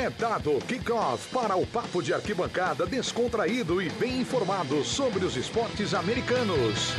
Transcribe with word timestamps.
É 0.00 0.08
dado 0.08 0.58
kickoff 0.60 1.28
para 1.28 1.56
o 1.56 1.66
papo 1.66 2.02
de 2.02 2.14
arquibancada 2.14 2.86
descontraído 2.86 3.82
e 3.82 3.90
bem 3.90 4.22
informado 4.22 4.82
sobre 4.82 5.26
os 5.26 5.36
esportes 5.36 5.92
americanos. 5.92 6.94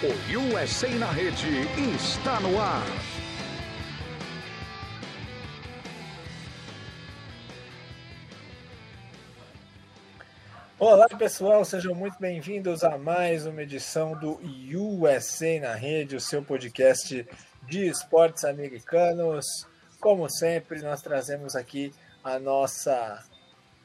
O 0.00 0.54
USA 0.54 0.88
na 0.90 1.10
rede 1.10 1.48
está 1.92 2.38
no 2.38 2.60
ar. 2.60 2.86
Olá 10.78 11.08
pessoal, 11.08 11.64
sejam 11.64 11.96
muito 11.96 12.16
bem-vindos 12.20 12.84
a 12.84 12.96
mais 12.96 13.44
uma 13.44 13.62
edição 13.62 14.16
do 14.16 14.38
USA 14.72 15.58
na 15.58 15.74
Rede, 15.74 16.14
o 16.14 16.20
seu 16.20 16.44
podcast 16.44 17.26
de 17.66 17.88
esportes 17.88 18.44
americanos. 18.44 19.66
Como 20.00 20.28
sempre, 20.30 20.82
nós 20.82 21.02
trazemos 21.02 21.56
aqui 21.56 21.92
a 22.22 22.38
nossa 22.38 23.24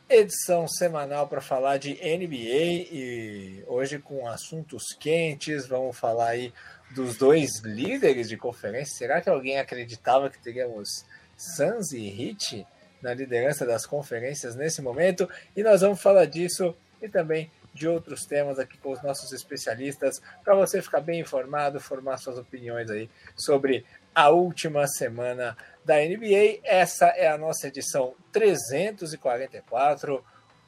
edição 0.09 0.67
semanal 0.67 1.27
para 1.27 1.39
falar 1.39 1.77
de 1.77 1.93
NBA 1.93 2.89
e 2.91 3.63
hoje 3.65 3.97
com 3.97 4.27
assuntos 4.27 4.93
quentes, 4.99 5.65
vamos 5.65 5.97
falar 5.97 6.29
aí 6.29 6.53
dos 6.93 7.15
dois 7.15 7.59
líderes 7.63 8.27
de 8.27 8.35
conferência. 8.35 8.97
Será 8.97 9.21
que 9.21 9.29
alguém 9.29 9.57
acreditava 9.57 10.29
que 10.29 10.37
teríamos 10.37 11.05
Suns 11.37 11.93
e 11.93 12.07
Heat 12.07 12.67
na 13.01 13.13
liderança 13.13 13.65
das 13.65 13.85
conferências 13.85 14.53
nesse 14.53 14.81
momento? 14.81 15.29
E 15.55 15.63
nós 15.63 15.79
vamos 15.79 16.01
falar 16.01 16.25
disso 16.25 16.75
e 17.01 17.07
também 17.07 17.49
de 17.73 17.87
outros 17.87 18.25
temas 18.25 18.59
aqui 18.59 18.77
com 18.77 18.91
os 18.91 19.01
nossos 19.01 19.31
especialistas 19.31 20.21
para 20.43 20.53
você 20.55 20.81
ficar 20.81 20.99
bem 20.99 21.21
informado, 21.21 21.79
formar 21.79 22.17
suas 22.17 22.37
opiniões 22.37 22.89
aí 22.91 23.09
sobre 23.35 23.85
a 24.13 24.29
última 24.29 24.85
semana 24.87 25.55
da 25.83 25.95
NBA. 25.95 26.59
Essa 26.63 27.07
é 27.07 27.27
a 27.27 27.37
nossa 27.37 27.67
edição 27.67 28.13
344. 28.31 30.23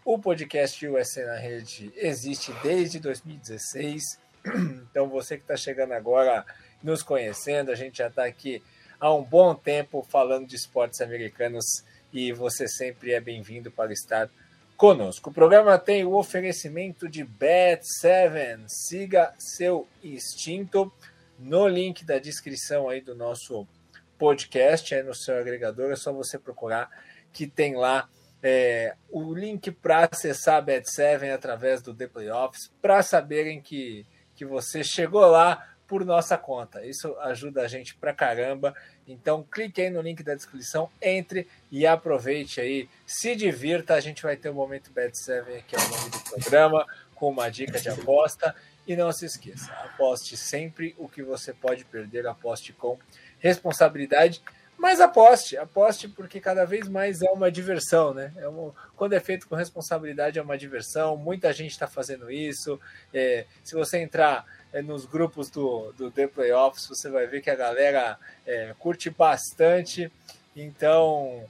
O 0.05 0.19
podcast 0.19 0.87
USA 0.87 1.25
na 1.25 1.35
Rede 1.35 1.91
existe 1.95 2.51
desde 2.61 2.99
2016. 2.99 4.21
Então, 4.91 5.07
você 5.07 5.37
que 5.37 5.43
está 5.43 5.55
chegando 5.55 5.93
agora, 5.93 6.45
nos 6.83 7.01
conhecendo, 7.01 7.71
a 7.71 7.75
gente 7.75 7.99
já 7.99 8.07
está 8.07 8.25
aqui 8.25 8.61
há 8.99 9.11
um 9.11 9.23
bom 9.23 9.55
tempo 9.55 10.05
falando 10.09 10.45
de 10.45 10.55
esportes 10.55 11.01
americanos 11.01 11.65
e 12.11 12.31
você 12.33 12.67
sempre 12.67 13.13
é 13.13 13.21
bem-vindo 13.21 13.71
para 13.71 13.93
estar 13.93 14.29
conosco. 14.75 15.29
O 15.29 15.33
programa 15.33 15.79
tem 15.79 16.03
o 16.03 16.13
oferecimento 16.13 17.07
de 17.07 17.25
Bet7. 17.25 18.65
Siga 18.67 19.33
seu 19.37 19.87
instinto 20.03 20.91
no 21.39 21.67
link 21.67 22.05
da 22.05 22.19
descrição 22.19 22.89
aí 22.89 23.01
do 23.01 23.15
nosso 23.15 23.65
podcast, 23.65 23.82
aí 24.31 25.03
no 25.03 25.13
seu 25.13 25.37
agregador, 25.37 25.91
é 25.91 25.95
só 25.95 26.11
você 26.11 26.37
procurar 26.37 26.89
que 27.31 27.47
tem 27.47 27.75
lá 27.75 28.07
é, 28.41 28.95
o 29.09 29.33
link 29.33 29.71
para 29.71 30.09
acessar 30.11 30.57
a 30.57 30.61
Bet7 30.61 31.33
através 31.33 31.81
do 31.81 31.93
The 31.93 32.07
Playoffs, 32.07 32.71
para 32.81 33.01
saberem 33.01 33.61
que, 33.61 34.05
que 34.35 34.45
você 34.45 34.83
chegou 34.83 35.25
lá 35.25 35.69
por 35.87 36.03
nossa 36.03 36.37
conta. 36.37 36.85
Isso 36.85 37.15
ajuda 37.19 37.61
a 37.61 37.67
gente 37.67 37.95
pra 37.95 38.13
caramba. 38.13 38.75
Então 39.07 39.43
clique 39.43 39.81
aí 39.81 39.89
no 39.89 40.01
link 40.01 40.23
da 40.23 40.35
descrição, 40.35 40.89
entre 41.01 41.47
e 41.71 41.85
aproveite 41.85 42.59
aí, 42.59 42.89
se 43.05 43.35
divirta. 43.35 43.93
A 43.93 43.99
gente 43.99 44.23
vai 44.23 44.35
ter 44.35 44.49
o 44.49 44.53
momento 44.53 44.91
Bet7 44.91 45.63
que 45.65 45.75
é 45.75 45.79
o 45.79 45.89
nome 45.89 46.09
do 46.09 46.19
programa, 46.21 46.85
com 47.15 47.29
uma 47.29 47.49
dica 47.49 47.79
de 47.79 47.89
aposta. 47.89 48.55
E 48.85 48.97
não 48.97 49.13
se 49.13 49.25
esqueça, 49.25 49.71
aposte 49.71 50.35
sempre 50.35 50.93
o 50.97 51.07
que 51.07 51.23
você 51.23 51.53
pode 51.53 51.85
perder, 51.85 52.27
aposte 52.27 52.73
com 52.73 52.99
responsabilidade. 53.43 54.41
Mas 54.77 54.99
aposte, 54.99 55.55
aposte 55.55 56.07
porque 56.07 56.39
cada 56.39 56.65
vez 56.65 56.87
mais 56.87 57.21
é 57.21 57.29
uma 57.29 57.51
diversão, 57.51 58.13
né? 58.13 58.33
É 58.37 58.47
uma, 58.47 58.73
quando 58.95 59.13
é 59.13 59.19
feito 59.19 59.47
com 59.47 59.55
responsabilidade 59.55 60.39
é 60.39 60.41
uma 60.41 60.57
diversão, 60.57 61.15
muita 61.15 61.53
gente 61.53 61.71
está 61.71 61.87
fazendo 61.87 62.31
isso. 62.31 62.79
É, 63.13 63.45
se 63.63 63.75
você 63.75 63.99
entrar 63.99 64.45
é, 64.73 64.81
nos 64.81 65.05
grupos 65.05 65.49
do, 65.49 65.93
do 65.93 66.09
The 66.09 66.27
Playoffs, 66.27 66.87
você 66.87 67.09
vai 67.09 67.27
ver 67.27 67.41
que 67.41 67.49
a 67.49 67.55
galera 67.55 68.17
é, 68.45 68.73
curte 68.79 69.09
bastante. 69.09 70.11
Então, 70.55 71.45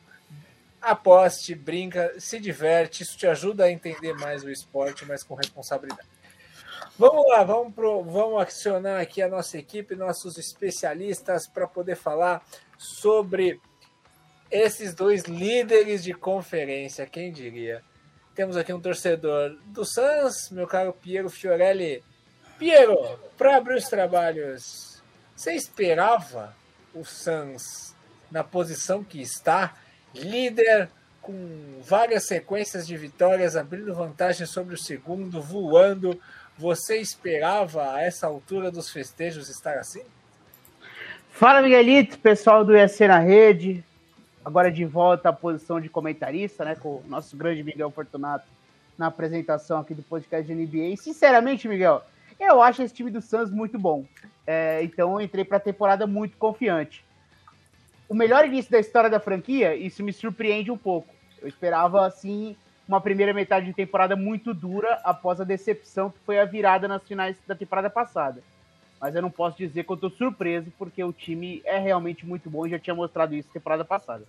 aposte, 0.81 1.55
brinca, 1.55 2.13
se 2.19 2.39
diverte, 2.39 3.03
isso 3.03 3.17
te 3.17 3.25
ajuda 3.25 3.65
a 3.65 3.71
entender 3.71 4.13
mais 4.13 4.43
o 4.43 4.49
esporte, 4.49 5.05
mas 5.05 5.23
com 5.23 5.33
responsabilidade. 5.35 6.07
Vamos 6.97 7.27
lá, 7.27 7.43
vamos, 7.43 7.73
pro, 7.73 8.03
vamos 8.03 8.39
acionar 8.39 9.01
aqui 9.01 9.19
a 9.19 9.27
nossa 9.27 9.57
equipe, 9.57 9.95
nossos 9.95 10.37
especialistas, 10.37 11.47
para 11.47 11.65
poder 11.65 11.95
falar 11.95 12.45
sobre 12.77 13.59
esses 14.51 14.93
dois 14.93 15.23
líderes 15.23 16.03
de 16.03 16.13
conferência, 16.13 17.07
quem 17.07 17.31
diria? 17.31 17.81
Temos 18.35 18.55
aqui 18.55 18.71
um 18.71 18.79
torcedor 18.79 19.57
do 19.65 19.83
Suns, 19.83 20.51
meu 20.51 20.67
caro 20.67 20.93
Piero 20.93 21.31
Fiorelli. 21.31 22.03
Piero, 22.59 22.95
para 23.39 23.57
abrir 23.57 23.77
os 23.77 23.85
trabalhos, 23.85 25.01
você 25.35 25.53
esperava 25.53 26.55
o 26.93 27.03
Suns 27.03 27.95
na 28.29 28.43
posição 28.43 29.03
que 29.03 29.19
está, 29.19 29.73
líder 30.13 30.89
com 31.23 31.79
várias 31.81 32.27
sequências 32.27 32.85
de 32.85 32.97
vitórias, 32.97 33.55
abrindo 33.55 33.95
vantagem 33.95 34.45
sobre 34.45 34.75
o 34.75 34.77
segundo, 34.77 35.41
voando. 35.41 36.19
Você 36.57 36.97
esperava 36.97 37.93
a 37.93 38.01
essa 38.01 38.27
altura 38.27 38.69
dos 38.69 38.89
festejos 38.89 39.49
estar 39.49 39.77
assim? 39.77 40.03
Fala, 41.29 41.61
Miguelito, 41.61 42.19
pessoal 42.19 42.63
do 42.63 42.77
ESC 42.77 43.07
na 43.07 43.17
rede. 43.17 43.83
Agora 44.45 44.71
de 44.71 44.85
volta 44.85 45.29
à 45.29 45.33
posição 45.33 45.81
de 45.81 45.89
comentarista, 45.89 46.63
né, 46.63 46.75
com 46.75 46.97
o 46.97 47.03
nosso 47.07 47.35
grande 47.35 47.63
Miguel 47.63 47.89
Fortunato 47.89 48.45
na 48.97 49.07
apresentação 49.07 49.79
aqui 49.79 49.95
do 49.95 50.03
podcast 50.03 50.45
de 50.45 50.53
NBA. 50.53 50.93
E, 50.93 50.97
sinceramente, 50.97 51.67
Miguel, 51.67 52.03
eu 52.39 52.61
acho 52.61 52.83
esse 52.83 52.93
time 52.93 53.09
do 53.09 53.21
Suns 53.21 53.49
muito 53.49 53.79
bom. 53.79 54.05
É, 54.45 54.83
então 54.83 55.13
eu 55.13 55.21
entrei 55.21 55.43
para 55.43 55.57
a 55.57 55.61
temporada 55.61 56.05
muito 56.05 56.37
confiante. 56.37 57.03
O 58.07 58.13
melhor 58.13 58.45
início 58.45 58.71
da 58.71 58.79
história 58.79 59.09
da 59.09 59.19
franquia, 59.19 59.75
isso 59.75 60.03
me 60.03 60.13
surpreende 60.13 60.69
um 60.69 60.77
pouco. 60.77 61.13
Eu 61.41 61.47
esperava, 61.47 62.05
assim, 62.05 62.55
uma 62.87 62.99
primeira 62.99 63.33
metade 63.33 63.65
de 63.65 63.73
temporada 63.73 64.15
muito 64.15 64.53
dura 64.53 64.99
após 65.03 65.39
a 65.39 65.43
decepção 65.43 66.09
que 66.09 66.19
foi 66.25 66.39
a 66.39 66.45
virada 66.45 66.87
nas 66.87 67.03
finais 67.03 67.37
da 67.47 67.55
temporada 67.55 67.89
passada. 67.89 68.41
Mas 68.99 69.15
eu 69.15 69.21
não 69.21 69.31
posso 69.31 69.57
dizer 69.57 69.83
que 69.83 69.91
eu 69.91 69.95
estou 69.95 70.09
surpreso, 70.09 70.71
porque 70.77 71.03
o 71.03 71.13
time 71.13 71.61
é 71.65 71.77
realmente 71.77 72.25
muito 72.25 72.49
bom 72.49 72.65
e 72.65 72.69
já 72.69 72.79
tinha 72.79 72.95
mostrado 72.95 73.35
isso 73.35 73.47
na 73.49 73.53
temporada 73.53 73.85
passada. 73.85 74.23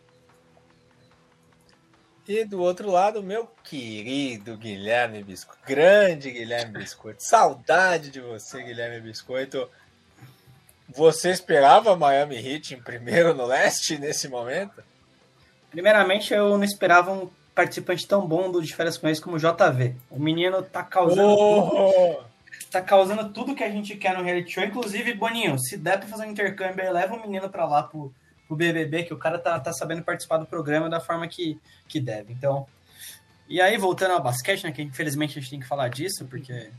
E 2.26 2.44
do 2.44 2.60
outro 2.60 2.90
lado, 2.90 3.22
meu 3.22 3.46
querido 3.62 4.56
Guilherme 4.56 5.22
Biscoito. 5.22 5.60
Grande 5.66 6.30
Guilherme 6.30 6.78
Biscoito. 6.78 7.22
Saudade 7.22 8.10
de 8.10 8.20
você, 8.20 8.62
Guilherme 8.62 9.00
Biscoito. 9.00 9.68
Você 10.88 11.30
esperava 11.30 11.96
Miami 11.96 12.36
Heat 12.36 12.74
em 12.74 12.80
primeiro 12.80 13.34
no 13.34 13.44
leste 13.44 13.98
nesse 13.98 14.26
momento? 14.28 14.82
Primeiramente, 15.70 16.32
eu 16.32 16.56
não 16.56 16.64
esperava 16.64 17.12
um 17.12 17.28
participante 17.54 18.06
tão 18.06 18.26
bom 18.26 18.50
do 18.50 18.60
de 18.60 18.74
férias 18.74 18.98
com 18.98 19.06
eles 19.06 19.20
como 19.20 19.36
o 19.36 19.38
JV. 19.38 19.94
O 20.10 20.18
menino 20.18 20.62
tá 20.62 20.82
causando. 20.82 21.28
Oh! 21.28 22.14
Tudo, 22.14 22.26
tá 22.70 22.82
causando 22.82 23.28
tudo 23.30 23.54
que 23.54 23.62
a 23.62 23.70
gente 23.70 23.96
quer 23.96 24.16
no 24.16 24.24
reality 24.24 24.52
show. 24.52 24.64
Inclusive, 24.64 25.14
Boninho, 25.14 25.58
se 25.58 25.76
der 25.76 25.98
pra 25.98 26.08
fazer 26.08 26.26
um 26.26 26.30
intercâmbio, 26.30 26.92
leva 26.92 27.14
o 27.14 27.22
menino 27.22 27.48
pra 27.48 27.64
lá 27.64 27.84
pro, 27.84 28.12
pro 28.48 28.56
BBB, 28.56 29.04
que 29.04 29.14
o 29.14 29.18
cara 29.18 29.38
tá, 29.38 29.58
tá 29.60 29.72
sabendo 29.72 30.02
participar 30.02 30.38
do 30.38 30.46
programa 30.46 30.90
da 30.90 31.00
forma 31.00 31.28
que, 31.28 31.58
que 31.88 32.00
deve. 32.00 32.32
Então. 32.32 32.66
E 33.48 33.60
aí, 33.60 33.76
voltando 33.76 34.12
ao 34.12 34.22
basquete, 34.22 34.64
né? 34.64 34.72
Que 34.72 34.82
infelizmente 34.82 35.38
a 35.38 35.40
gente 35.40 35.50
tem 35.50 35.60
que 35.60 35.66
falar 35.66 35.88
disso, 35.88 36.26
porque 36.26 36.70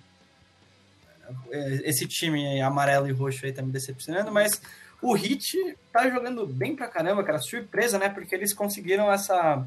esse 1.83 2.07
time 2.07 2.61
amarelo 2.61 3.07
e 3.07 3.11
roxo 3.11 3.45
aí 3.45 3.51
tá 3.51 3.61
me 3.61 3.71
decepcionando, 3.71 4.31
mas 4.31 4.61
o 5.01 5.13
Hit 5.13 5.77
tá 5.91 6.09
jogando 6.09 6.45
bem 6.45 6.75
pra 6.75 6.87
caramba, 6.87 7.23
cara. 7.23 7.39
Surpresa, 7.39 7.97
né? 7.97 8.09
Porque 8.09 8.33
eles 8.33 8.53
conseguiram 8.53 9.11
essa 9.11 9.65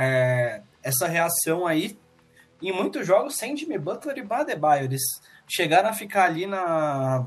é, 0.00 0.62
essa 0.82 1.06
reação 1.06 1.66
aí 1.66 1.98
em 2.62 2.72
muitos 2.72 3.06
jogos 3.06 3.36
sem 3.36 3.54
Jimmy 3.54 3.78
Butler 3.78 4.16
e 4.16 4.22
Badebaio. 4.22 4.84
Eles 4.84 5.02
chegaram 5.46 5.90
a 5.90 5.92
ficar 5.92 6.24
ali 6.24 6.46
na, 6.46 7.26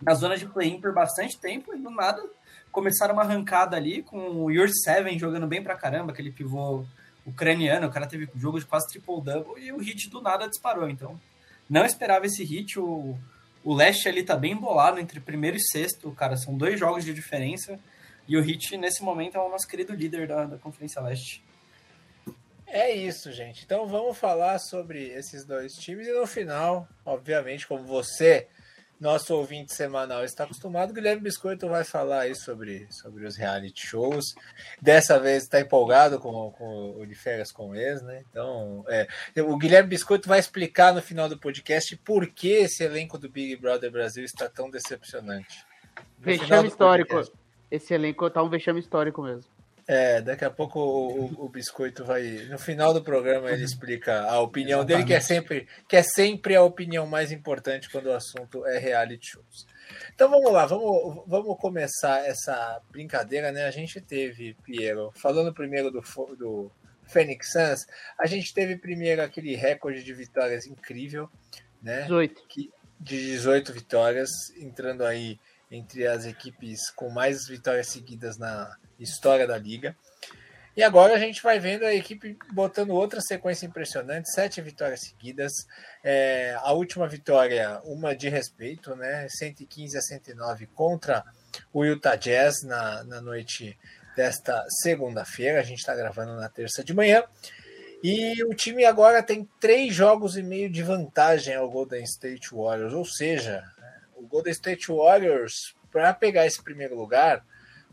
na 0.00 0.14
zona 0.14 0.36
de 0.36 0.46
play-in 0.46 0.80
por 0.80 0.94
bastante 0.94 1.38
tempo 1.40 1.74
e 1.74 1.78
do 1.78 1.90
nada 1.90 2.22
começaram 2.70 3.14
uma 3.14 3.22
arrancada 3.22 3.76
ali 3.76 4.02
com 4.02 4.18
o 4.18 4.50
Your 4.50 4.68
Seven 4.68 5.18
jogando 5.18 5.46
bem 5.46 5.62
pra 5.62 5.74
caramba, 5.74 6.12
aquele 6.12 6.30
pivô 6.30 6.84
ucraniano. 7.26 7.88
O 7.88 7.90
cara 7.90 8.06
teve 8.06 8.28
jogo 8.36 8.60
de 8.60 8.66
quase 8.66 8.86
triple-double 8.88 9.60
e 9.60 9.72
o 9.72 9.78
hit 9.78 10.08
do 10.08 10.20
nada 10.20 10.48
disparou. 10.48 10.88
Então, 10.88 11.18
não 11.68 11.84
esperava 11.84 12.26
esse 12.26 12.44
hit. 12.44 12.78
O, 12.78 13.18
o 13.64 13.74
leste 13.74 14.08
ali 14.08 14.22
tá 14.22 14.36
bem 14.36 14.52
embolado 14.52 15.00
entre 15.00 15.18
primeiro 15.18 15.56
e 15.56 15.60
sexto, 15.60 16.12
cara. 16.12 16.36
São 16.36 16.56
dois 16.56 16.78
jogos 16.78 17.04
de 17.04 17.12
diferença. 17.12 17.80
E 18.28 18.36
o 18.36 18.42
Hit, 18.42 18.76
nesse 18.76 19.02
momento, 19.04 19.36
é 19.36 19.40
o 19.40 19.48
nosso 19.48 19.68
querido 19.68 19.94
líder 19.94 20.26
da, 20.26 20.44
da 20.44 20.58
Conferência 20.58 21.00
Leste. 21.00 21.42
É 22.76 22.94
isso, 22.94 23.32
gente. 23.32 23.64
Então 23.64 23.86
vamos 23.86 24.18
falar 24.18 24.58
sobre 24.58 25.08
esses 25.08 25.46
dois 25.46 25.72
times 25.72 26.06
e 26.06 26.12
no 26.12 26.26
final, 26.26 26.86
obviamente, 27.06 27.66
como 27.66 27.82
você 27.82 28.48
nosso 29.00 29.34
ouvinte 29.34 29.74
semanal 29.74 30.22
está 30.22 30.44
acostumado, 30.44 30.92
Guilherme 30.92 31.22
Biscoito 31.22 31.66
vai 31.68 31.84
falar 31.84 32.20
aí 32.20 32.34
sobre, 32.34 32.86
sobre 32.90 33.24
os 33.24 33.34
reality 33.34 33.86
shows. 33.86 34.34
Dessa 34.80 35.18
vez 35.18 35.44
está 35.44 35.58
empolgado 35.58 36.18
com, 36.20 36.50
com 36.50 37.00
o 37.00 37.06
de 37.06 37.14
férias 37.14 37.50
com 37.50 37.74
ex, 37.74 38.02
né? 38.02 38.22
Então, 38.28 38.84
é, 38.88 39.08
o 39.40 39.56
Guilherme 39.56 39.88
Biscoito 39.88 40.28
vai 40.28 40.38
explicar 40.38 40.92
no 40.92 41.00
final 41.00 41.30
do 41.30 41.38
podcast 41.38 41.96
por 41.96 42.26
que 42.28 42.48
esse 42.48 42.84
elenco 42.84 43.16
do 43.16 43.30
Big 43.30 43.56
Brother 43.56 43.90
Brasil 43.90 44.22
está 44.22 44.50
tão 44.50 44.68
decepcionante. 44.68 45.64
vexame 46.18 46.68
histórico. 46.68 47.14
Podcast. 47.14 47.38
Esse 47.70 47.94
elenco 47.94 48.28
tá 48.28 48.42
um 48.42 48.50
vexame 48.50 48.80
histórico 48.80 49.22
mesmo. 49.22 49.55
É, 49.88 50.20
daqui 50.20 50.44
a 50.44 50.50
pouco 50.50 50.80
o, 50.80 51.44
o, 51.44 51.48
Biscoito 51.48 52.04
vai. 52.04 52.22
No 52.50 52.58
final 52.58 52.92
do 52.92 53.02
programa 53.02 53.52
ele 53.52 53.62
explica 53.62 54.22
a 54.22 54.40
opinião 54.40 54.80
Exatamente. 54.80 55.06
dele, 55.06 55.06
que 55.06 55.14
é, 55.14 55.20
sempre, 55.20 55.68
que 55.88 55.96
é 55.96 56.02
sempre 56.02 56.56
a 56.56 56.62
opinião 56.62 57.06
mais 57.06 57.30
importante 57.30 57.88
quando 57.88 58.06
o 58.06 58.12
assunto 58.12 58.66
é 58.66 58.78
reality 58.78 59.28
shows. 59.30 59.64
Então 60.12 60.28
vamos 60.28 60.52
lá, 60.52 60.66
vamos, 60.66 61.22
vamos 61.28 61.56
começar 61.58 62.26
essa 62.26 62.80
brincadeira, 62.90 63.52
né? 63.52 63.64
A 63.64 63.70
gente 63.70 64.00
teve, 64.00 64.56
Piero, 64.64 65.12
falando 65.14 65.54
primeiro 65.54 65.88
do, 65.92 66.02
do 66.36 66.72
Phoenix 67.06 67.52
Suns, 67.52 67.86
a 68.18 68.26
gente 68.26 68.52
teve 68.52 68.76
primeiro 68.76 69.22
aquele 69.22 69.54
recorde 69.54 70.02
de 70.02 70.12
vitórias 70.12 70.66
incrível, 70.66 71.30
né? 71.80 72.02
18. 72.02 72.42
Que, 72.48 72.72
de 72.98 73.16
18 73.18 73.72
vitórias, 73.72 74.30
entrando 74.58 75.04
aí 75.04 75.38
entre 75.70 76.06
as 76.06 76.24
equipes 76.24 76.90
com 76.90 77.10
mais 77.10 77.46
vitórias 77.46 77.88
seguidas 77.88 78.38
na 78.38 78.76
história 78.98 79.46
da 79.46 79.58
liga. 79.58 79.96
E 80.76 80.82
agora 80.82 81.14
a 81.14 81.18
gente 81.18 81.42
vai 81.42 81.58
vendo 81.58 81.86
a 81.86 81.94
equipe 81.94 82.36
botando 82.52 82.90
outra 82.90 83.18
sequência 83.22 83.64
impressionante, 83.64 84.30
sete 84.30 84.60
vitórias 84.60 85.00
seguidas. 85.00 85.52
É, 86.04 86.54
a 86.60 86.70
última 86.72 87.08
vitória, 87.08 87.80
uma 87.84 88.14
de 88.14 88.28
respeito, 88.28 88.94
né? 88.94 89.26
115 89.30 89.96
a 89.96 90.02
109 90.02 90.66
contra 90.66 91.24
o 91.72 91.82
Utah 91.82 92.16
Jazz 92.16 92.62
na, 92.62 93.02
na 93.04 93.22
noite 93.22 93.78
desta 94.14 94.66
segunda-feira. 94.82 95.60
A 95.60 95.62
gente 95.62 95.78
está 95.78 95.94
gravando 95.94 96.36
na 96.36 96.48
terça 96.50 96.84
de 96.84 96.92
manhã. 96.92 97.24
E 98.02 98.44
o 98.44 98.54
time 98.54 98.84
agora 98.84 99.22
tem 99.22 99.48
três 99.58 99.94
jogos 99.94 100.36
e 100.36 100.42
meio 100.42 100.70
de 100.70 100.82
vantagem 100.82 101.54
ao 101.54 101.70
Golden 101.70 102.04
State 102.04 102.54
Warriors, 102.54 102.92
ou 102.92 103.06
seja, 103.06 103.64
o 104.16 104.26
Golden 104.26 104.52
State 104.52 104.88
Warriors, 104.88 105.74
para 105.92 106.12
pegar 106.12 106.46
esse 106.46 106.62
primeiro 106.62 106.96
lugar, 106.96 107.44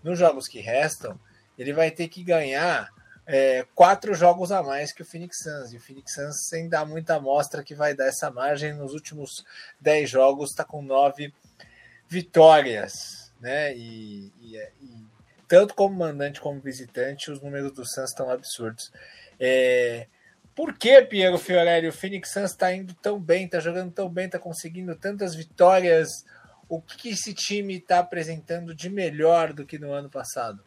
nos 0.04 0.18
jogos 0.18 0.48
que 0.48 0.60
restam, 0.60 1.20
ele 1.58 1.72
vai 1.72 1.92
ter 1.92 2.08
que 2.08 2.24
ganhar 2.24 2.90
é, 3.26 3.66
quatro 3.74 4.14
jogos 4.14 4.52
a 4.52 4.62
mais 4.62 4.92
que 4.92 5.02
o 5.02 5.06
Phoenix 5.06 5.40
Suns. 5.40 5.72
E 5.72 5.78
o 5.78 5.80
Phoenix 5.80 6.14
Suns, 6.14 6.48
sem 6.48 6.68
dar 6.68 6.86
muita 6.86 7.16
amostra 7.16 7.64
que 7.64 7.76
vai 7.76 7.94
dar 7.94 8.08
essa 8.08 8.30
margem, 8.30 8.74
nos 8.74 8.94
últimos 8.94 9.46
dez 9.80 10.10
jogos 10.10 10.50
está 10.50 10.64
com 10.64 10.82
nove 10.82 11.34
vitórias. 12.08 13.32
Né? 13.40 13.76
E, 13.76 14.32
e, 14.42 14.58
e, 14.82 15.06
tanto 15.48 15.74
como 15.74 15.96
mandante 15.96 16.42
como 16.42 16.60
visitante, 16.60 17.32
os 17.32 17.42
números 17.42 17.72
do 17.72 17.86
Suns 17.86 18.10
estão 18.10 18.30
absurdos. 18.30 18.92
É, 19.40 20.08
por 20.56 20.74
que, 20.78 21.02
Piero 21.02 21.38
Fiorelli, 21.38 21.88
o 21.88 21.94
Phoenix 21.94 22.32
Suns 22.32 22.52
está 22.52 22.74
indo 22.74 22.94
tão 22.96 23.20
bem, 23.20 23.46
está 23.46 23.60
jogando 23.60 23.92
tão 23.92 24.08
bem, 24.08 24.26
está 24.26 24.38
conseguindo 24.38 24.96
tantas 24.96 25.36
vitórias? 25.36 26.10
O 26.70 26.82
que 26.82 27.10
esse 27.10 27.34
time 27.34 27.78
está 27.78 28.00
apresentando 28.00 28.74
de 28.74 28.90
melhor 28.90 29.54
do 29.54 29.66
que 29.66 29.80
no 29.80 29.92
ano 29.92 30.10
passado? 30.10 30.64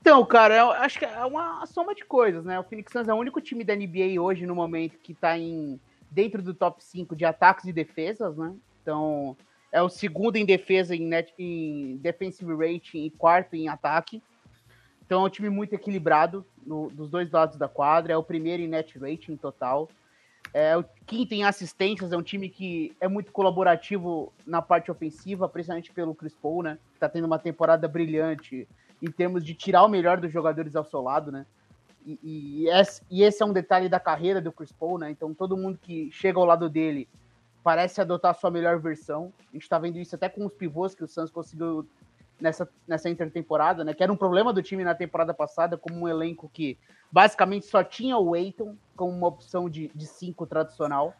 Então, 0.00 0.24
cara, 0.26 0.56
eu 0.56 0.70
acho 0.70 0.98
que 0.98 1.04
é 1.04 1.24
uma 1.24 1.64
soma 1.66 1.94
de 1.94 2.04
coisas, 2.04 2.44
né? 2.44 2.58
O 2.58 2.64
Phoenix 2.64 2.92
Suns 2.92 3.08
é 3.08 3.14
o 3.14 3.16
único 3.16 3.40
time 3.40 3.64
da 3.64 3.74
NBA 3.74 4.20
hoje, 4.20 4.46
no 4.46 4.54
momento, 4.54 4.98
que 4.98 5.12
está 5.12 5.38
em, 5.38 5.80
dentro 6.10 6.42
do 6.42 6.52
top 6.52 6.84
5 6.84 7.16
de 7.16 7.24
ataques 7.24 7.64
e 7.64 7.72
defesas, 7.72 8.36
né? 8.36 8.54
Então, 8.82 9.36
é 9.72 9.82
o 9.82 9.88
segundo 9.88 10.36
em 10.36 10.44
defesa 10.44 10.94
em, 10.94 11.06
net, 11.06 11.32
em 11.38 11.96
defensive 11.96 12.52
rating 12.54 13.06
e 13.06 13.10
quarto 13.10 13.56
em 13.56 13.68
ataque. 13.68 14.22
Então 15.06 15.22
é 15.22 15.26
um 15.26 15.30
time 15.30 15.50
muito 15.50 15.74
equilibrado 15.74 16.44
no, 16.66 16.88
dos 16.88 17.10
dois 17.10 17.30
lados 17.30 17.56
da 17.56 17.68
quadra. 17.68 18.12
É 18.12 18.16
o 18.16 18.22
primeiro 18.22 18.62
em 18.62 18.68
net 18.68 18.98
rating 18.98 19.36
total. 19.36 19.88
É 20.52 20.76
o 20.76 20.84
quinto 21.06 21.34
em 21.34 21.44
assistências. 21.44 22.12
É 22.12 22.16
um 22.16 22.22
time 22.22 22.48
que 22.48 22.94
é 23.00 23.08
muito 23.08 23.32
colaborativo 23.32 24.32
na 24.46 24.62
parte 24.62 24.90
ofensiva, 24.90 25.48
principalmente 25.48 25.92
pelo 25.92 26.14
Chris 26.14 26.34
Paul, 26.34 26.62
né? 26.62 26.78
Tá 26.98 27.08
tendo 27.08 27.26
uma 27.26 27.38
temporada 27.38 27.86
brilhante 27.86 28.66
em 29.02 29.10
termos 29.10 29.44
de 29.44 29.52
tirar 29.54 29.84
o 29.84 29.88
melhor 29.88 30.18
dos 30.18 30.32
jogadores 30.32 30.74
ao 30.74 30.84
seu 30.84 31.02
lado, 31.02 31.30
né? 31.30 31.44
E, 32.06 32.18
e, 32.22 32.68
esse, 32.68 33.02
e 33.10 33.22
esse 33.22 33.42
é 33.42 33.46
um 33.46 33.52
detalhe 33.52 33.88
da 33.88 33.98
carreira 33.98 34.40
do 34.40 34.52
Chris 34.52 34.72
Paul, 34.72 34.98
né? 34.98 35.10
Então 35.10 35.34
todo 35.34 35.56
mundo 35.56 35.78
que 35.80 36.10
chega 36.10 36.38
ao 36.38 36.44
lado 36.44 36.68
dele 36.68 37.08
parece 37.62 38.00
adotar 38.00 38.30
a 38.30 38.34
sua 38.34 38.50
melhor 38.50 38.78
versão. 38.78 39.32
A 39.50 39.56
gente 39.56 39.68
tá 39.68 39.78
vendo 39.78 39.98
isso 39.98 40.14
até 40.14 40.28
com 40.28 40.44
os 40.44 40.52
pivôs 40.52 40.94
que 40.94 41.02
o 41.02 41.08
Suns 41.08 41.30
conseguiu 41.30 41.86
nessa, 42.40 42.68
nessa 42.86 43.08
intertemporada, 43.08 43.84
né? 43.84 43.94
Que 43.94 44.02
era 44.02 44.12
um 44.12 44.16
problema 44.16 44.52
do 44.52 44.62
time 44.62 44.84
na 44.84 44.94
temporada 44.94 45.32
passada, 45.32 45.76
como 45.76 46.00
um 46.00 46.08
elenco 46.08 46.50
que 46.52 46.78
basicamente 47.10 47.66
só 47.66 47.82
tinha 47.82 48.18
o 48.18 48.34
Eiton 48.34 48.76
como 48.96 49.12
uma 49.12 49.28
opção 49.28 49.68
de, 49.68 49.90
de 49.94 50.06
cinco 50.06 50.46
tradicional. 50.46 51.14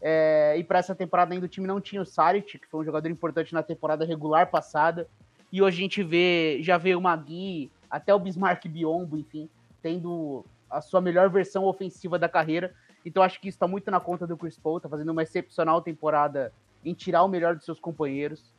É, 0.00 0.54
e 0.58 0.64
para 0.64 0.78
essa 0.78 0.94
temporada 0.94 1.32
ainda 1.32 1.46
o 1.46 1.48
time 1.48 1.66
não 1.66 1.80
tinha 1.80 2.02
o 2.02 2.06
Saric, 2.06 2.58
que 2.58 2.66
foi 2.66 2.80
um 2.80 2.84
jogador 2.84 3.08
importante 3.08 3.54
na 3.54 3.62
temporada 3.62 4.04
regular 4.04 4.50
passada. 4.50 5.08
E 5.50 5.62
hoje 5.62 5.78
a 5.78 5.80
gente 5.82 6.02
vê, 6.02 6.58
já 6.62 6.76
vê 6.76 6.94
o 6.94 7.00
Magui, 7.00 7.70
até 7.88 8.12
o 8.14 8.18
Bismarck 8.18 8.66
Biombo, 8.66 9.16
enfim, 9.16 9.48
tendo 9.80 10.44
a 10.68 10.80
sua 10.80 11.00
melhor 11.00 11.30
versão 11.30 11.64
ofensiva 11.64 12.18
da 12.18 12.28
carreira. 12.28 12.74
Então 13.04 13.22
acho 13.22 13.40
que 13.40 13.48
isso 13.48 13.56
está 13.56 13.68
muito 13.68 13.90
na 13.90 14.00
conta 14.00 14.26
do 14.26 14.36
Chris 14.36 14.58
Paul, 14.58 14.80
tá 14.80 14.88
fazendo 14.88 15.12
uma 15.12 15.22
excepcional 15.22 15.80
temporada 15.80 16.52
em 16.84 16.92
tirar 16.92 17.22
o 17.22 17.28
melhor 17.28 17.54
dos 17.54 17.64
seus 17.64 17.78
companheiros. 17.78 18.52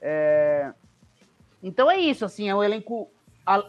É, 0.00 0.72
então 1.62 1.90
é 1.90 1.98
isso, 1.98 2.24
assim, 2.24 2.48
é 2.48 2.54
um 2.54 2.62
elenco, 2.62 3.08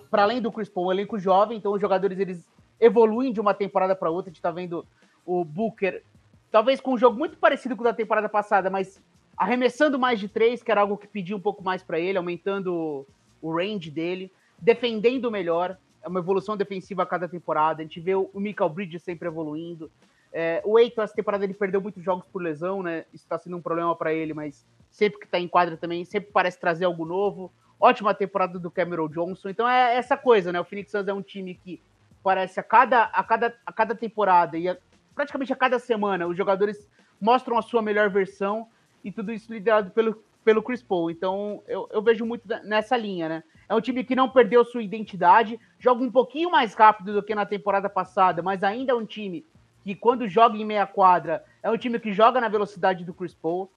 para 0.09 0.23
além 0.23 0.41
do 0.41 0.51
Chris 0.51 0.69
Paul, 0.69 0.87
um 0.87 0.91
elenco 0.91 1.17
jovem, 1.17 1.57
então 1.57 1.73
os 1.73 1.81
jogadores 1.81 2.19
eles 2.19 2.47
evoluem 2.79 3.33
de 3.33 3.41
uma 3.41 3.53
temporada 3.53 3.95
para 3.95 4.09
outra. 4.09 4.29
A 4.29 4.33
gente 4.33 4.41
tá 4.41 4.51
vendo 4.51 4.85
o 5.25 5.43
Booker, 5.43 6.03
talvez 6.51 6.79
com 6.79 6.93
um 6.93 6.97
jogo 6.97 7.17
muito 7.17 7.37
parecido 7.37 7.75
com 7.75 7.81
o 7.81 7.85
da 7.85 7.93
temporada 7.93 8.29
passada, 8.29 8.69
mas 8.69 9.01
arremessando 9.35 9.99
mais 9.99 10.19
de 10.19 10.27
três, 10.27 10.63
que 10.63 10.71
era 10.71 10.81
algo 10.81 10.97
que 10.97 11.07
pedia 11.07 11.35
um 11.35 11.39
pouco 11.39 11.63
mais 11.63 11.83
para 11.83 11.99
ele, 11.99 12.17
aumentando 12.17 13.05
o 13.41 13.55
range 13.55 13.91
dele, 13.91 14.31
defendendo 14.57 15.29
melhor, 15.29 15.77
é 16.01 16.07
uma 16.07 16.19
evolução 16.19 16.57
defensiva 16.57 17.03
a 17.03 17.05
cada 17.05 17.27
temporada. 17.27 17.81
A 17.81 17.83
gente 17.83 17.99
vê 17.99 18.15
o 18.15 18.29
Michael 18.33 18.69
Bridges 18.69 19.03
sempre 19.03 19.27
evoluindo. 19.27 19.91
É, 20.31 20.61
o 20.65 20.79
Eiton, 20.79 21.01
essa 21.01 21.13
temporada, 21.13 21.43
ele 21.43 21.53
perdeu 21.53 21.81
muitos 21.81 22.03
jogos 22.03 22.25
por 22.31 22.41
lesão, 22.41 22.81
né? 22.81 23.05
Isso 23.13 23.25
está 23.25 23.37
sendo 23.37 23.57
um 23.57 23.61
problema 23.61 23.95
para 23.95 24.13
ele, 24.13 24.33
mas 24.33 24.65
sempre 24.89 25.19
que 25.19 25.25
está 25.25 25.39
em 25.39 25.47
quadra 25.47 25.77
também, 25.77 26.05
sempre 26.05 26.31
parece 26.31 26.59
trazer 26.59 26.85
algo 26.85 27.05
novo. 27.05 27.51
Ótima 27.79 28.13
temporada 28.13 28.57
do 28.57 28.71
Cameron 28.71 29.07
Johnson. 29.07 29.49
Então 29.49 29.69
é 29.69 29.95
essa 29.95 30.17
coisa, 30.17 30.51
né? 30.51 30.59
O 30.59 30.65
Phoenix 30.65 30.91
Suns 30.91 31.07
é 31.07 31.13
um 31.13 31.21
time 31.21 31.55
que 31.55 31.81
parece 32.23 32.59
a 32.59 32.63
cada, 32.63 33.03
a 33.03 33.23
cada, 33.23 33.55
a 33.65 33.71
cada 33.71 33.95
temporada 33.95 34.57
e 34.57 34.67
a, 34.67 34.77
praticamente 35.13 35.53
a 35.53 35.55
cada 35.55 35.79
semana 35.79 36.27
os 36.27 36.35
jogadores 36.35 36.89
mostram 37.21 37.57
a 37.57 37.61
sua 37.61 37.81
melhor 37.81 38.09
versão 38.09 38.67
e 39.03 39.11
tudo 39.11 39.31
isso 39.31 39.51
liderado 39.51 39.91
pelo, 39.91 40.23
pelo 40.43 40.63
Chris 40.63 40.81
Paul. 40.81 41.11
Então 41.11 41.63
eu, 41.67 41.87
eu 41.91 42.01
vejo 42.01 42.25
muito 42.25 42.47
nessa 42.63 42.97
linha, 42.97 43.29
né? 43.29 43.43
É 43.69 43.75
um 43.75 43.81
time 43.81 44.03
que 44.03 44.15
não 44.15 44.29
perdeu 44.29 44.63
sua 44.63 44.81
identidade, 44.81 45.59
joga 45.77 46.03
um 46.03 46.11
pouquinho 46.11 46.49
mais 46.49 46.73
rápido 46.73 47.13
do 47.13 47.21
que 47.21 47.35
na 47.35 47.45
temporada 47.45 47.89
passada, 47.89 48.41
mas 48.41 48.63
ainda 48.63 48.93
é 48.93 48.95
um 48.95 49.05
time 49.05 49.45
que, 49.83 49.93
quando 49.93 50.27
joga 50.27 50.57
em 50.57 50.65
meia 50.65 50.87
quadra, 50.87 51.43
é 51.61 51.69
um 51.69 51.77
time 51.77 51.99
que 51.99 52.13
joga 52.13 52.39
na 52.41 52.47
velocidade 52.47 53.03
do 53.05 53.13
Chris 53.13 53.33
Paul. 53.33 53.69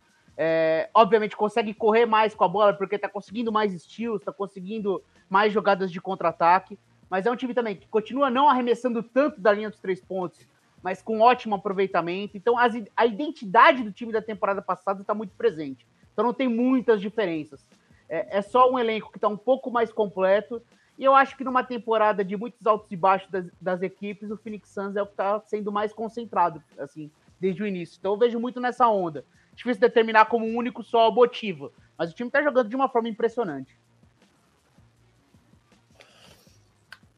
É, 0.43 0.89
obviamente 0.95 1.37
consegue 1.37 1.75
correr 1.75 2.07
mais 2.07 2.35
com 2.35 2.43
a 2.45 2.49
bola 2.49 2.73
porque 2.73 2.95
está 2.95 3.11
conseguindo 3.11 3.53
mais 3.53 3.75
estilos, 3.75 4.23
está 4.23 4.33
conseguindo 4.33 5.05
mais 5.29 5.53
jogadas 5.53 5.93
de 5.93 6.01
contra-ataque. 6.01 6.79
Mas 7.11 7.27
é 7.27 7.31
um 7.31 7.37
time 7.37 7.53
também 7.53 7.77
que 7.77 7.87
continua 7.89 8.31
não 8.31 8.49
arremessando 8.49 9.03
tanto 9.03 9.39
da 9.39 9.53
linha 9.53 9.69
dos 9.69 9.81
três 9.81 10.01
pontos, 10.01 10.49
mas 10.83 11.03
com 11.03 11.21
ótimo 11.21 11.57
aproveitamento. 11.57 12.39
Então 12.39 12.57
as, 12.57 12.73
a 12.97 13.05
identidade 13.05 13.83
do 13.83 13.93
time 13.93 14.13
da 14.13 14.23
temporada 14.23 14.63
passada 14.63 15.03
está 15.03 15.13
muito 15.13 15.35
presente. 15.35 15.87
Então 16.15 16.25
não 16.25 16.33
tem 16.33 16.49
muitas 16.49 17.03
diferenças. 17.03 17.63
É, 18.09 18.39
é 18.39 18.41
só 18.41 18.73
um 18.73 18.79
elenco 18.79 19.13
que 19.13 19.19
está 19.19 19.29
um 19.29 19.37
pouco 19.37 19.71
mais 19.71 19.93
completo. 19.93 20.63
E 20.97 21.05
eu 21.05 21.15
acho 21.15 21.37
que 21.37 21.45
numa 21.45 21.63
temporada 21.63 22.25
de 22.25 22.35
muitos 22.35 22.67
altos 22.67 22.91
e 22.91 22.97
baixos 22.97 23.31
das, 23.31 23.45
das 23.61 23.83
equipes, 23.83 24.31
o 24.31 24.39
Phoenix 24.39 24.71
Suns 24.71 24.97
é 24.97 25.03
o 25.03 25.07
que 25.07 25.13
está 25.13 25.39
sendo 25.41 25.71
mais 25.71 25.93
concentrado, 25.93 26.63
assim, 26.79 27.11
desde 27.39 27.63
o 27.63 27.67
início. 27.67 27.99
Então 27.99 28.13
eu 28.13 28.19
vejo 28.19 28.41
muito 28.41 28.59
nessa 28.59 28.89
onda 28.89 29.23
difícil 29.61 29.81
determinar 29.81 30.27
como 30.27 30.47
um 30.47 30.57
único 30.57 30.83
só 30.83 31.11
motivo. 31.11 31.73
Mas 31.97 32.11
o 32.11 32.15
time 32.15 32.29
está 32.29 32.43
jogando 32.43 32.69
de 32.69 32.77
uma 32.77 32.89
forma 32.89 33.09
impressionante. 33.09 33.79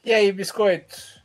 E 0.05 0.13
aí, 0.13 0.33
Biscoito? 0.33 1.23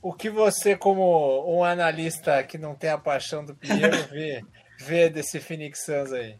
O 0.00 0.12
que 0.12 0.30
você, 0.30 0.76
como 0.76 1.58
um 1.58 1.64
analista 1.64 2.42
que 2.44 2.56
não 2.56 2.74
tem 2.74 2.90
a 2.90 2.96
paixão 2.96 3.44
do 3.44 3.54
Pinheiro, 3.54 3.96
vê, 4.08 4.44
vê 4.78 5.10
desse 5.10 5.40
Phoenix 5.40 5.84
Suns 5.84 6.12
aí? 6.12 6.38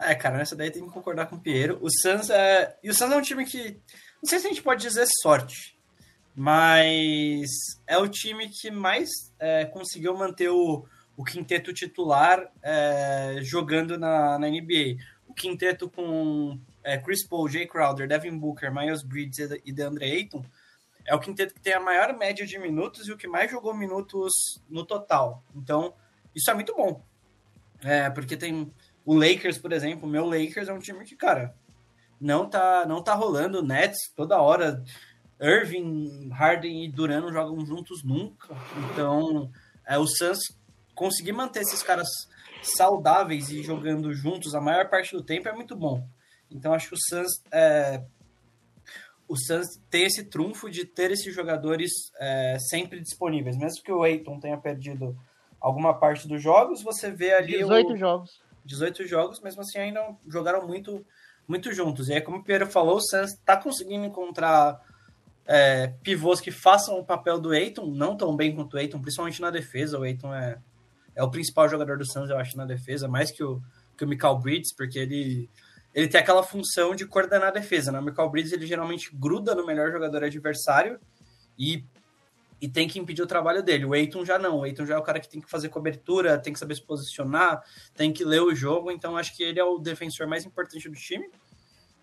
É, 0.00 0.14
cara, 0.16 0.36
nessa 0.36 0.56
daí 0.56 0.70
tem 0.70 0.84
que 0.84 0.90
concordar 0.90 1.26
com 1.26 1.36
o 1.36 1.40
Pinheiro. 1.40 1.78
O 1.80 1.88
Suns 1.88 2.28
é. 2.28 2.76
E 2.82 2.90
o 2.90 2.94
Suns 2.94 3.12
é 3.12 3.16
um 3.16 3.22
time 3.22 3.46
que. 3.46 3.80
Não 4.20 4.28
sei 4.28 4.40
se 4.40 4.46
a 4.46 4.50
gente 4.50 4.62
pode 4.62 4.82
dizer 4.82 5.06
sorte, 5.22 5.78
mas 6.34 7.48
é 7.86 7.96
o 7.96 8.08
time 8.08 8.48
que 8.48 8.70
mais 8.70 9.08
é, 9.38 9.64
conseguiu 9.66 10.16
manter 10.16 10.48
o, 10.48 10.84
o 11.16 11.24
quinteto 11.24 11.72
titular 11.72 12.50
é, 12.62 13.38
jogando 13.42 13.98
na, 13.98 14.38
na 14.38 14.48
NBA. 14.48 14.96
O 15.28 15.34
quinteto 15.34 15.88
com 15.88 16.58
é, 16.82 16.98
Chris 16.98 17.26
Paul, 17.26 17.48
Jay 17.48 17.66
Crowder, 17.66 18.08
Devin 18.08 18.38
Booker, 18.38 18.72
Miles 18.72 19.02
Bridges 19.02 19.50
e 19.64 19.72
DeAndre 19.72 20.04
Ayton 20.04 20.44
é 21.04 21.14
o 21.14 21.20
quinteto 21.20 21.54
que 21.54 21.60
tem 21.60 21.74
a 21.74 21.80
maior 21.80 22.16
média 22.16 22.46
de 22.46 22.58
minutos 22.58 23.08
e 23.08 23.12
o 23.12 23.16
que 23.16 23.26
mais 23.26 23.50
jogou 23.50 23.74
minutos 23.74 24.32
no 24.68 24.84
total. 24.84 25.42
Então, 25.54 25.94
isso 26.34 26.50
é 26.50 26.54
muito 26.54 26.74
bom. 26.74 27.02
É, 27.82 28.08
porque 28.10 28.36
tem 28.36 28.72
o 29.04 29.14
Lakers, 29.14 29.58
por 29.58 29.72
exemplo, 29.72 30.08
o 30.08 30.10
meu 30.10 30.24
Lakers 30.24 30.68
é 30.68 30.72
um 30.72 30.78
time 30.78 31.04
que, 31.04 31.16
cara, 31.16 31.54
não 32.20 32.48
tá, 32.48 32.86
não 32.86 33.02
tá 33.02 33.14
rolando. 33.14 33.62
Nets 33.62 34.12
toda 34.14 34.40
hora. 34.40 34.82
Irving, 35.40 36.28
Harden 36.30 36.84
e 36.84 36.88
Duran 36.88 37.22
não 37.22 37.32
jogam 37.32 37.66
juntos 37.66 38.04
nunca. 38.04 38.56
Então, 38.92 39.50
é, 39.84 39.98
o 39.98 40.06
Suns 40.06 40.38
conseguir 40.94 41.32
manter 41.32 41.60
esses 41.60 41.82
caras 41.82 42.08
saudáveis 42.62 43.50
e 43.50 43.62
jogando 43.62 44.12
juntos 44.12 44.54
a 44.54 44.60
maior 44.60 44.88
parte 44.88 45.16
do 45.16 45.22
tempo 45.22 45.48
é 45.48 45.52
muito 45.52 45.76
bom. 45.76 46.06
Então, 46.50 46.72
acho 46.74 46.88
que 46.88 46.94
o 46.94 46.98
Suns 46.98 47.42
é, 47.50 48.02
o 49.32 49.36
Suns 49.36 49.66
tem 49.88 50.04
esse 50.04 50.24
trunfo 50.24 50.70
de 50.70 50.84
ter 50.84 51.10
esses 51.10 51.34
jogadores 51.34 51.90
é, 52.18 52.58
sempre 52.58 53.00
disponíveis. 53.00 53.56
Mesmo 53.56 53.82
que 53.82 53.90
o 53.90 54.02
Aiton 54.02 54.38
tenha 54.38 54.58
perdido 54.58 55.16
alguma 55.58 55.94
parte 55.94 56.28
dos 56.28 56.42
jogos, 56.42 56.82
você 56.82 57.10
vê 57.10 57.32
ali. 57.32 57.58
18 57.58 57.92
o... 57.92 57.96
jogos. 57.96 58.42
18 58.64 59.06
jogos, 59.06 59.40
mesmo 59.40 59.62
assim 59.62 59.78
ainda 59.78 60.14
jogaram 60.28 60.66
muito, 60.66 61.04
muito 61.48 61.72
juntos. 61.72 62.08
E 62.08 62.12
aí, 62.12 62.20
como 62.20 62.38
o 62.38 62.44
Pedro 62.44 62.70
falou, 62.70 62.96
o 62.96 63.00
Suns 63.00 63.32
está 63.32 63.56
conseguindo 63.56 64.04
encontrar 64.04 64.80
é, 65.46 65.88
pivôs 66.02 66.40
que 66.40 66.50
façam 66.50 66.98
o 66.98 67.04
papel 67.04 67.40
do 67.40 67.50
Aiton, 67.50 67.86
não 67.86 68.16
tão 68.16 68.36
bem 68.36 68.54
quanto 68.54 68.74
o 68.74 68.78
Aiton, 68.78 69.00
principalmente 69.00 69.40
na 69.40 69.50
defesa. 69.50 69.98
O 69.98 70.02
Aiton 70.02 70.32
é, 70.34 70.58
é 71.14 71.22
o 71.22 71.30
principal 71.30 71.68
jogador 71.68 71.98
do 71.98 72.06
Suns, 72.06 72.30
eu 72.30 72.38
acho, 72.38 72.56
na 72.56 72.64
defesa, 72.64 73.08
mais 73.08 73.30
que 73.30 73.42
o, 73.42 73.60
que 73.96 74.04
o 74.04 74.08
Michael 74.08 74.38
Bridges, 74.38 74.74
porque 74.74 74.98
ele 74.98 75.48
ele 75.94 76.08
tem 76.08 76.20
aquela 76.20 76.42
função 76.42 76.94
de 76.94 77.06
coordenar 77.06 77.48
a 77.48 77.52
defesa. 77.52 77.92
Né? 77.92 77.98
O 77.98 78.02
Michael 78.02 78.30
Bridges 78.30 78.52
ele 78.52 78.66
geralmente 78.66 79.10
gruda 79.14 79.54
no 79.54 79.66
melhor 79.66 79.92
jogador 79.92 80.24
adversário 80.24 80.98
e, 81.58 81.84
e 82.60 82.68
tem 82.68 82.88
que 82.88 82.98
impedir 82.98 83.22
o 83.22 83.26
trabalho 83.26 83.62
dele. 83.62 83.84
O 83.84 83.94
Eiton 83.94 84.24
já 84.24 84.38
não. 84.38 84.60
O 84.60 84.66
Eiton 84.66 84.86
já 84.86 84.94
é 84.94 84.98
o 84.98 85.02
cara 85.02 85.20
que 85.20 85.28
tem 85.28 85.40
que 85.40 85.50
fazer 85.50 85.68
cobertura, 85.68 86.38
tem 86.38 86.52
que 86.52 86.58
saber 86.58 86.76
se 86.76 86.82
posicionar, 86.82 87.62
tem 87.94 88.12
que 88.12 88.24
ler 88.24 88.40
o 88.40 88.54
jogo. 88.54 88.90
Então 88.90 89.16
acho 89.16 89.36
que 89.36 89.42
ele 89.42 89.60
é 89.60 89.64
o 89.64 89.78
defensor 89.78 90.26
mais 90.26 90.46
importante 90.46 90.88
do 90.88 90.94
time. 90.94 91.28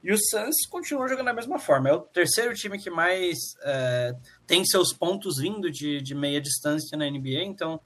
E 0.03 0.13
o 0.13 0.17
Suns 0.17 0.55
continua 0.69 1.07
jogando 1.07 1.25
da 1.25 1.33
mesma 1.33 1.59
forma. 1.59 1.89
É 1.89 1.93
o 1.93 1.99
terceiro 1.99 2.53
time 2.53 2.79
que 2.79 2.89
mais 2.89 3.37
é, 3.63 4.13
tem 4.45 4.63
seus 4.63 4.93
pontos 4.93 5.39
vindo 5.39 5.69
de, 5.69 5.99
de 5.99 6.15
meia 6.15 6.39
distância 6.39 6.97
na 6.97 7.09
NBA. 7.09 7.43
Então, 7.43 7.81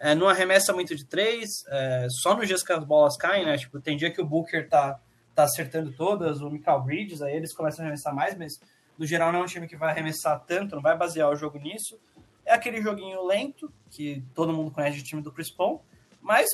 é, 0.00 0.14
não 0.14 0.28
arremessa 0.28 0.72
muito 0.72 0.94
de 0.94 1.04
três. 1.04 1.48
É, 1.68 2.06
só 2.10 2.36
nos 2.36 2.46
dias 2.46 2.62
que 2.62 2.72
as 2.72 2.84
bolas 2.84 3.16
caem, 3.16 3.44
né? 3.44 3.56
Tipo, 3.56 3.80
tem 3.80 3.96
dia 3.96 4.10
que 4.10 4.20
o 4.20 4.26
Booker 4.26 4.68
tá 4.68 5.00
tá 5.38 5.44
acertando 5.44 5.92
todas, 5.92 6.40
o 6.40 6.50
Michael 6.50 6.80
Bridges, 6.80 7.22
aí 7.22 7.36
eles 7.36 7.54
começam 7.54 7.84
a 7.84 7.86
arremessar 7.86 8.12
mais, 8.12 8.36
mas 8.36 8.60
no 8.98 9.06
geral 9.06 9.30
não 9.30 9.38
é 9.38 9.42
um 9.44 9.46
time 9.46 9.68
que 9.68 9.76
vai 9.76 9.92
arremessar 9.92 10.40
tanto, 10.44 10.74
não 10.74 10.82
vai 10.82 10.98
basear 10.98 11.30
o 11.30 11.36
jogo 11.36 11.60
nisso. 11.60 11.96
É 12.44 12.52
aquele 12.52 12.82
joguinho 12.82 13.24
lento, 13.24 13.72
que 13.88 14.24
todo 14.34 14.52
mundo 14.52 14.72
conhece 14.72 14.98
o 14.98 15.04
time 15.04 15.22
do 15.22 15.30
Chris 15.30 15.48
Paul, 15.48 15.80
mas, 16.20 16.48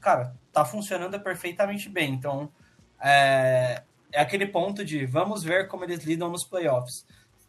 cara, 0.00 0.32
tá 0.52 0.64
funcionando 0.64 1.18
perfeitamente 1.18 1.88
bem. 1.88 2.14
Então, 2.14 2.48
é, 3.00 3.82
é 4.12 4.20
aquele 4.20 4.46
ponto 4.46 4.84
de 4.84 5.04
vamos 5.06 5.42
ver 5.42 5.66
como 5.66 5.82
eles 5.82 6.04
lidam 6.04 6.30
nos 6.30 6.44
playoffs. 6.44 7.04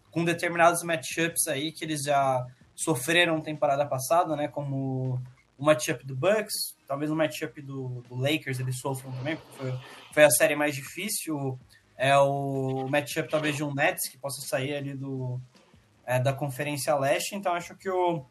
Com 0.09 0.25
determinados 0.25 0.81
matchups 0.81 1.47
aí 1.47 1.71
que 1.71 1.85
eles 1.85 2.01
já 2.01 2.43
sofreram 2.83 3.41
temporada 3.41 3.85
passada, 3.85 4.35
né? 4.35 4.47
Como 4.47 5.21
o 5.57 5.63
matchup 5.63 6.05
do 6.05 6.15
Bucks, 6.15 6.75
talvez 6.87 7.11
o 7.11 7.15
matchup 7.15 7.61
do, 7.61 8.03
do 8.09 8.15
Lakers 8.15 8.59
eles 8.59 8.79
sofram 8.79 9.11
também, 9.11 9.37
porque 9.37 9.57
foi, 9.57 9.79
foi 10.13 10.23
a 10.23 10.29
série 10.31 10.55
mais 10.55 10.75
difícil. 10.75 11.59
É 11.97 12.17
o 12.17 12.87
matchup 12.89 13.29
talvez 13.29 13.55
de 13.55 13.63
um 13.63 13.73
Nets 13.73 14.09
que 14.09 14.17
possa 14.17 14.41
sair 14.41 14.75
ali 14.75 14.95
do, 14.95 15.39
é, 16.05 16.19
da 16.19 16.33
Conferência 16.33 16.95
Leste, 16.95 17.35
então 17.35 17.53
acho 17.53 17.75
que 17.75 17.89
o, 17.89 18.25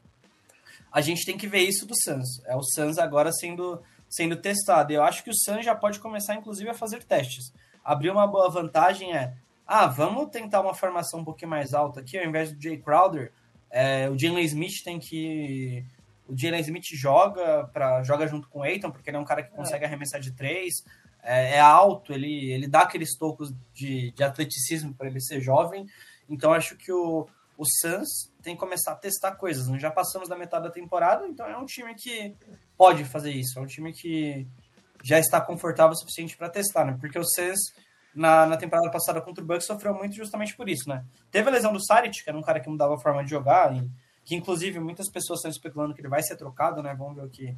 a 0.92 1.00
gente 1.00 1.24
tem 1.24 1.36
que 1.36 1.46
ver 1.46 1.60
isso 1.60 1.86
do 1.86 1.94
Suns. 1.94 2.44
É 2.46 2.56
o 2.56 2.62
Suns 2.62 2.98
agora 2.98 3.30
sendo, 3.32 3.80
sendo 4.08 4.36
testado. 4.36 4.92
Eu 4.92 5.04
acho 5.04 5.22
que 5.22 5.30
o 5.30 5.34
Suns 5.34 5.64
já 5.64 5.74
pode 5.74 6.00
começar, 6.00 6.34
inclusive, 6.34 6.68
a 6.68 6.74
fazer 6.74 7.04
testes. 7.04 7.52
Abrir 7.84 8.10
uma 8.10 8.26
boa 8.26 8.50
vantagem 8.50 9.16
é, 9.16 9.34
ah, 9.66 9.86
vamos 9.86 10.30
tentar 10.30 10.60
uma 10.62 10.74
formação 10.74 11.20
um 11.20 11.24
pouquinho 11.24 11.50
mais 11.50 11.72
alta 11.72 12.00
aqui, 12.00 12.18
ao 12.18 12.24
invés 12.24 12.52
do 12.52 12.60
Jay 12.60 12.76
Crowder, 12.76 13.32
é, 13.70 14.08
o 14.10 14.18
Jalen 14.18 14.44
Smith 14.44 14.82
tem 14.84 14.98
que 14.98 15.84
o 16.28 16.36
Jalen 16.36 16.60
Smith 16.60 16.84
joga 16.92 17.68
para 17.72 18.02
joga 18.02 18.26
junto 18.26 18.48
com 18.48 18.60
o 18.60 18.62
Aiton, 18.62 18.90
porque 18.90 19.10
ele 19.10 19.16
é 19.16 19.20
um 19.20 19.24
cara 19.24 19.42
que 19.42 19.50
consegue 19.50 19.84
é. 19.84 19.86
arremessar 19.86 20.20
de 20.20 20.32
três, 20.32 20.74
é, 21.22 21.56
é, 21.56 21.60
alto, 21.60 22.12
ele, 22.12 22.50
ele 22.52 22.68
dá 22.68 22.80
aqueles 22.80 23.16
tocos 23.16 23.52
de, 23.74 24.10
de 24.12 24.22
atleticismo 24.22 24.94
para 24.94 25.08
ele 25.08 25.20
ser 25.20 25.40
jovem. 25.40 25.86
Então 26.28 26.52
acho 26.52 26.76
que 26.76 26.92
o, 26.92 27.26
o 27.58 27.64
Suns 27.64 28.32
tem 28.42 28.54
que 28.54 28.60
começar 28.60 28.92
a 28.92 28.96
testar 28.96 29.32
coisas. 29.32 29.68
Nós 29.68 29.82
já 29.82 29.90
passamos 29.90 30.28
da 30.28 30.36
metade 30.36 30.64
da 30.64 30.70
temporada, 30.70 31.26
então 31.26 31.46
é 31.46 31.56
um 31.56 31.66
time 31.66 31.94
que 31.94 32.34
pode 32.76 33.04
fazer 33.04 33.32
isso. 33.32 33.58
É 33.58 33.62
um 33.62 33.66
time 33.66 33.92
que 33.92 34.46
já 35.02 35.18
está 35.18 35.40
confortável 35.40 35.92
o 35.92 35.96
suficiente 35.96 36.36
para 36.36 36.48
testar, 36.48 36.84
né? 36.84 36.96
Porque 37.00 37.18
o 37.18 37.24
Suns 37.24 37.58
na, 38.14 38.46
na 38.46 38.56
temporada 38.56 38.90
passada 38.90 39.20
contra 39.20 39.42
o 39.42 39.46
Bucks 39.46 39.66
sofreu 39.66 39.94
muito 39.94 40.14
justamente 40.14 40.56
por 40.56 40.68
isso, 40.68 40.88
né? 40.88 41.04
Teve 41.30 41.48
a 41.48 41.52
lesão 41.52 41.72
do 41.72 41.84
Saric, 41.84 42.22
que 42.22 42.28
era 42.28 42.38
um 42.38 42.42
cara 42.42 42.60
que 42.60 42.68
mudava 42.68 42.94
a 42.94 42.98
forma 42.98 43.24
de 43.24 43.30
jogar 43.30 43.74
e 43.76 43.88
que 44.24 44.34
inclusive 44.34 44.78
muitas 44.80 45.08
pessoas 45.08 45.38
estão 45.38 45.50
especulando 45.50 45.94
que 45.94 46.00
ele 46.00 46.08
vai 46.08 46.22
ser 46.22 46.36
trocado, 46.36 46.82
né? 46.82 46.94
Vamos 46.94 47.16
ver 47.16 47.24
o 47.24 47.28
que, 47.28 47.56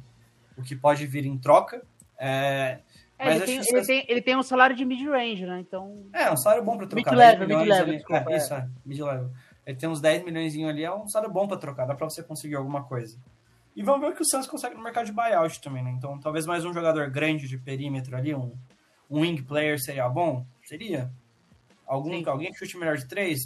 o 0.57 0.61
que 0.61 0.75
pode 0.75 1.05
vir 1.05 1.25
em 1.25 1.37
troca. 1.37 1.83
É, 2.17 2.79
é, 3.17 3.35
ele, 3.35 3.45
tem, 3.45 3.57
ele, 3.57 3.85
tem, 3.85 4.05
ele, 4.07 4.21
tem, 4.21 4.35
um 4.35 4.43
salário 4.43 4.75
de 4.75 4.85
mid-range, 4.85 5.45
né? 5.45 5.59
Então... 5.59 6.05
É, 6.13 6.31
um 6.31 6.37
salário 6.37 6.63
bom 6.63 6.77
para 6.77 6.87
trocar. 6.87 7.11
Mid-level, 7.11 7.47
mid-level, 7.47 7.93
desculpa. 7.95 8.31
É, 8.31 8.37
isso, 8.37 8.53
é, 8.53 8.67
mid-level. 8.85 9.31
Ele 9.65 9.77
tem 9.77 9.89
uns 9.89 10.01
10 10.01 10.25
milhões 10.25 10.55
ali, 10.55 10.83
é 10.83 10.93
um 10.93 11.07
salário 11.07 11.33
bom 11.33 11.47
para 11.47 11.57
trocar, 11.57 11.85
dá 11.85 11.95
para 11.95 12.09
você 12.09 12.21
conseguir 12.21 12.55
alguma 12.55 12.83
coisa. 12.83 13.17
E 13.75 13.81
vamos 13.81 14.01
ver 14.01 14.13
o 14.13 14.15
que 14.15 14.21
o 14.21 14.25
Santos 14.25 14.47
consegue 14.47 14.75
no 14.75 14.83
mercado 14.83 15.05
de 15.05 15.11
buyout 15.11 15.61
também, 15.61 15.83
né? 15.83 15.91
Então, 15.91 16.19
talvez 16.19 16.45
mais 16.45 16.63
um 16.65 16.73
jogador 16.73 17.09
grande 17.09 17.47
de 17.47 17.57
perímetro 17.57 18.15
ali, 18.15 18.35
um, 18.35 18.53
um 19.13 19.21
wing 19.21 19.43
player 19.43 19.79
seria 19.79 20.09
bom? 20.09 20.43
Seria. 20.65 21.11
Algum, 21.85 22.27
alguém 22.27 22.51
que 22.51 22.57
chute 22.57 22.77
melhor 22.77 22.97
de 22.97 23.07
três? 23.07 23.41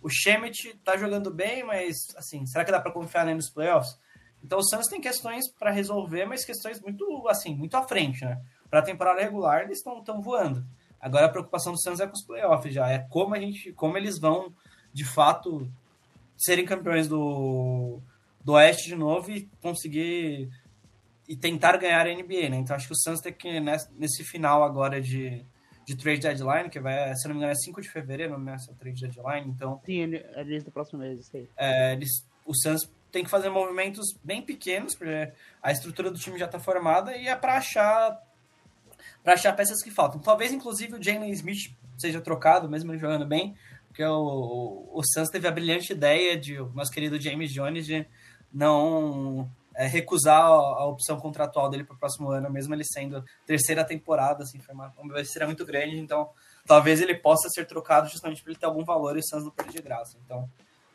O 0.00 0.08
Shemet 0.08 0.78
tá 0.84 0.96
jogando 0.96 1.32
bem, 1.32 1.64
mas 1.64 1.96
assim, 2.16 2.46
será 2.46 2.64
que 2.64 2.70
dá 2.70 2.80
para 2.80 2.92
confiar 2.92 3.24
nele 3.24 3.36
nos 3.36 3.50
playoffs? 3.50 3.98
Então 4.44 4.58
o 4.58 4.62
Santos 4.62 4.88
tem 4.88 5.00
questões 5.00 5.50
para 5.50 5.72
resolver, 5.72 6.24
mas 6.24 6.44
questões 6.44 6.80
muito 6.80 7.26
assim, 7.28 7.54
muito 7.54 7.76
à 7.76 7.82
frente, 7.82 8.24
né? 8.24 8.40
Para 8.70 8.78
a 8.78 8.84
temporada 8.84 9.20
regular 9.20 9.62
eles 9.62 9.78
estão 9.78 10.02
tão 10.04 10.20
voando. 10.20 10.64
Agora 11.00 11.26
a 11.26 11.28
preocupação 11.28 11.72
do 11.72 11.80
Santos 11.80 12.00
é 12.00 12.06
com 12.06 12.14
os 12.14 12.24
playoffs 12.24 12.72
já, 12.72 12.88
é 12.88 13.00
como 13.00 13.34
a 13.34 13.40
gente, 13.40 13.72
como 13.72 13.96
eles 13.96 14.20
vão 14.20 14.54
de 14.92 15.04
fato 15.04 15.68
serem 16.36 16.64
campeões 16.64 17.08
do 17.08 18.00
do 18.44 18.52
Oeste 18.52 18.88
de 18.88 18.96
novo 18.96 19.30
e 19.30 19.48
conseguir 19.60 20.50
e 21.32 21.36
tentar 21.36 21.78
ganhar 21.78 22.06
a 22.06 22.14
NBA, 22.14 22.50
né? 22.50 22.58
Então 22.58 22.76
acho 22.76 22.86
que 22.86 22.92
o 22.92 22.96
Santos 22.96 23.22
tem 23.22 23.32
que 23.32 23.58
nesse 23.58 24.22
final 24.22 24.62
agora 24.62 25.00
de 25.00 25.42
de 25.84 25.96
trade 25.96 26.20
deadline, 26.20 26.70
que 26.70 26.78
vai, 26.78 27.12
se 27.16 27.26
não 27.26 27.34
me 27.34 27.38
engano, 27.40 27.52
é 27.52 27.56
5 27.56 27.80
de 27.80 27.88
fevereiro 27.88 28.38
nessa 28.38 28.72
trade 28.74 29.00
deadline, 29.00 29.48
então... 29.48 29.80
Sim, 29.84 30.14
é 30.14 30.44
desde 30.44 30.68
o 30.68 30.72
próximo 30.72 31.00
mês, 31.00 31.26
sei. 31.26 31.48
É, 31.56 31.94
eles, 31.94 32.24
o 32.46 32.54
Suns 32.54 32.88
tem 33.10 33.24
que 33.24 33.30
fazer 33.30 33.48
movimentos 33.48 34.06
bem 34.22 34.40
pequenos, 34.42 34.94
porque 34.94 35.32
a 35.60 35.72
estrutura 35.72 36.08
do 36.08 36.20
time 36.20 36.38
já 36.38 36.46
está 36.46 36.60
formada 36.60 37.16
e 37.16 37.26
é 37.26 37.34
para 37.34 37.56
achar 37.56 38.16
para 39.24 39.32
achar 39.32 39.56
peças 39.56 39.82
que 39.82 39.90
faltam. 39.90 40.20
Talvez, 40.20 40.52
inclusive, 40.52 40.94
o 40.94 41.02
Jalen 41.02 41.32
Smith 41.32 41.74
seja 41.98 42.20
trocado, 42.20 42.68
mesmo 42.68 42.92
ele 42.92 43.00
jogando 43.00 43.26
bem, 43.26 43.56
porque 43.88 44.04
o, 44.04 44.88
o, 44.92 45.00
o 45.00 45.02
Suns 45.02 45.30
teve 45.30 45.48
a 45.48 45.50
brilhante 45.50 45.92
ideia 45.92 46.36
de 46.36 46.60
o 46.60 46.72
nosso 46.74 46.92
querido 46.92 47.20
James 47.20 47.52
Jones 47.52 47.86
de 47.86 48.06
não 48.54 49.50
é, 49.74 49.86
recusar 49.86 50.40
a, 50.42 50.84
opção 50.86 51.18
contratual 51.18 51.68
dele 51.70 51.84
para 51.84 51.94
o 51.94 51.98
próximo 51.98 52.30
ano, 52.30 52.50
mesmo 52.50 52.74
ele 52.74 52.84
sendo 52.84 53.24
terceira 53.46 53.84
temporada, 53.84 54.42
assim, 54.42 54.58
foi 54.60 54.74
uma, 54.74 54.92
uma 54.98 55.24
seria 55.24 55.46
muito 55.46 55.64
grande, 55.64 55.98
então 55.98 56.28
talvez 56.66 57.00
ele 57.00 57.14
possa 57.14 57.48
ser 57.48 57.66
trocado 57.66 58.08
justamente 58.08 58.42
para 58.42 58.52
ele 58.52 58.60
ter 58.60 58.66
algum 58.66 58.84
valor 58.84 59.16
e 59.16 59.20
o 59.20 59.22
Suns 59.22 59.44
não 59.44 59.50
perder 59.50 59.72
de 59.72 59.82
graça. 59.82 60.18
Então, 60.24 60.48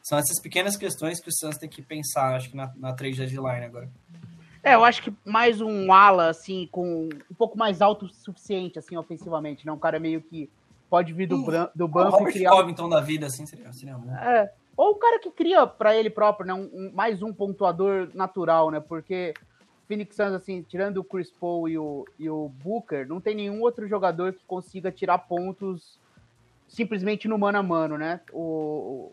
são 0.03 0.17
essas 0.17 0.39
pequenas 0.41 0.77
questões 0.77 1.19
que 1.19 1.29
o 1.29 1.33
Suns 1.33 1.57
tem 1.57 1.67
que 1.67 1.81
pensar, 1.81 2.35
acho 2.35 2.49
que 2.49 2.55
na, 2.55 2.71
na 2.77 2.93
trade 2.93 3.17
deadline 3.17 3.65
agora. 3.65 3.89
É, 4.63 4.75
eu 4.75 4.83
acho 4.83 5.01
que 5.01 5.13
mais 5.25 5.61
um 5.61 5.91
ala, 5.91 6.29
assim, 6.29 6.67
com 6.71 7.09
um 7.31 7.35
pouco 7.35 7.57
mais 7.57 7.81
alto 7.81 8.05
o 8.05 8.09
suficiente, 8.09 8.79
assim, 8.79 8.97
ofensivamente, 8.97 9.65
né? 9.65 9.71
Um 9.71 9.79
cara 9.79 9.99
meio 9.99 10.21
que 10.21 10.49
pode 10.89 11.13
vir 11.13 11.27
do, 11.27 11.41
uh, 11.41 11.69
do 11.75 11.87
banco 11.87 12.27
e 12.27 12.33
criar... 12.33 12.51
Covington 12.51 12.89
da 12.89 13.01
vida, 13.01 13.27
assim, 13.27 13.45
seria, 13.45 13.71
seria 13.73 13.97
bom. 13.97 14.13
É, 14.15 14.51
ou 14.77 14.91
o 14.91 14.95
cara 14.95 15.17
que 15.17 15.31
cria 15.31 15.65
para 15.65 15.95
ele 15.95 16.09
próprio, 16.09 16.45
né? 16.45 16.53
Um, 16.53 16.69
um, 16.71 16.91
mais 16.93 17.23
um 17.23 17.33
pontuador 17.33 18.09
natural, 18.13 18.69
né? 18.69 18.79
Porque 18.79 19.33
Phoenix 19.87 20.15
Suns, 20.15 20.33
assim, 20.33 20.61
tirando 20.61 20.99
o 20.99 21.03
Chris 21.03 21.31
Paul 21.31 21.67
e 21.67 21.77
o, 21.79 22.05
e 22.19 22.29
o 22.29 22.47
Booker, 22.47 23.07
não 23.07 23.19
tem 23.19 23.35
nenhum 23.35 23.59
outro 23.61 23.87
jogador 23.87 24.33
que 24.33 24.45
consiga 24.45 24.91
tirar 24.91 25.17
pontos 25.17 25.99
simplesmente 26.67 27.27
no 27.27 27.39
mano 27.39 27.57
a 27.57 27.63
mano, 27.63 27.97
né? 27.97 28.21
O, 28.31 29.11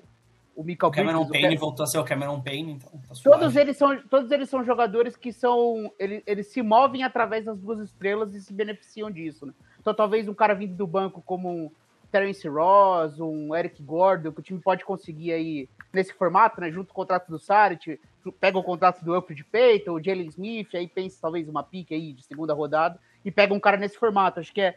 o 0.54 0.62
Michael 0.62 0.90
O 0.90 0.92
Cameron 0.92 1.24
Bridges, 1.24 1.42
Payne 1.42 1.56
voltou 1.56 1.84
a 1.84 1.86
ser 1.86 1.98
o 1.98 2.04
Cameron 2.04 2.40
Payne, 2.42 2.72
então 2.72 2.90
tá 3.08 3.14
Todos 3.22 3.56
eles, 3.56 3.76
são, 3.76 3.96
todos 4.02 4.30
eles 4.30 4.50
são 4.50 4.62
jogadores 4.64 5.16
que 5.16 5.32
são. 5.32 5.90
Eles, 5.98 6.22
eles 6.26 6.48
se 6.48 6.60
movem 6.60 7.02
através 7.02 7.44
das 7.44 7.58
duas 7.58 7.80
estrelas 7.80 8.34
e 8.34 8.40
se 8.40 8.52
beneficiam 8.52 9.10
disso. 9.10 9.46
Né? 9.46 9.54
Então, 9.80 9.94
talvez 9.94 10.28
um 10.28 10.34
cara 10.34 10.54
vindo 10.54 10.74
do 10.74 10.86
banco 10.86 11.22
como 11.22 11.50
um 11.50 11.70
Terence 12.14 12.46
Ross, 12.46 13.18
um 13.18 13.52
Eric 13.56 13.82
Gordon, 13.82 14.30
que 14.30 14.38
o 14.38 14.42
time 14.42 14.60
pode 14.60 14.84
conseguir 14.84 15.32
aí 15.32 15.68
nesse 15.92 16.14
formato, 16.14 16.60
né? 16.60 16.70
Junto 16.70 16.86
com 16.86 16.92
o 16.92 17.02
contrato 17.02 17.28
do 17.28 17.40
Sarit, 17.40 18.00
pega 18.40 18.56
o 18.56 18.62
contrato 18.62 19.04
do 19.04 19.12
Alfred 19.12 19.42
Payton, 19.42 19.90
o 19.90 20.00
Jalen 20.00 20.28
Smith, 20.28 20.72
aí 20.76 20.86
pensa 20.86 21.18
talvez 21.20 21.48
uma 21.48 21.64
pique 21.64 21.92
aí 21.92 22.12
de 22.12 22.22
segunda 22.22 22.54
rodada 22.54 23.00
e 23.24 23.32
pega 23.32 23.52
um 23.52 23.58
cara 23.58 23.76
nesse 23.76 23.98
formato. 23.98 24.38
Acho 24.38 24.54
que 24.54 24.60
é, 24.60 24.76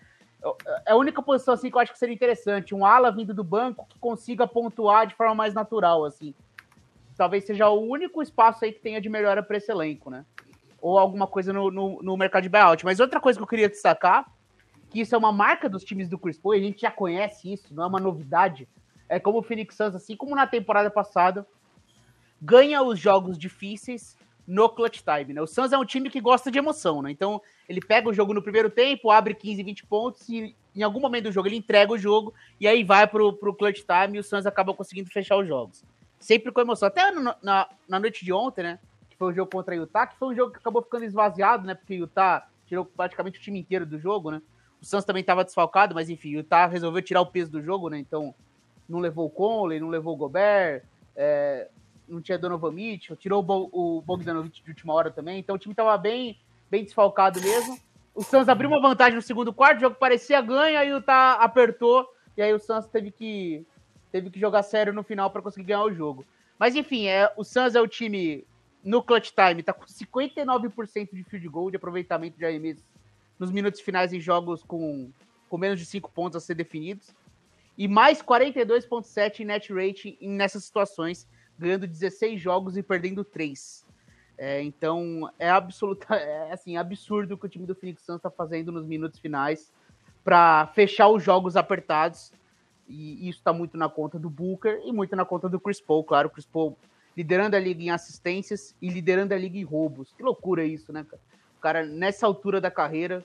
é 0.87 0.91
a 0.91 0.95
única 0.95 1.21
posição 1.21 1.53
assim 1.53 1.69
que 1.69 1.75
eu 1.75 1.79
acho 1.79 1.91
que 1.91 1.99
seria 1.99 2.15
interessante. 2.15 2.73
Um 2.73 2.83
ala 2.83 3.11
vindo 3.11 3.35
do 3.35 3.43
banco 3.43 3.85
que 3.87 3.99
consiga 3.99 4.47
pontuar 4.47 5.05
de 5.05 5.13
forma 5.13 5.35
mais 5.35 5.53
natural, 5.53 6.05
assim. 6.05 6.33
Talvez 7.15 7.43
seja 7.43 7.69
o 7.69 7.79
único 7.79 8.19
espaço 8.23 8.65
aí 8.65 8.71
que 8.71 8.79
tenha 8.79 8.99
de 8.99 9.09
melhora 9.09 9.43
para 9.43 9.57
esse 9.57 9.71
elenco, 9.71 10.09
né? 10.09 10.25
Ou 10.81 10.97
alguma 10.97 11.27
coisa 11.27 11.53
no, 11.53 11.69
no, 11.69 12.01
no 12.01 12.17
mercado 12.17 12.41
de 12.41 12.49
buyout. 12.49 12.83
Mas 12.83 12.99
outra 12.99 13.19
coisa 13.19 13.37
que 13.37 13.43
eu 13.43 13.47
queria 13.47 13.69
destacar 13.69 14.25
que 14.89 15.01
isso 15.01 15.13
é 15.13 15.17
uma 15.17 15.31
marca 15.31 15.69
dos 15.69 15.83
times 15.83 16.07
do 16.07 16.17
Chris 16.17 16.37
Paul, 16.37 16.55
a 16.55 16.59
gente 16.59 16.81
já 16.81 16.91
conhece 16.91 17.51
isso, 17.51 17.73
não 17.73 17.83
é 17.83 17.87
uma 17.87 17.99
novidade. 17.99 18.67
É 19.09 19.19
como 19.19 19.39
o 19.39 19.43
Phoenix 19.43 19.75
Suns, 19.75 19.95
assim 19.95 20.15
como 20.15 20.35
na 20.35 20.47
temporada 20.47 20.89
passada, 20.89 21.45
ganha 22.41 22.81
os 22.81 22.99
jogos 22.99 23.37
difíceis 23.37 24.17
no 24.45 24.69
clutch 24.69 25.01
time, 25.01 25.33
né? 25.33 25.41
O 25.41 25.47
Suns 25.47 25.73
é 25.73 25.77
um 25.77 25.83
time 25.83 26.09
que 26.09 26.21
gosta 26.21 26.49
de 26.49 26.57
emoção, 26.57 27.01
né? 27.01 27.11
Então, 27.11 27.41
ele 27.67 27.81
pega 27.81 28.07
o 28.07 28.13
jogo 28.13 28.33
no 28.33 28.41
primeiro 28.41 28.69
tempo, 28.69 29.11
abre 29.11 29.33
15, 29.33 29.61
20 29.61 29.85
pontos 29.85 30.29
e 30.29 30.55
em 30.73 30.83
algum 30.83 31.01
momento 31.01 31.25
do 31.25 31.31
jogo 31.31 31.49
ele 31.49 31.57
entrega 31.57 31.91
o 31.91 31.97
jogo 31.97 32.33
e 32.59 32.67
aí 32.67 32.83
vai 32.83 33.05
pro, 33.05 33.33
pro 33.33 33.53
clutch 33.53 33.81
time 33.81 34.17
e 34.17 34.19
o 34.19 34.23
Suns 34.23 34.45
acaba 34.45 34.73
conseguindo 34.73 35.09
fechar 35.09 35.35
os 35.35 35.47
jogos. 35.47 35.83
Sempre 36.17 36.51
com 36.51 36.61
emoção. 36.61 36.87
Até 36.87 37.11
no, 37.11 37.35
na, 37.43 37.67
na 37.87 37.99
noite 37.99 38.23
de 38.23 38.31
ontem, 38.31 38.63
né? 38.63 38.79
Que 39.09 39.17
foi 39.17 39.33
o 39.33 39.35
jogo 39.35 39.51
contra 39.51 39.75
o 39.75 39.79
Utah, 39.79 40.07
que 40.07 40.17
foi 40.17 40.29
um 40.29 40.35
jogo 40.35 40.53
que 40.53 40.59
acabou 40.59 40.81
ficando 40.81 41.03
esvaziado, 41.03 41.67
né? 41.67 41.75
Porque 41.75 41.95
o 41.95 42.05
Utah 42.05 42.47
tirou 42.65 42.85
praticamente 42.85 43.39
o 43.39 43.41
time 43.41 43.59
inteiro 43.59 43.85
do 43.85 43.99
jogo, 43.99 44.31
né? 44.31 44.41
O 44.81 44.85
Suns 44.85 45.05
também 45.05 45.21
estava 45.21 45.43
desfalcado, 45.43 45.95
mas 45.95 46.09
enfim, 46.09 46.35
o 46.35 46.39
Utah 46.39 46.67
resolveu 46.67 47.01
tirar 47.01 47.21
o 47.21 47.25
peso 47.25 47.51
do 47.51 47.61
jogo, 47.61 47.89
né? 47.89 47.97
Então, 47.97 48.33
não 48.87 48.99
levou 48.99 49.25
o 49.25 49.29
Conley, 49.29 49.79
não 49.79 49.89
levou 49.89 50.13
o 50.13 50.17
Gobert, 50.17 50.83
é, 51.15 51.67
não 52.07 52.21
tinha 52.21 52.37
Donovan 52.37 52.71
Mitchell, 52.71 53.15
tirou 53.15 53.43
o 53.71 54.01
Bogdanovich 54.01 54.63
de 54.63 54.69
última 54.69 54.93
hora 54.93 55.11
também. 55.11 55.39
Então, 55.39 55.55
o 55.55 55.59
time 55.59 55.73
estava 55.73 55.97
bem, 55.97 56.39
bem 56.69 56.83
desfalcado 56.83 57.41
mesmo. 57.41 57.77
O 58.13 58.23
Suns 58.23 58.47
abriu 58.47 58.69
uma 58.69 58.81
vantagem 58.81 59.15
no 59.15 59.21
segundo 59.21 59.53
quarto, 59.53 59.77
o 59.77 59.81
jogo 59.81 59.95
parecia 59.95 60.41
ganha, 60.41 60.79
aí 60.79 60.91
o 60.91 60.97
Utah 60.97 61.33
apertou, 61.33 62.07
e 62.35 62.41
aí 62.41 62.53
o 62.53 62.59
Suns 62.59 62.87
teve 62.87 63.11
que, 63.11 63.65
teve 64.11 64.29
que 64.29 64.39
jogar 64.39 64.63
sério 64.63 64.93
no 64.93 65.03
final 65.03 65.29
para 65.29 65.41
conseguir 65.41 65.67
ganhar 65.67 65.83
o 65.83 65.93
jogo. 65.93 66.25
Mas 66.57 66.75
enfim, 66.75 67.07
é, 67.07 67.31
o 67.35 67.43
Suns 67.43 67.75
é 67.75 67.81
o 67.81 67.87
time 67.87 68.45
no 68.83 69.03
clutch 69.03 69.31
time, 69.31 69.61
tá 69.61 69.73
com 69.73 69.85
59% 69.85 71.09
de 71.13 71.23
field 71.23 71.47
goal, 71.49 71.69
de 71.69 71.77
aproveitamento 71.77 72.37
de 72.37 72.45
arremesso 72.45 72.83
nos 73.39 73.51
minutos 73.51 73.81
finais 73.81 74.13
em 74.13 74.19
jogos 74.19 74.63
com, 74.63 75.11
com 75.49 75.57
menos 75.57 75.79
de 75.79 75.85
5 75.85 76.11
pontos 76.11 76.35
a 76.35 76.39
ser 76.39 76.55
definidos. 76.55 77.15
E 77.77 77.87
mais 77.87 78.21
42,7 78.21 79.41
em 79.41 79.45
net 79.45 79.71
rating 79.71 80.17
nessas 80.21 80.63
situações, 80.63 81.27
ganhando 81.57 81.85
16 81.85 82.41
jogos 82.41 82.75
e 82.75 82.83
perdendo 82.83 83.23
3. 83.23 83.85
É, 84.37 84.61
então 84.61 85.31
é 85.39 85.49
absoluta, 85.49 86.13
é 86.15 86.51
assim, 86.51 86.77
absurdo 86.77 87.33
o 87.33 87.37
que 87.37 87.45
o 87.45 87.49
time 87.49 87.65
do 87.65 87.75
Phoenix 87.75 88.03
Suns 88.03 88.17
está 88.17 88.29
fazendo 88.29 88.71
nos 88.71 88.85
minutos 88.85 89.19
finais 89.19 89.71
para 90.23 90.67
fechar 90.67 91.07
os 91.09 91.23
jogos 91.23 91.55
apertados. 91.55 92.31
E 92.87 93.27
isso 93.27 93.39
está 93.39 93.51
muito 93.51 93.77
na 93.77 93.89
conta 93.89 94.17
do 94.17 94.29
Booker 94.29 94.81
e 94.85 94.93
muito 94.93 95.15
na 95.15 95.25
conta 95.25 95.49
do 95.49 95.59
Chris 95.59 95.81
Paul, 95.81 96.03
claro. 96.03 96.29
Chris 96.29 96.45
Paul 96.45 96.77
liderando 97.15 97.55
a 97.55 97.59
liga 97.59 97.81
em 97.81 97.89
assistências 97.89 98.75
e 98.81 98.89
liderando 98.89 99.33
a 99.33 99.37
liga 99.37 99.57
em 99.57 99.63
roubos. 99.63 100.13
Que 100.13 100.23
loucura 100.23 100.63
isso, 100.63 100.93
né, 100.93 101.03
cara? 101.03 101.21
O 101.57 101.59
cara, 101.59 101.85
nessa 101.85 102.25
altura 102.25 102.61
da 102.61 102.69
carreira, 102.69 103.23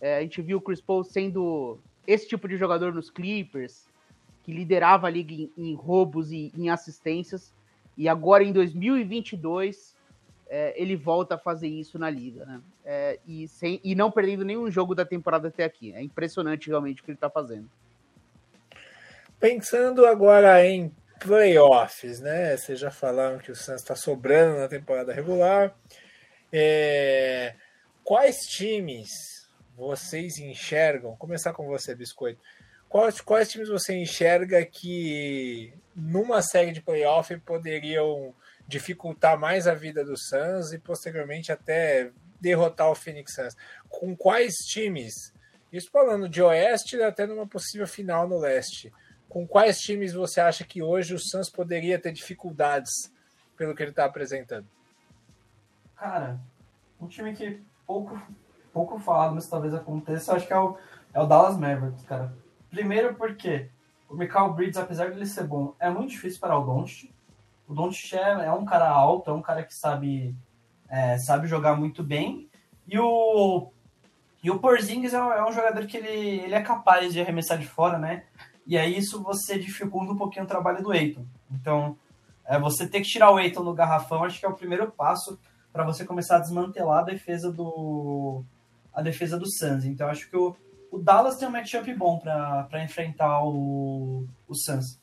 é, 0.00 0.18
a 0.18 0.20
gente 0.20 0.42
viu 0.42 0.58
o 0.58 0.60
Chris 0.60 0.80
Paul 0.80 1.04
sendo 1.04 1.78
esse 2.06 2.26
tipo 2.26 2.48
de 2.48 2.56
jogador 2.56 2.92
nos 2.92 3.10
Clippers, 3.10 3.86
que 4.42 4.52
liderava 4.52 5.06
a 5.06 5.10
liga 5.10 5.32
em, 5.32 5.50
em 5.56 5.74
roubos 5.74 6.32
e 6.32 6.52
em 6.56 6.70
assistências. 6.70 7.52
E 7.96 8.08
agora, 8.08 8.42
em 8.42 8.52
2022, 8.52 9.96
é, 10.48 10.74
ele 10.80 10.96
volta 10.96 11.34
a 11.34 11.38
fazer 11.38 11.68
isso 11.68 11.98
na 11.98 12.08
liga, 12.08 12.44
né? 12.44 12.60
É, 12.84 13.18
e, 13.26 13.46
sem, 13.48 13.80
e 13.84 13.94
não 13.94 14.10
perdendo 14.10 14.44
nenhum 14.44 14.70
jogo 14.70 14.94
da 14.94 15.04
temporada 15.04 15.48
até 15.48 15.64
aqui. 15.64 15.92
É 15.92 16.02
impressionante 16.02 16.68
realmente 16.68 17.02
o 17.02 17.04
que 17.04 17.10
ele 17.10 17.16
está 17.16 17.28
fazendo. 17.28 17.68
Pensando 19.38 20.06
agora 20.06 20.64
em 20.64 20.90
playoffs, 21.20 22.20
né? 22.20 22.56
Vocês 22.56 22.78
já 22.78 22.90
falaram 22.90 23.38
que 23.38 23.52
o 23.52 23.54
Suns 23.54 23.82
está 23.82 23.94
sobrando 23.94 24.58
na 24.58 24.68
temporada 24.68 25.12
regular. 25.12 25.74
É... 26.52 27.54
Quais 28.08 28.38
times 28.46 29.46
vocês 29.76 30.38
enxergam? 30.38 31.14
Começar 31.16 31.52
com 31.52 31.66
você, 31.66 31.94
Biscoito. 31.94 32.40
Quais, 32.88 33.20
quais 33.20 33.50
times 33.50 33.68
você 33.68 33.94
enxerga 33.94 34.64
que 34.64 35.74
numa 35.94 36.40
série 36.40 36.72
de 36.72 36.80
playoff 36.80 37.36
poderiam 37.40 38.34
dificultar 38.66 39.38
mais 39.38 39.66
a 39.66 39.74
vida 39.74 40.02
do 40.06 40.16
Suns 40.16 40.72
e 40.72 40.78
posteriormente 40.78 41.52
até 41.52 42.10
derrotar 42.40 42.90
o 42.90 42.94
Phoenix 42.94 43.34
Suns? 43.34 43.54
Com 43.90 44.16
quais 44.16 44.54
times? 44.54 45.12
Isso 45.70 45.90
falando 45.90 46.30
de 46.30 46.40
oeste 46.40 47.02
até 47.02 47.26
numa 47.26 47.46
possível 47.46 47.86
final 47.86 48.26
no 48.26 48.38
leste. 48.38 48.90
Com 49.28 49.46
quais 49.46 49.80
times 49.80 50.14
você 50.14 50.40
acha 50.40 50.64
que 50.64 50.80
hoje 50.80 51.12
o 51.12 51.18
Suns 51.18 51.50
poderia 51.50 51.98
ter 51.98 52.12
dificuldades 52.12 53.12
pelo 53.54 53.74
que 53.74 53.82
ele 53.82 53.90
está 53.90 54.06
apresentando? 54.06 54.66
Cara, 55.94 56.40
um 56.98 57.06
time 57.06 57.36
que 57.36 57.62
pouco, 57.88 58.20
pouco 58.70 58.98
falado, 58.98 59.34
mas 59.34 59.48
talvez 59.48 59.72
aconteça, 59.72 60.34
acho 60.34 60.46
que 60.46 60.52
é 60.52 60.58
o, 60.58 60.76
é 61.14 61.20
o 61.20 61.26
Dallas 61.26 61.56
Mavericks, 61.56 62.04
cara. 62.04 62.36
Primeiro 62.68 63.14
porque 63.14 63.70
o 64.10 64.14
Michael 64.14 64.52
Bridges, 64.52 64.76
apesar 64.76 65.10
de 65.10 65.16
ele 65.16 65.24
ser 65.24 65.44
bom, 65.44 65.74
é 65.80 65.88
muito 65.88 66.10
difícil 66.10 66.38
para 66.38 66.58
o 66.58 66.64
Doncic. 66.64 67.10
O 67.66 67.72
Doncic 67.72 68.12
é, 68.12 68.44
é 68.46 68.52
um 68.52 68.66
cara 68.66 68.88
alto, 68.88 69.30
é 69.30 69.32
um 69.32 69.40
cara 69.40 69.62
que 69.62 69.74
sabe, 69.74 70.36
é, 70.88 71.16
sabe 71.16 71.48
jogar 71.48 71.76
muito 71.76 72.04
bem. 72.04 72.46
E 72.86 72.98
o, 72.98 73.70
e 74.42 74.50
o 74.50 74.58
Porzingis 74.58 75.14
é, 75.14 75.16
é 75.16 75.44
um 75.44 75.52
jogador 75.52 75.86
que 75.86 75.96
ele, 75.96 76.40
ele 76.40 76.54
é 76.54 76.60
capaz 76.60 77.12
de 77.12 77.20
arremessar 77.20 77.58
de 77.58 77.66
fora, 77.66 77.98
né? 77.98 78.24
E 78.66 78.76
aí 78.76 78.98
isso 78.98 79.22
você 79.22 79.58
dificulta 79.58 80.12
um 80.12 80.16
pouquinho 80.16 80.44
o 80.44 80.48
trabalho 80.48 80.82
do 80.82 80.92
Eiton. 80.92 81.24
Então, 81.50 81.96
é, 82.44 82.58
você 82.58 82.86
ter 82.86 83.00
que 83.00 83.08
tirar 83.08 83.30
o 83.30 83.40
Eiton 83.40 83.62
no 83.62 83.72
garrafão, 83.72 84.24
acho 84.24 84.38
que 84.38 84.44
é 84.44 84.48
o 84.48 84.54
primeiro 84.54 84.90
passo 84.90 85.38
para 85.72 85.84
você 85.84 86.04
começar 86.04 86.36
a 86.36 86.40
desmantelar 86.40 87.00
a 87.00 87.04
defesa 87.04 87.52
do 87.52 88.42
a 88.92 89.02
defesa 89.02 89.38
do 89.38 89.46
Suns. 89.46 89.84
Então, 89.84 90.08
acho 90.08 90.28
que 90.28 90.36
o, 90.36 90.56
o 90.90 90.98
Dallas 90.98 91.36
tem 91.36 91.46
um 91.46 91.52
matchup 91.52 91.92
bom 91.94 92.18
para 92.18 92.82
enfrentar 92.82 93.44
o, 93.44 94.26
o 94.48 94.54
Suns. 94.54 94.98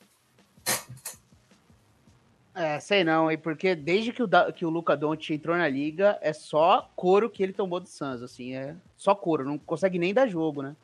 É, 2.54 2.80
sei 2.80 3.04
não, 3.04 3.28
porque 3.38 3.76
desde 3.76 4.14
que 4.14 4.24
o, 4.24 4.30
que 4.54 4.66
o 4.66 4.70
Luca 4.70 4.96
Doncic 4.96 5.32
entrou 5.32 5.58
na 5.58 5.68
liga, 5.68 6.18
é 6.22 6.32
só 6.32 6.90
couro 6.96 7.30
que 7.30 7.44
ele 7.44 7.52
tomou 7.52 7.82
do 7.82 7.88
Suns, 7.88 8.22
assim, 8.22 8.56
é 8.56 8.76
só 8.96 9.14
couro, 9.14 9.44
não 9.44 9.58
consegue 9.58 10.00
nem 10.00 10.14
dar 10.14 10.28
jogo, 10.28 10.62
né? 10.62 10.76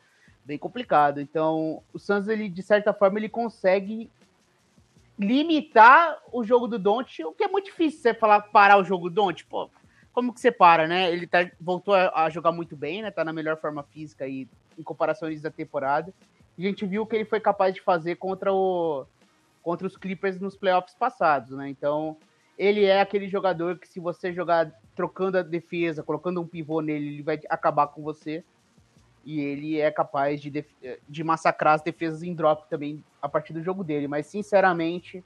Bem 0.44 0.58
complicado. 0.58 1.20
Então, 1.20 1.82
o 1.92 1.98
Suns, 1.98 2.28
ele, 2.28 2.48
de 2.48 2.62
certa 2.62 2.92
forma, 2.92 3.18
ele 3.18 3.28
consegue 3.28 4.10
limitar 5.18 6.18
o 6.32 6.42
jogo 6.42 6.66
do 6.66 6.78
Doncic, 6.78 7.24
o 7.24 7.32
que 7.32 7.44
é 7.44 7.48
muito 7.48 7.66
difícil 7.66 8.00
você 8.00 8.14
falar 8.14 8.40
parar 8.40 8.78
o 8.78 8.84
jogo 8.84 9.08
do 9.08 9.14
Doncic, 9.14 9.48
pô, 9.48 9.70
como 10.12 10.32
que 10.32 10.40
você 10.40 10.52
para, 10.52 10.86
né? 10.86 11.10
Ele 11.12 11.26
tá, 11.26 11.50
voltou 11.60 11.94
a, 11.94 12.24
a, 12.24 12.30
jogar 12.30 12.52
muito 12.52 12.76
bem, 12.76 13.02
né? 13.02 13.10
Tá 13.10 13.24
na 13.24 13.32
melhor 13.32 13.56
forma 13.58 13.82
física 13.82 14.24
aí, 14.24 14.48
em 14.78 14.82
comparações 14.82 15.40
da 15.40 15.50
temporada. 15.50 16.12
A 16.58 16.62
gente 16.62 16.84
viu 16.86 17.02
o 17.02 17.06
que 17.06 17.16
ele 17.16 17.24
foi 17.24 17.40
capaz 17.40 17.74
de 17.74 17.80
fazer 17.80 18.16
contra 18.16 18.52
o 18.52 19.06
contra 19.62 19.86
os 19.86 19.96
Clippers 19.96 20.40
nos 20.40 20.56
playoffs 20.56 20.94
passados, 20.94 21.56
né? 21.56 21.68
Então, 21.68 22.16
ele 22.58 22.84
é 22.84 23.00
aquele 23.00 23.28
jogador 23.28 23.78
que 23.78 23.88
se 23.88 24.00
você 24.00 24.32
jogar 24.32 24.72
trocando 24.94 25.38
a 25.38 25.42
defesa, 25.42 26.02
colocando 26.02 26.40
um 26.40 26.46
pivô 26.46 26.80
nele, 26.80 27.08
ele 27.08 27.22
vai 27.22 27.40
acabar 27.48 27.86
com 27.86 28.02
você. 28.02 28.44
E 29.24 29.40
ele 29.40 29.78
é 29.78 29.90
capaz 29.90 30.40
de, 30.40 30.64
de 31.08 31.24
massacrar 31.24 31.74
as 31.74 31.82
defesas 31.82 32.22
em 32.22 32.34
drop 32.34 32.68
também 32.68 33.02
a 33.20 33.28
partir 33.28 33.52
do 33.52 33.62
jogo 33.62 33.84
dele. 33.84 34.08
Mas, 34.08 34.26
sinceramente, 34.26 35.24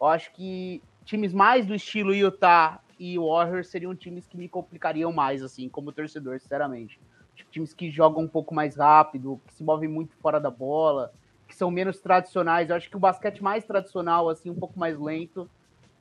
eu 0.00 0.06
acho 0.06 0.32
que 0.32 0.82
times 1.04 1.32
mais 1.32 1.66
do 1.66 1.74
estilo 1.74 2.14
Utah 2.14 2.80
e 2.98 3.18
Warriors 3.18 3.68
seriam 3.68 3.94
times 3.94 4.26
que 4.26 4.36
me 4.36 4.48
complicariam 4.48 5.12
mais, 5.12 5.42
assim, 5.42 5.68
como 5.68 5.92
torcedor, 5.92 6.38
sinceramente. 6.38 7.00
Tipo, 7.34 7.50
times 7.50 7.72
que 7.72 7.90
jogam 7.90 8.24
um 8.24 8.28
pouco 8.28 8.54
mais 8.54 8.76
rápido, 8.76 9.40
que 9.46 9.54
se 9.54 9.64
movem 9.64 9.88
muito 9.88 10.14
fora 10.16 10.38
da 10.38 10.50
bola, 10.50 11.12
que 11.48 11.56
são 11.56 11.70
menos 11.70 11.98
tradicionais. 12.00 12.68
Eu 12.68 12.76
acho 12.76 12.90
que 12.90 12.96
o 12.96 13.00
basquete 13.00 13.42
mais 13.42 13.64
tradicional, 13.64 14.28
assim, 14.28 14.50
um 14.50 14.54
pouco 14.54 14.78
mais 14.78 14.98
lento, 14.98 15.48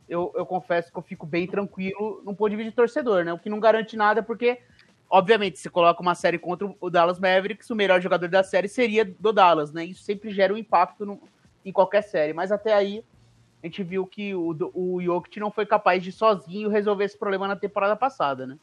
eu, 0.10 0.32
eu 0.36 0.46
confesso 0.46 0.92
que 0.92 0.98
eu 0.98 1.04
fico 1.04 1.26
bem 1.26 1.48
tranquilo 1.48 2.22
num 2.26 2.34
ponto 2.34 2.50
de 2.50 2.56
vista 2.56 2.72
de 2.72 2.76
torcedor, 2.76 3.24
né? 3.24 3.32
O 3.32 3.40
que 3.40 3.50
não 3.50 3.60
garante 3.60 3.96
nada, 3.96 4.24
porque, 4.24 4.60
obviamente, 5.10 5.60
se 5.60 5.70
coloca 5.70 6.02
uma 6.02 6.14
série 6.14 6.38
contra 6.38 6.72
o 6.80 6.90
Dallas 6.90 7.20
Mavericks, 7.20 7.70
o 7.70 7.76
melhor 7.76 8.00
jogador 8.02 8.30
da 8.30 8.44
série 8.44 8.68
seria 8.68 9.04
do 9.04 9.34
Dallas, 9.34 9.74
né? 9.74 9.84
Isso 9.86 10.04
sempre 10.04 10.32
gera 10.32 10.54
um 10.54 10.58
impacto 10.58 11.06
no, 11.06 11.22
em 11.66 11.72
qualquer 11.72 12.04
série. 12.04 12.34
Mas 12.34 12.52
até 12.52 12.74
aí, 12.74 13.04
a 13.64 13.66
gente 13.66 13.84
viu 13.84 14.06
que 14.06 14.36
o, 14.36 14.56
o 14.74 15.02
Jokic 15.02 15.40
não 15.40 15.52
foi 15.52 15.66
capaz 15.66 16.04
de 16.04 16.12
sozinho 16.12 16.70
resolver 16.70 17.06
esse 17.06 17.18
problema 17.18 17.48
na 17.48 17.56
temporada 17.56 17.96
passada, 17.96 18.46
né? 18.46 18.58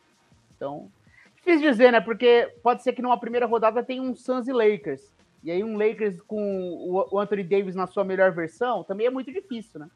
Então, 0.55 0.89
difícil 1.35 1.71
dizer, 1.71 1.91
né? 1.91 2.01
Porque 2.01 2.53
pode 2.63 2.83
ser 2.83 2.93
que 2.93 3.03
numa 3.03 3.19
primeira 3.19 3.47
rodada 3.47 3.83
tenha 3.83 4.01
um 4.01 4.15
Suns 4.15 4.47
e 4.47 4.53
Lakers. 4.53 5.13
E 5.43 5.51
aí 5.51 5.63
um 5.63 5.77
Lakers 5.77 6.21
com 6.23 7.07
o 7.11 7.21
Anthony 7.21 7.45
Davis 7.45 7.75
na 7.77 7.87
sua 7.87 8.03
melhor 8.03 8.33
versão 8.33 8.83
também 8.83 9.07
é 9.07 9.11
muito 9.11 9.33
difícil, 9.33 9.79
né? 9.79 9.89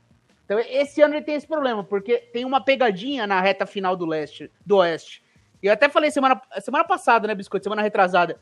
Então 0.45 0.59
esse 0.59 1.01
ano 1.01 1.15
ele 1.15 1.25
tem 1.25 1.35
esse 1.35 1.47
problema, 1.47 1.83
porque 1.83 2.19
tem 2.19 2.45
uma 2.45 2.61
pegadinha 2.61 3.27
na 3.27 3.41
reta 3.41 3.67
final 3.67 3.97
do 3.97 4.07
leste, 4.07 4.51
do 4.65 4.77
oeste. 4.77 5.25
E 5.63 5.67
eu 5.67 5.73
até 5.73 5.89
falei 5.89 6.11
semana, 6.11 6.41
semana 6.61 6.85
passada, 6.85 7.29
né, 7.29 7.35
Biscoito, 7.35 7.65
semana 7.65 7.83
retrasada, 7.83 8.41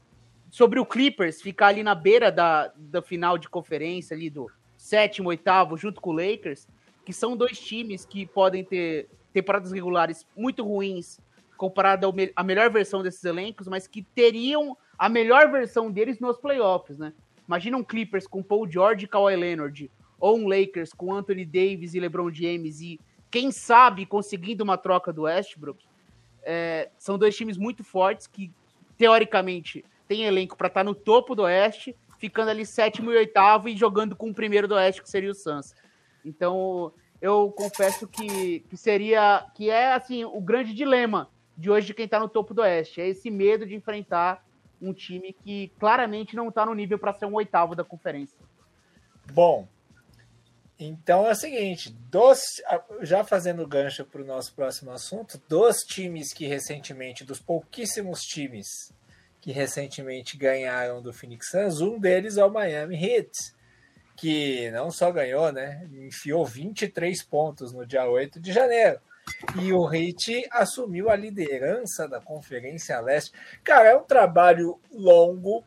sobre 0.50 0.78
o 0.78 0.86
Clippers 0.86 1.42
ficar 1.42 1.68
ali 1.68 1.82
na 1.82 1.94
beira 1.94 2.30
da, 2.30 2.72
da 2.76 3.02
final 3.02 3.36
de 3.36 3.48
conferência 3.48 4.16
ali 4.16 4.30
do 4.30 4.50
sétimo, 4.76 5.28
oitavo, 5.28 5.76
junto 5.76 6.00
com 6.00 6.10
o 6.10 6.12
Lakers, 6.12 6.66
que 7.04 7.12
são 7.12 7.36
dois 7.36 7.58
times 7.58 8.04
que 8.04 8.24
podem 8.26 8.64
ter 8.64 9.08
temporadas 9.32 9.72
regulares 9.72 10.26
muito 10.36 10.64
ruins 10.64 11.20
comparado 11.56 12.14
à 12.36 12.44
melhor 12.44 12.70
versão 12.70 13.02
desses 13.02 13.24
elencos, 13.24 13.66
mas 13.66 13.86
que 13.86 14.02
teriam 14.02 14.76
a 14.96 15.08
melhor 15.08 15.50
versão 15.50 15.90
deles 15.90 16.20
nos 16.20 16.38
playoffs, 16.38 16.98
né? 16.98 17.12
Imagina 17.46 17.76
um 17.76 17.82
Clippers 17.82 18.26
com 18.26 18.42
Paul 18.42 18.70
George 18.70 19.06
e 19.06 19.08
Kawhi 19.08 19.34
Leonard, 19.34 19.90
ou 20.20 20.38
um 20.38 20.46
Lakers 20.46 20.92
com 20.92 21.12
Anthony 21.12 21.44
Davis 21.44 21.94
e 21.94 22.00
LeBron 22.00 22.32
James 22.32 22.80
e 22.80 23.00
quem 23.30 23.50
sabe 23.50 24.06
conseguindo 24.06 24.62
uma 24.62 24.76
troca 24.76 25.12
do 25.12 25.22
Westbrook. 25.22 25.87
É, 26.50 26.88
são 26.98 27.18
dois 27.18 27.36
times 27.36 27.58
muito 27.58 27.84
fortes 27.84 28.26
que 28.26 28.50
teoricamente 28.96 29.84
têm 30.08 30.24
elenco 30.24 30.56
para 30.56 30.68
estar 30.68 30.80
tá 30.80 30.84
no 30.84 30.94
topo 30.94 31.34
do 31.34 31.42
Oeste, 31.42 31.94
ficando 32.18 32.50
ali 32.50 32.64
sétimo 32.64 33.12
e 33.12 33.16
oitavo 33.18 33.68
e 33.68 33.76
jogando 33.76 34.16
com 34.16 34.30
o 34.30 34.34
primeiro 34.34 34.66
do 34.66 34.74
Oeste 34.74 35.02
que 35.02 35.10
seria 35.10 35.30
o 35.30 35.34
Suns. 35.34 35.74
Então 36.24 36.90
eu 37.20 37.52
confesso 37.54 38.08
que, 38.08 38.60
que 38.60 38.78
seria 38.78 39.46
que 39.54 39.68
é 39.68 39.92
assim 39.92 40.24
o 40.24 40.40
grande 40.40 40.72
dilema 40.72 41.28
de 41.54 41.70
hoje 41.70 41.88
de 41.88 41.92
quem 41.92 42.06
está 42.06 42.18
no 42.18 42.30
topo 42.30 42.54
do 42.54 42.62
Oeste. 42.62 42.98
É 42.98 43.06
esse 43.06 43.30
medo 43.30 43.66
de 43.66 43.74
enfrentar 43.74 44.42
um 44.80 44.94
time 44.94 45.34
que 45.34 45.70
claramente 45.78 46.34
não 46.34 46.48
está 46.48 46.64
no 46.64 46.72
nível 46.72 46.98
para 46.98 47.12
ser 47.12 47.26
um 47.26 47.34
oitavo 47.34 47.74
da 47.74 47.84
conferência. 47.84 48.38
Bom, 49.34 49.68
então 50.78 51.26
é 51.26 51.32
o 51.32 51.34
seguinte, 51.34 51.90
dos, 51.90 52.40
já 53.02 53.24
fazendo 53.24 53.66
gancho 53.66 54.04
para 54.04 54.22
o 54.22 54.26
nosso 54.26 54.54
próximo 54.54 54.92
assunto, 54.92 55.40
dos 55.48 55.78
times 55.78 56.32
que 56.32 56.46
recentemente, 56.46 57.24
dos 57.24 57.40
pouquíssimos 57.40 58.20
times 58.20 58.92
que 59.40 59.50
recentemente 59.50 60.36
ganharam 60.36 61.02
do 61.02 61.12
Phoenix 61.12 61.50
Suns, 61.50 61.80
um 61.80 61.98
deles 61.98 62.36
é 62.36 62.44
o 62.44 62.50
Miami 62.50 62.96
Heat, 63.02 63.30
que 64.16 64.70
não 64.70 64.90
só 64.90 65.10
ganhou, 65.10 65.50
né, 65.52 65.88
enfiou 65.92 66.44
23 66.44 67.24
pontos 67.24 67.72
no 67.72 67.86
dia 67.86 68.08
8 68.08 68.40
de 68.40 68.52
janeiro. 68.52 69.00
E 69.60 69.72
o 69.72 69.92
Heat 69.92 70.48
assumiu 70.50 71.10
a 71.10 71.16
liderança 71.16 72.08
da 72.08 72.20
Conferência 72.20 72.98
Leste. 73.00 73.32
Cara, 73.62 73.90
é 73.90 73.96
um 73.96 74.04
trabalho 74.04 74.80
longo, 74.90 75.64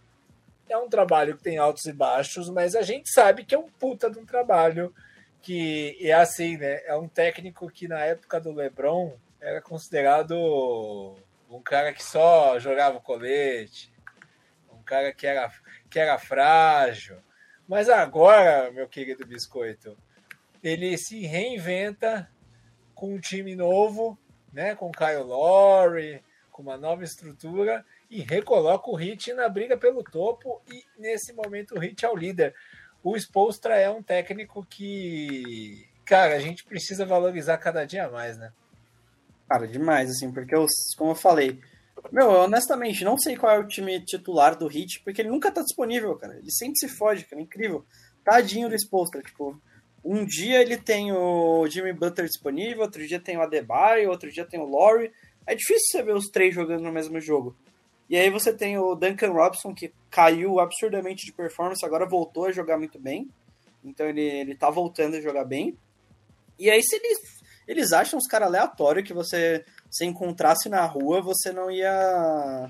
é 0.69 0.78
um 0.78 0.89
trabalho 0.89 1.36
que 1.36 1.43
tem 1.43 1.58
altos 1.58 1.86
e 1.86 1.93
baixos, 1.93 2.50
mas 2.50 2.76
a 2.76 2.82
gente 2.82 3.10
sabe 3.10 3.43
que 3.43 3.56
é 3.56 3.60
um 3.60 3.69
puta 3.69 4.10
de 4.10 4.19
um 4.19 4.26
trabalho 4.26 4.93
que 5.41 5.97
é 6.00 6.13
assim, 6.13 6.58
né? 6.58 6.82
É 6.86 6.95
um 6.95 7.08
técnico 7.08 7.69
que 7.69 7.88
na 7.88 8.00
época 8.00 8.39
do 8.39 8.54
LeBron 8.54 9.13
era 9.39 9.62
considerado 9.62 11.15
um 11.50 11.62
cara 11.62 11.91
que 11.91 12.04
só 12.04 12.60
jogava 12.60 13.00
colete, 13.02 13.91
um 14.71 14.84
cara 14.84 15.12
que 15.12 15.26
era, 15.26 15.52
que 15.89 16.00
era 16.00 16.17
frágil. 16.17 17.17
Mas 17.67 17.89
agora, 17.89 18.71
meu 18.71 18.88
querido 18.88 19.26
biscoito, 19.26 19.97
ele 20.63 20.97
se 20.97 21.21
reinventa 21.21 22.30
com 22.93 23.15
um 23.15 23.19
time 23.19 23.56
novo, 23.56 24.17
né, 24.54 24.76
com 24.76 24.91
Kyle 24.91 25.24
Lowry, 25.24 26.24
com 26.52 26.62
uma 26.62 26.78
nova 26.78 27.04
estrutura 27.04 27.84
e 28.12 28.21
recoloca 28.21 28.89
o 28.89 28.95
Hit 28.95 29.34
na 29.34 29.47
briga 29.47 29.78
pelo 29.78 30.04
topo 30.04 30.62
e 30.69 30.84
nesse 31.00 31.32
momento 31.32 31.76
o 31.76 31.80
Hit 31.80 32.06
é 32.06 32.10
o 32.10 32.15
líder. 32.15 32.54
O 33.02 33.15
Spolstra 33.15 33.78
é 33.78 33.89
um 33.89 34.04
técnico 34.04 34.65
que, 34.69 35.88
cara, 36.06 36.36
a 36.36 36.39
gente 36.39 36.65
precisa 36.65 37.06
valorizar 37.06 37.58
cada 37.58 37.86
dia 37.86 38.10
mais, 38.10 38.38
né? 38.38 38.52
Cara, 39.47 39.65
demais, 39.65 40.10
assim, 40.10 40.30
porque 40.30 40.54
eu, 40.54 40.65
como 40.97 41.12
eu 41.12 41.15
falei, 41.15 41.58
meu, 42.12 42.32
eu 42.32 42.41
honestamente 42.41 43.06
não 43.06 43.17
sei 43.17 43.38
qual 43.38 43.56
é 43.56 43.60
o 43.60 43.67
time 43.67 44.04
titular 44.04 44.58
do 44.58 44.67
Hit, 44.67 45.02
porque 45.06 45.21
ele 45.21 45.30
nunca 45.30 45.50
tá 45.50 45.62
disponível, 45.62 46.13
cara. 46.17 46.38
Ele 46.38 46.52
sempre 46.52 46.76
se 46.78 46.89
foge, 46.89 47.24
cara, 47.24 47.41
é 47.41 47.45
incrível. 47.45 47.86
Tadinho 48.26 48.67
do 48.67 48.76
Spolstra, 48.76 49.21
tipo, 49.21 49.60
um 50.04 50.26
dia 50.26 50.62
ele 50.62 50.76
tem 50.76 51.13
o 51.13 51.65
Jimmy 51.67 51.93
Butler 51.93 52.28
disponível, 52.28 52.82
outro 52.82 53.08
dia 53.08 53.21
tem 53.21 53.38
o 53.38 53.41
Adebayo, 53.41 54.10
outro 54.10 54.30
dia 54.30 54.45
tem 54.45 54.60
o 54.60 54.69
Laurie. 54.69 55.13
É 55.47 55.56
difícil 55.56 55.88
você 55.91 56.04
ver 56.04 56.15
os 56.15 56.28
três 56.28 56.54
jogando 56.54 56.84
no 56.84 56.91
mesmo 56.91 57.19
jogo. 57.21 57.56
E 58.12 58.17
aí 58.17 58.30
você 58.30 58.52
tem 58.52 58.78
o 58.78 58.93
Duncan 58.93 59.32
Robson, 59.32 59.74
que 59.74 59.93
caiu 60.10 60.60
absurdamente 60.60 61.26
de 61.26 61.32
performance, 61.32 61.86
agora 61.86 62.06
voltou 62.06 62.43
a 62.43 62.52
jogar 62.52 62.78
muito 62.78 63.00
bem. 63.00 63.32
Então 63.82 64.06
ele, 64.06 64.21
ele 64.21 64.54
tá 64.54 64.69
voltando 64.69 65.15
a 65.15 65.21
jogar 65.21 65.45
bem. 65.45 65.78
E 66.60 66.69
aí 66.69 66.84
se 66.84 66.97
eles, 66.97 67.19
eles 67.65 67.93
acham 67.93 68.19
os 68.19 68.28
caras 68.28 68.50
aleatórios 68.50 69.08
que 69.08 69.13
você 69.13 69.63
se 69.89 70.04
encontrasse 70.04 70.67
na 70.67 70.86
rua, 70.86 71.21
você 71.21 71.54
não 71.54 71.71
ia 71.71 72.67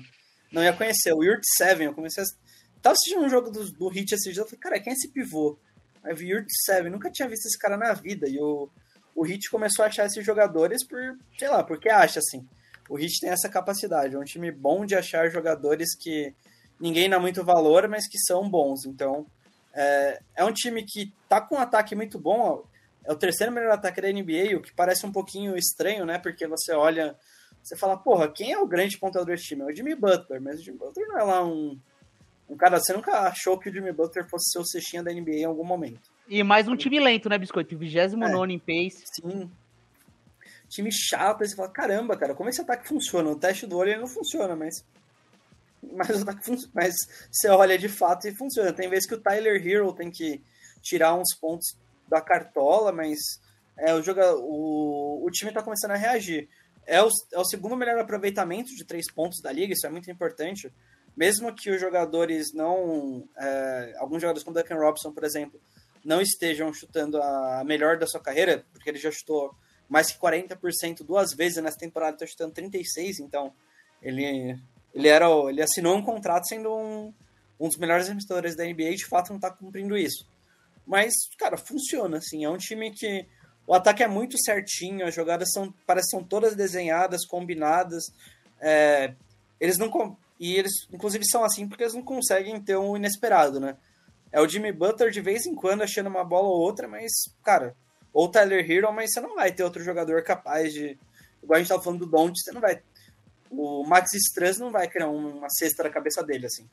não 0.52 0.62
ia 0.62 0.72
conhecer. 0.72 1.12
O 1.12 1.24
Yurt 1.24 1.42
Seven, 1.56 1.88
eu 1.88 1.92
comecei 1.92 2.22
a... 2.22 2.26
Tava 2.80 2.92
assistindo 2.92 3.24
um 3.24 3.28
jogo 3.28 3.50
do, 3.50 3.68
do 3.72 3.88
Hit 3.88 4.14
esse 4.14 4.32
dia, 4.32 4.42
eu 4.42 4.46
falei, 4.46 4.60
cara, 4.60 4.80
quem 4.80 4.92
é 4.92 4.94
esse 4.94 5.08
pivô? 5.08 5.58
Aí 6.04 6.14
vi 6.14 6.28
Yurt 6.28 6.46
Seven, 6.64 6.92
nunca 6.92 7.10
tinha 7.10 7.28
visto 7.28 7.46
esse 7.46 7.58
cara 7.58 7.76
na 7.76 7.92
vida. 7.94 8.28
E 8.28 8.38
o, 8.38 8.70
o 9.12 9.24
Hit 9.24 9.50
começou 9.50 9.84
a 9.84 9.88
achar 9.88 10.06
esses 10.06 10.24
jogadores 10.24 10.86
por, 10.86 11.00
sei 11.36 11.48
lá, 11.48 11.64
porque 11.64 11.88
acha 11.88 12.20
assim. 12.20 12.46
O 12.88 12.96
Hit 12.96 13.20
tem 13.20 13.30
essa 13.30 13.48
capacidade, 13.48 14.14
é 14.14 14.18
um 14.18 14.24
time 14.24 14.50
bom 14.50 14.84
de 14.84 14.94
achar 14.94 15.30
jogadores 15.30 15.96
que 15.96 16.34
ninguém 16.80 17.08
dá 17.08 17.18
muito 17.18 17.44
valor, 17.44 17.88
mas 17.88 18.08
que 18.08 18.18
são 18.18 18.48
bons. 18.48 18.84
Então, 18.86 19.26
é, 19.72 20.20
é 20.36 20.44
um 20.44 20.52
time 20.52 20.84
que 20.84 21.12
tá 21.28 21.40
com 21.40 21.56
um 21.56 21.60
ataque 21.60 21.94
muito 21.94 22.18
bom. 22.18 22.64
É 23.04 23.12
o 23.12 23.16
terceiro 23.16 23.52
melhor 23.52 23.72
ataque 23.72 24.00
da 24.00 24.12
NBA, 24.12 24.56
o 24.56 24.62
que 24.62 24.72
parece 24.72 25.06
um 25.06 25.12
pouquinho 25.12 25.56
estranho, 25.56 26.04
né? 26.04 26.18
Porque 26.18 26.46
você 26.46 26.72
olha, 26.72 27.16
você 27.62 27.76
fala, 27.76 27.96
porra, 27.96 28.28
quem 28.28 28.52
é 28.52 28.58
o 28.58 28.66
grande 28.66 28.98
pontuador 28.98 29.34
desse 29.34 29.48
time? 29.48 29.62
É 29.62 29.66
o 29.66 29.74
Jimmy 29.74 29.94
Butler, 29.94 30.40
mas 30.40 30.60
o 30.60 30.62
Jimmy 30.62 30.78
Butler 30.78 31.08
não 31.08 31.18
é 31.18 31.22
lá 31.22 31.44
um 31.44 31.78
um 32.52 32.56
cara, 32.56 32.78
você 32.78 32.92
nunca 32.92 33.20
achou 33.20 33.58
que 33.58 33.70
o 33.70 33.72
Jimmy 33.72 33.92
Butler 33.92 34.28
fosse 34.28 34.50
ser 34.52 34.58
o 34.58 34.64
cestinha 34.64 35.02
da 35.02 35.10
NBA 35.10 35.36
em 35.36 35.44
algum 35.44 35.64
momento. 35.64 36.12
E 36.28 36.42
mais 36.42 36.68
um 36.68 36.76
time 36.76 37.00
lento, 37.00 37.28
né, 37.28 37.38
Biscoito? 37.38 37.76
29 37.76 38.52
é, 38.52 38.54
em 38.54 38.58
pace. 38.58 39.04
Sim. 39.14 39.50
Time 40.72 40.90
chato, 40.90 41.42
aí 41.42 41.48
você 41.48 41.54
fala, 41.54 41.68
caramba, 41.68 42.16
cara, 42.16 42.34
como 42.34 42.48
esse 42.48 42.60
ataque 42.60 42.88
funciona? 42.88 43.28
O 43.30 43.38
teste 43.38 43.66
do 43.66 43.76
olho 43.76 44.00
não 44.00 44.06
funciona, 44.06 44.56
mas. 44.56 44.84
Mas 45.82 46.10
o 46.18 46.22
ataque. 46.22 46.50
Mas 46.72 46.94
você 47.30 47.48
olha 47.48 47.76
de 47.76 47.88
fato 47.88 48.26
e 48.26 48.34
funciona. 48.34 48.72
Tem 48.72 48.88
vezes 48.88 49.06
que 49.06 49.14
o 49.14 49.20
Tyler 49.20 49.60
Hero 49.66 49.92
tem 49.92 50.10
que 50.10 50.40
tirar 50.80 51.14
uns 51.14 51.34
pontos 51.34 51.76
da 52.08 52.20
cartola, 52.20 52.92
mas 52.92 53.18
é, 53.76 53.94
o, 53.94 54.02
joga, 54.02 54.34
o, 54.36 55.24
o 55.24 55.30
time 55.30 55.52
tá 55.52 55.62
começando 55.62 55.92
a 55.92 55.96
reagir. 55.96 56.48
É 56.86 57.02
o, 57.02 57.08
é 57.32 57.38
o 57.38 57.44
segundo 57.44 57.76
melhor 57.76 57.98
aproveitamento 57.98 58.74
de 58.74 58.84
três 58.84 59.10
pontos 59.12 59.40
da 59.40 59.52
liga, 59.52 59.72
isso 59.72 59.86
é 59.86 59.90
muito 59.90 60.10
importante 60.10 60.72
mesmo 61.16 61.54
que 61.54 61.70
os 61.70 61.80
jogadores 61.80 62.52
não. 62.52 63.28
É, 63.38 63.94
alguns 63.98 64.20
jogadores 64.20 64.42
como 64.42 64.56
Duncan 64.56 64.76
Robson, 64.76 65.12
por 65.12 65.24
exemplo, 65.24 65.60
não 66.04 66.20
estejam 66.20 66.72
chutando 66.72 67.20
a 67.22 67.62
melhor 67.64 67.98
da 67.98 68.06
sua 68.06 68.20
carreira, 68.20 68.64
porque 68.72 68.88
ele 68.88 68.98
já 68.98 69.10
chutou 69.10 69.54
mais 69.92 70.10
que 70.10 70.18
40% 70.18 71.04
duas 71.04 71.34
vezes 71.34 71.62
nessa 71.62 71.76
temporada, 71.76 72.14
está 72.14 72.26
chutando 72.26 72.54
36%, 72.54 73.20
então 73.20 73.52
ele, 74.02 74.58
ele, 74.94 75.06
era, 75.06 75.28
ele 75.50 75.60
assinou 75.60 75.94
um 75.94 76.02
contrato 76.02 76.48
sendo 76.48 76.74
um, 76.74 77.12
um 77.60 77.68
dos 77.68 77.76
melhores 77.76 78.06
arremessadores 78.06 78.56
da 78.56 78.64
NBA 78.64 78.94
de 78.94 79.06
fato 79.06 79.28
não 79.28 79.36
está 79.36 79.50
cumprindo 79.50 79.94
isso. 79.94 80.26
Mas, 80.86 81.12
cara, 81.38 81.58
funciona, 81.58 82.16
assim, 82.16 82.42
é 82.42 82.48
um 82.48 82.56
time 82.56 82.90
que 82.90 83.26
o 83.66 83.74
ataque 83.74 84.02
é 84.02 84.08
muito 84.08 84.42
certinho, 84.42 85.06
as 85.06 85.14
jogadas 85.14 85.50
são, 85.52 85.70
parece 85.86 86.08
são 86.08 86.24
todas 86.24 86.56
desenhadas, 86.56 87.26
combinadas, 87.26 88.04
é, 88.62 89.12
eles 89.60 89.76
não 89.76 90.16
e 90.40 90.56
eles, 90.56 90.72
inclusive, 90.90 91.22
são 91.28 91.44
assim 91.44 91.68
porque 91.68 91.84
eles 91.84 91.94
não 91.94 92.02
conseguem 92.02 92.58
ter 92.60 92.78
um 92.78 92.96
inesperado, 92.96 93.60
né? 93.60 93.76
É 94.32 94.40
o 94.40 94.48
Jimmy 94.48 94.72
Butler 94.72 95.10
de 95.10 95.20
vez 95.20 95.44
em 95.44 95.54
quando 95.54 95.82
achando 95.82 96.08
uma 96.08 96.24
bola 96.24 96.48
ou 96.48 96.60
outra, 96.60 96.88
mas, 96.88 97.12
cara, 97.44 97.76
ou 98.12 98.28
Tyler 98.28 98.68
Hero, 98.70 98.92
mas 98.92 99.12
você 99.12 99.20
não 99.20 99.34
vai 99.34 99.52
ter 99.52 99.64
outro 99.64 99.82
jogador 99.82 100.22
capaz 100.22 100.72
de. 100.72 100.98
Igual 101.42 101.56
a 101.56 101.58
gente 101.58 101.68
tava 101.68 101.82
falando 101.82 102.00
do 102.00 102.10
Don't, 102.10 102.38
você 102.38 102.52
não 102.52 102.60
vai. 102.60 102.82
O 103.50 103.84
Max 103.84 104.12
Struz 104.14 104.58
não 104.58 104.70
vai 104.70 104.88
criar 104.88 105.08
uma 105.08 105.48
cesta 105.50 105.82
na 105.82 105.90
cabeça 105.90 106.22
dele, 106.22 106.46
assim. 106.46 106.68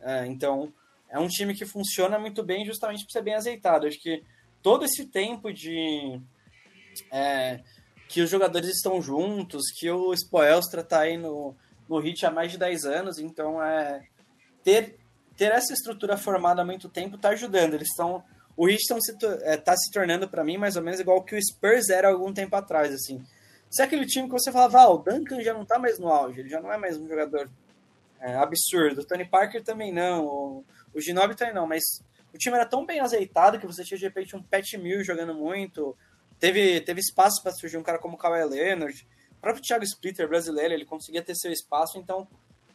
É, 0.00 0.26
então, 0.26 0.72
é 1.08 1.18
um 1.18 1.28
time 1.28 1.54
que 1.54 1.64
funciona 1.64 2.18
muito 2.18 2.42
bem 2.42 2.64
justamente 2.64 3.04
por 3.04 3.12
ser 3.12 3.22
bem 3.22 3.34
azeitado. 3.34 3.86
Acho 3.86 4.00
que 4.00 4.22
todo 4.62 4.84
esse 4.84 5.06
tempo 5.06 5.52
de. 5.52 6.20
É, 7.10 7.60
que 8.08 8.20
os 8.20 8.28
jogadores 8.28 8.68
estão 8.68 9.00
juntos, 9.00 9.70
que 9.74 9.90
o 9.90 10.12
Spoelstra 10.12 10.82
tá 10.82 11.00
aí 11.00 11.16
no, 11.16 11.56
no 11.88 11.98
Hit 11.98 12.26
há 12.26 12.30
mais 12.30 12.52
de 12.52 12.58
10 12.58 12.84
anos, 12.84 13.18
então 13.18 13.62
é 13.62 14.06
ter, 14.62 14.98
ter 15.34 15.50
essa 15.50 15.72
estrutura 15.72 16.18
formada 16.18 16.60
há 16.60 16.64
muito 16.64 16.90
tempo 16.90 17.16
está 17.16 17.30
ajudando. 17.30 17.72
Eles 17.72 17.88
estão 17.88 18.22
o 18.56 18.68
Heat 18.68 18.80
está 18.80 19.00
se, 19.00 19.16
é, 19.42 19.56
tá 19.56 19.76
se 19.76 19.90
tornando 19.90 20.28
para 20.28 20.44
mim 20.44 20.58
mais 20.58 20.76
ou 20.76 20.82
menos 20.82 21.00
igual 21.00 21.22
que 21.22 21.34
o 21.34 21.42
Spurs 21.42 21.88
era 21.88 22.08
algum 22.08 22.32
tempo 22.32 22.54
atrás, 22.56 22.92
assim. 22.92 23.24
Se 23.70 23.80
é 23.80 23.84
aquele 23.86 24.06
time 24.06 24.26
que 24.26 24.32
você 24.32 24.52
falava, 24.52 24.80
ah, 24.80 24.90
o 24.90 24.98
Duncan 24.98 25.40
já 25.40 25.54
não 25.54 25.64
tá 25.64 25.78
mais 25.78 25.98
no 25.98 26.08
auge, 26.08 26.40
ele 26.40 26.48
já 26.48 26.60
não 26.60 26.70
é 26.70 26.76
mais 26.76 26.98
um 26.98 27.08
jogador 27.08 27.48
é, 28.20 28.34
absurdo. 28.36 29.00
O 29.00 29.04
Tony 29.04 29.24
Parker 29.24 29.64
também 29.64 29.92
não, 29.92 30.26
o, 30.26 30.64
o 30.94 31.00
Ginobili 31.00 31.34
também 31.34 31.54
não, 31.54 31.66
mas 31.66 31.82
o 32.34 32.38
time 32.38 32.56
era 32.56 32.66
tão 32.66 32.84
bem 32.84 33.00
azeitado 33.00 33.58
que 33.58 33.66
você 33.66 33.84
tinha 33.84 33.98
de 33.98 34.04
repente 34.04 34.36
um 34.36 34.42
Pat 34.42 34.74
Mill 34.74 35.02
jogando 35.02 35.34
muito, 35.34 35.96
teve, 36.38 36.80
teve 36.82 37.00
espaço 37.00 37.42
para 37.42 37.52
surgir 37.52 37.78
um 37.78 37.82
cara 37.82 37.98
como 37.98 38.14
o 38.14 38.18
Kawhi 38.18 38.44
Leonard, 38.44 39.06
o 39.30 39.40
próprio 39.40 39.62
Thiago 39.62 39.84
Splitter 39.84 40.28
brasileiro, 40.28 40.74
ele 40.74 40.84
conseguia 40.84 41.22
ter 41.22 41.34
seu 41.34 41.50
espaço, 41.50 41.98
então 41.98 42.28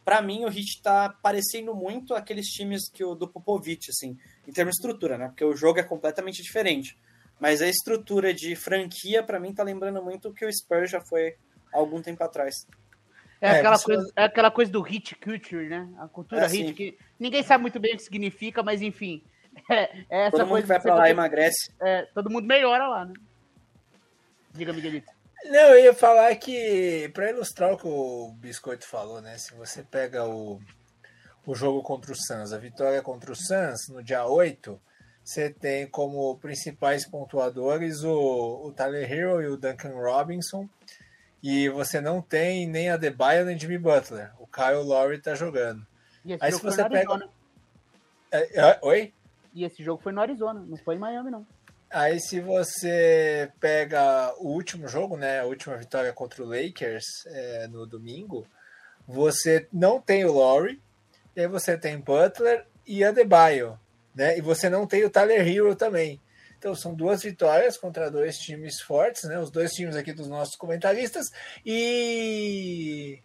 para 0.07 0.21
mim 0.21 0.45
o 0.45 0.47
Heat 0.47 0.81
tá 0.81 1.09
parecendo 1.21 1.75
muito 1.75 2.15
aqueles 2.15 2.45
times 2.45 2.89
que 2.89 3.03
o 3.03 3.13
do 3.13 3.27
Popovich, 3.27 3.89
assim, 3.89 4.17
em 4.47 4.53
termos 4.53 4.71
de 4.71 4.77
estrutura, 4.79 5.17
né? 5.17 5.27
Porque 5.27 5.43
o 5.43 5.53
jogo 5.53 5.79
é 5.79 5.83
completamente 5.83 6.41
diferente. 6.41 6.97
Mas 7.37 7.61
a 7.61 7.67
estrutura 7.67 8.33
de 8.33 8.55
franquia, 8.55 9.21
para 9.21 9.37
mim, 9.37 9.53
tá 9.53 9.63
lembrando 9.63 10.01
muito 10.01 10.29
o 10.29 10.33
que 10.33 10.45
o 10.45 10.49
Spurs 10.49 10.89
já 10.89 11.01
foi 11.01 11.35
há 11.73 11.77
algum 11.77 12.01
tempo 12.01 12.23
atrás. 12.23 12.65
É, 13.41 13.47
é, 13.49 13.59
aquela, 13.59 13.77
coisa, 13.77 14.11
é 14.15 14.23
aquela 14.23 14.49
coisa 14.49 14.71
do 14.71 14.81
hit 14.81 15.13
culture, 15.15 15.67
né? 15.67 15.85
A 15.99 16.07
cultura 16.07 16.45
é, 16.45 16.47
hit, 16.47 16.71
que 16.71 16.97
ninguém 17.19 17.43
sabe 17.43 17.63
muito 17.63 17.77
bem 17.77 17.93
o 17.93 17.97
que 17.97 18.03
significa, 18.03 18.63
mas 18.63 18.81
enfim. 18.81 19.21
É, 19.69 20.05
é 20.09 20.27
essa 20.27 20.37
todo 20.37 20.47
mundo 20.47 20.61
que 20.61 20.67
vai 20.67 20.79
pra 20.79 20.93
lá 20.93 21.01
pode... 21.01 21.11
emagrece. 21.11 21.73
É, 21.81 22.03
todo 22.13 22.29
mundo 22.29 22.45
melhora 22.45 22.87
lá, 22.87 23.05
né? 23.05 23.13
Diga, 24.53 24.71
Miguelito. 24.71 25.11
Não, 25.45 25.69
eu 25.73 25.85
ia 25.85 25.93
falar 25.93 26.35
que, 26.35 27.09
para 27.13 27.29
ilustrar 27.29 27.73
o 27.73 27.77
que 27.77 27.87
o 27.87 28.31
Biscoito 28.33 28.87
falou, 28.87 29.21
né? 29.21 29.37
Se 29.37 29.53
você 29.53 29.83
pega 29.83 30.25
o, 30.25 30.59
o 31.45 31.55
jogo 31.55 31.81
contra 31.81 32.11
o 32.11 32.15
Suns, 32.15 32.51
a 32.51 32.57
vitória 32.57 33.01
contra 33.01 33.31
o 33.31 33.35
Suns 33.35 33.87
no 33.89 34.03
dia 34.03 34.25
8, 34.25 34.79
você 35.23 35.49
tem 35.49 35.87
como 35.87 36.37
principais 36.37 37.05
pontuadores 37.05 38.03
o, 38.03 38.67
o 38.67 38.73
Tyler 38.73 39.11
Hero 39.11 39.41
e 39.41 39.47
o 39.47 39.57
Duncan 39.57 39.93
Robinson. 39.93 40.67
E 41.41 41.69
você 41.69 42.01
não 42.01 42.21
tem 42.21 42.67
nem 42.67 42.89
a 42.89 42.97
Debaio 42.97 43.45
nem 43.45 43.57
Jimmy 43.57 43.77
Butler. 43.77 44.31
O 44.39 44.47
Kyle 44.47 44.83
Lowry 44.83 45.21
tá 45.21 45.35
jogando. 45.35 45.85
Aí 46.41 46.51
se 46.51 46.61
você 46.61 46.87
pega. 46.89 47.29
É, 48.31 48.59
é, 48.59 48.79
oi? 48.81 49.13
E 49.53 49.63
esse 49.63 49.83
jogo 49.83 50.01
foi 50.01 50.11
no 50.11 50.21
Arizona, 50.21 50.63
não 50.65 50.77
foi 50.77 50.95
em 50.95 50.99
Miami, 50.99 51.31
não. 51.31 51.45
Aí 51.89 52.19
se 52.19 52.39
você 52.39 53.51
pega 53.59 54.33
o 54.37 54.49
último 54.49 54.87
jogo, 54.87 55.15
né? 55.17 55.39
A 55.39 55.45
última 55.45 55.77
vitória 55.77 56.11
contra 56.13 56.43
o 56.43 56.47
Lakers 56.47 57.25
é, 57.27 57.67
no 57.67 57.85
domingo, 57.85 58.45
você 59.07 59.67
não 59.71 60.01
tem 60.01 60.25
o 60.25 60.33
Lowry, 60.33 60.81
aí 61.35 61.47
você 61.47 61.77
tem 61.77 61.99
Butler 61.99 62.65
e 62.85 63.03
a 63.03 63.11
Debaio 63.11 63.79
né? 64.17 64.35
E 64.35 64.41
você 64.41 64.67
não 64.67 64.87
tem 64.87 65.05
o 65.05 65.11
Tyler 65.11 65.47
Hero 65.47 65.75
também. 65.75 66.19
Então 66.57 66.73
são 66.73 66.95
duas 66.95 67.21
vitórias 67.21 67.77
contra 67.77 68.09
dois 68.09 68.35
times 68.39 68.81
fortes, 68.81 69.25
né? 69.25 69.37
Os 69.37 69.51
dois 69.51 69.71
times 69.71 69.95
aqui 69.95 70.11
dos 70.11 70.27
nossos 70.27 70.55
comentaristas 70.55 71.27
e 71.63 73.21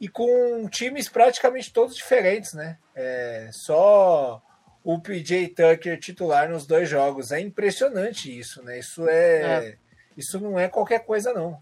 e 0.00 0.08
com 0.08 0.68
times 0.68 1.08
praticamente 1.08 1.72
todos 1.72 1.94
diferentes, 1.94 2.52
né? 2.52 2.76
É, 2.96 3.48
só 3.52 4.42
o 4.84 5.00
PJ 5.00 5.48
Tucker 5.48 5.98
titular 5.98 6.50
nos 6.50 6.66
dois 6.66 6.88
jogos. 6.88 7.32
É 7.32 7.40
impressionante 7.40 8.38
isso, 8.38 8.62
né? 8.62 8.78
Isso 8.78 9.08
é, 9.08 9.40
é. 9.40 9.78
isso 10.16 10.38
não 10.38 10.58
é 10.58 10.68
qualquer 10.68 11.04
coisa 11.04 11.32
não. 11.32 11.58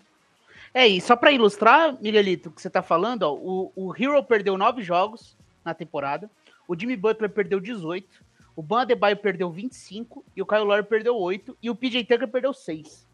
É, 0.74 0.86
e 0.88 1.00
só 1.00 1.14
para 1.14 1.30
ilustrar, 1.30 1.96
Miguelito, 2.02 2.48
o 2.48 2.52
que 2.52 2.60
você 2.60 2.68
tá 2.68 2.82
falando, 2.82 3.22
ó, 3.22 3.34
o, 3.34 3.72
o 3.76 3.94
Hero 3.96 4.22
perdeu 4.24 4.58
nove 4.58 4.82
jogos 4.82 5.36
na 5.64 5.72
temporada, 5.72 6.28
o 6.66 6.78
Jimmy 6.78 6.96
Butler 6.96 7.30
perdeu 7.30 7.60
18, 7.60 8.24
o 8.56 8.62
Ban 8.62 8.82
Adebayo 8.82 9.16
perdeu 9.16 9.50
25 9.50 10.24
e 10.34 10.42
o 10.42 10.46
Kyle 10.46 10.64
Lowry 10.64 10.82
perdeu 10.82 11.16
8 11.16 11.56
e 11.62 11.70
o 11.70 11.74
PJ 11.76 12.04
Tucker 12.04 12.28
perdeu 12.28 12.52
6. 12.52 13.06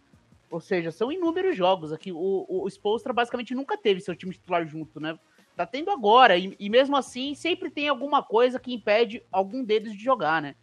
Ou 0.50 0.60
seja, 0.60 0.90
são 0.90 1.12
inúmeros 1.12 1.56
jogos 1.56 1.92
aqui. 1.92 2.10
O, 2.10 2.46
o, 2.48 2.64
o 2.64 2.68
Spolstra 2.68 3.12
basicamente 3.12 3.54
nunca 3.54 3.76
teve 3.76 4.00
seu 4.00 4.16
time 4.16 4.32
titular 4.32 4.66
junto, 4.66 4.98
né? 4.98 5.18
Tá 5.58 5.66
tendo 5.66 5.90
agora 5.90 6.36
e, 6.36 6.54
e 6.56 6.70
mesmo 6.70 6.96
assim 6.96 7.34
sempre 7.34 7.68
tem 7.68 7.88
alguma 7.88 8.22
coisa 8.22 8.60
que 8.60 8.72
impede 8.72 9.24
algum 9.32 9.64
deles 9.64 9.92
de 9.92 10.04
jogar, 10.04 10.40
né? 10.40 10.54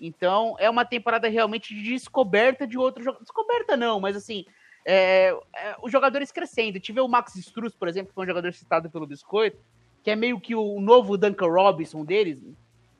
Então 0.00 0.54
é 0.60 0.70
uma 0.70 0.84
temporada 0.84 1.26
realmente 1.26 1.74
de 1.74 1.82
descoberta 1.82 2.64
de 2.64 2.78
outro 2.78 3.02
jogo. 3.02 3.18
Descoberta 3.20 3.76
não, 3.76 3.98
mas 3.98 4.14
assim, 4.14 4.44
é, 4.84 5.36
é, 5.56 5.76
os 5.82 5.90
jogadores 5.90 6.30
crescendo. 6.30 6.78
Tive 6.78 7.00
o 7.00 7.08
Max 7.08 7.34
Struz, 7.34 7.74
por 7.74 7.88
exemplo, 7.88 8.10
que 8.10 8.14
foi 8.14 8.22
um 8.22 8.28
jogador 8.28 8.52
citado 8.52 8.88
pelo 8.88 9.08
Biscoito, 9.08 9.58
que 10.04 10.10
é 10.12 10.14
meio 10.14 10.38
que 10.38 10.54
o 10.54 10.80
novo 10.80 11.18
Duncan 11.18 11.48
Robinson 11.48 12.04
deles, 12.04 12.40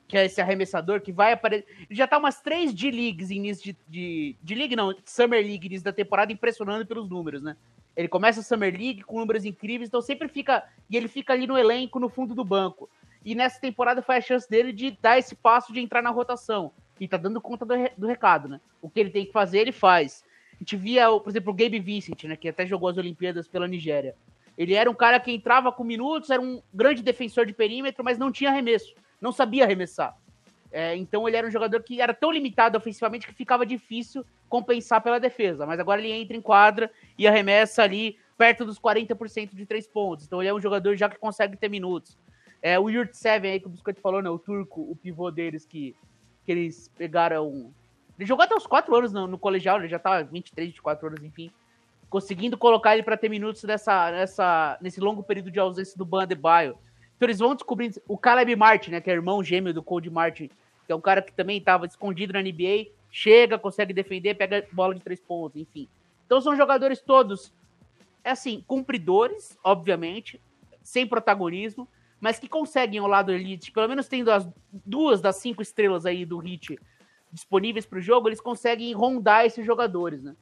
que 0.09 0.19
é 0.19 0.25
esse 0.25 0.41
arremessador 0.41 1.03
que 1.03 1.13
vai 1.13 1.35
aparecer. 1.35 1.87
Já 1.89 2.09
tá 2.09 2.19
umas 2.19 2.41
três 2.41 2.75
D-Leagues 2.75 3.31
início 3.31 3.63
de, 3.63 3.79
de. 3.89 4.37
De 4.43 4.55
League 4.57 4.75
não, 4.75 4.93
Summer 5.05 5.41
League 5.41 5.69
início 5.69 5.85
da 5.85 5.93
temporada, 5.93 6.33
impressionando 6.33 6.85
pelos 6.85 7.09
números, 7.09 7.45
né? 7.45 7.57
Ele 7.97 8.09
começa 8.09 8.41
a 8.41 8.43
Summer 8.43 8.73
League 8.73 9.03
com 9.03 9.19
números 9.19 9.45
incríveis, 9.45 9.89
então 9.89 10.01
sempre 10.01 10.29
fica. 10.29 10.65
E 10.91 10.97
ele 10.97 11.09
fica 11.09 11.33
ali 11.33 11.47
no 11.47 11.57
elenco, 11.57 12.01
no 12.01 12.09
fundo 12.09 12.35
do 12.35 12.45
banco. 12.45 12.89
E 13.25 13.35
nessa 13.35 13.61
temporada 13.61 14.03
foi 14.03 14.17
a 14.17 14.21
chance 14.21 14.49
dele 14.49 14.73
de 14.73 14.91
dar 15.01 15.19
esse 15.19 15.35
passo 15.35 15.73
de 15.73 15.81
entrar 15.81 16.03
na 16.03 16.11
rotação. 16.11 16.73
E 17.01 17.09
tá 17.09 17.17
dando 17.17 17.41
conta 17.41 17.65
do, 17.65 17.75
do 17.97 18.07
recado, 18.07 18.49
né? 18.49 18.61
O 18.83 18.89
que 18.89 19.01
ele 19.01 19.11
tem 19.11 19.25
que 19.25 19.33
fazer, 19.33 19.59
ele 19.59 19.73
faz. 19.73 20.25
A 20.55 20.59
gente 20.59 20.77
via, 20.77 21.09
por 21.11 21.29
exemplo, 21.29 21.53
o 21.53 21.57
Gabe 21.57 21.79
Vincent, 21.79 22.25
né? 22.25 22.37
Que 22.37 22.49
até 22.49 22.67
jogou 22.67 22.89
as 22.89 22.99
Olimpíadas 22.99 23.49
pela 23.49 23.67
Nigéria. 23.67 24.15
Ele 24.57 24.75
era 24.75 24.91
um 24.91 24.95
cara 24.95 25.19
que 25.19 25.33
entrava 25.33 25.73
com 25.73 25.83
minutos, 25.83 26.31
era 26.31 26.41
um 26.41 26.63
grande 26.73 27.03
defensor 27.03 27.47
de 27.47 27.53
perímetro, 27.53 28.05
mas 28.05 28.19
não 28.19 28.31
tinha 28.31 28.51
arremesso 28.51 28.95
não 29.25 29.33
sabia 29.33 29.65
arremessar. 29.65 30.15
É, 30.77 30.97
então 30.97 31.29
ele 31.29 31.37
era 31.37 31.47
um 31.47 31.51
jogador 31.53 31.81
que 31.85 32.01
era 32.01 32.13
tão 32.13 32.33
limitado 32.33 32.77
ofensivamente 32.77 33.29
que 33.29 33.33
ficava 33.33 33.65
difícil 33.65 34.27
compensar 34.49 35.01
pela 35.01 35.21
defesa. 35.21 35.65
Mas 35.65 35.79
agora 35.79 36.01
ele 36.01 36.11
entra 36.11 36.37
em 36.37 36.41
quadra 36.41 36.91
e 37.17 37.29
arremessa 37.29 37.85
ali 37.85 38.19
perto 38.37 38.65
dos 38.65 38.77
40% 38.77 39.55
de 39.55 39.67
três 39.67 39.87
pontos. 39.87 40.27
Então 40.27 40.43
ele 40.43 40.49
é 40.49 40.55
um 40.55 40.61
jogador 40.61 40.97
já 40.97 41.09
que 41.09 41.17
consegue 41.17 41.57
ter 41.57 41.69
minutos. 41.69 42.19
É, 42.61 42.77
o 42.77 42.91
Yurt 42.91 43.13
Seven 43.13 43.53
aí 43.53 43.61
que 43.61 43.69
o 43.69 43.71
Biscoito 43.71 44.01
falou, 44.01 44.21
né? 44.21 44.29
O 44.29 44.37
turco, 44.37 44.81
o 44.81 44.97
pivô 44.97 45.31
deles 45.31 45.65
que, 45.65 45.95
que 46.45 46.51
eles 46.51 46.91
pegaram. 46.99 47.73
Ele 48.19 48.27
jogou 48.27 48.45
até 48.45 48.57
os 48.57 48.67
4 48.67 48.97
anos 48.97 49.13
no, 49.13 49.29
no 49.29 49.39
colegial, 49.39 49.79
ele 49.79 49.87
já 49.87 50.01
tá 50.01 50.23
23, 50.23 50.71
24 50.71 51.07
anos, 51.07 51.23
enfim. 51.23 51.53
Conseguindo 52.11 52.59
colocar 52.59 52.95
ele 52.95 53.05
para 53.05 53.17
ter 53.17 53.29
minutos 53.29 53.63
nessa, 53.63 54.11
nessa, 54.11 54.77
nesse 54.81 54.99
longo 54.99 55.23
período 55.23 55.53
de 55.53 55.61
ausência 55.61 55.97
do 55.97 56.05
Bandebaio. 56.05 56.77
Então 57.17 57.27
eles 57.27 57.39
vão 57.39 57.55
descobrindo. 57.55 58.03
O 58.09 58.19
Caleb 58.19 58.57
Martin, 58.57 58.91
né? 58.91 59.01
Que 59.01 59.09
é 59.09 59.15
irmão 59.15 59.41
gêmeo 59.41 59.73
do 59.73 59.81
Cold 59.81 60.11
Martin, 60.11 60.51
que 60.87 60.93
é 60.93 60.95
um 60.95 61.01
cara 61.01 61.23
que 61.23 61.33
também 61.33 61.59
estava 61.59 61.87
escondido 61.87 62.33
na 62.33 62.43
NBA, 62.43 62.91
chega, 63.11 63.59
consegue 63.59 63.93
defender, 63.93 64.35
pega 64.35 64.67
bola 64.73 64.95
de 64.95 65.01
três 65.01 65.21
pontos, 65.21 65.61
enfim. 65.61 65.89
Então 66.27 66.41
são 66.41 66.57
jogadores 66.57 67.01
todos, 67.01 67.53
é 68.23 68.31
assim, 68.31 68.65
cumpridores, 68.67 69.59
obviamente, 69.63 70.41
sem 70.83 71.07
protagonismo, 71.07 71.89
mas 72.21 72.39
que 72.39 72.49
conseguem 72.49 73.01
ao 73.01 73.07
lado 73.07 73.33
elite, 73.33 73.71
pelo 73.71 73.89
menos 73.89 74.09
tendo 74.09 74.31
as 74.31 74.49
duas 74.73 75.21
das 75.21 75.37
cinco 75.37 75.63
estrelas 75.63 76.07
aí 76.07 76.25
do 76.25 76.39
Hit 76.39 76.79
disponíveis 77.31 77.85
para 77.85 77.99
o 77.99 78.03
jogo, 78.03 78.29
eles 78.29 78.41
conseguem 78.41 78.93
rondar 78.93 79.45
esses 79.45 79.67
jogadores, 79.67 80.23
né? 80.23 80.37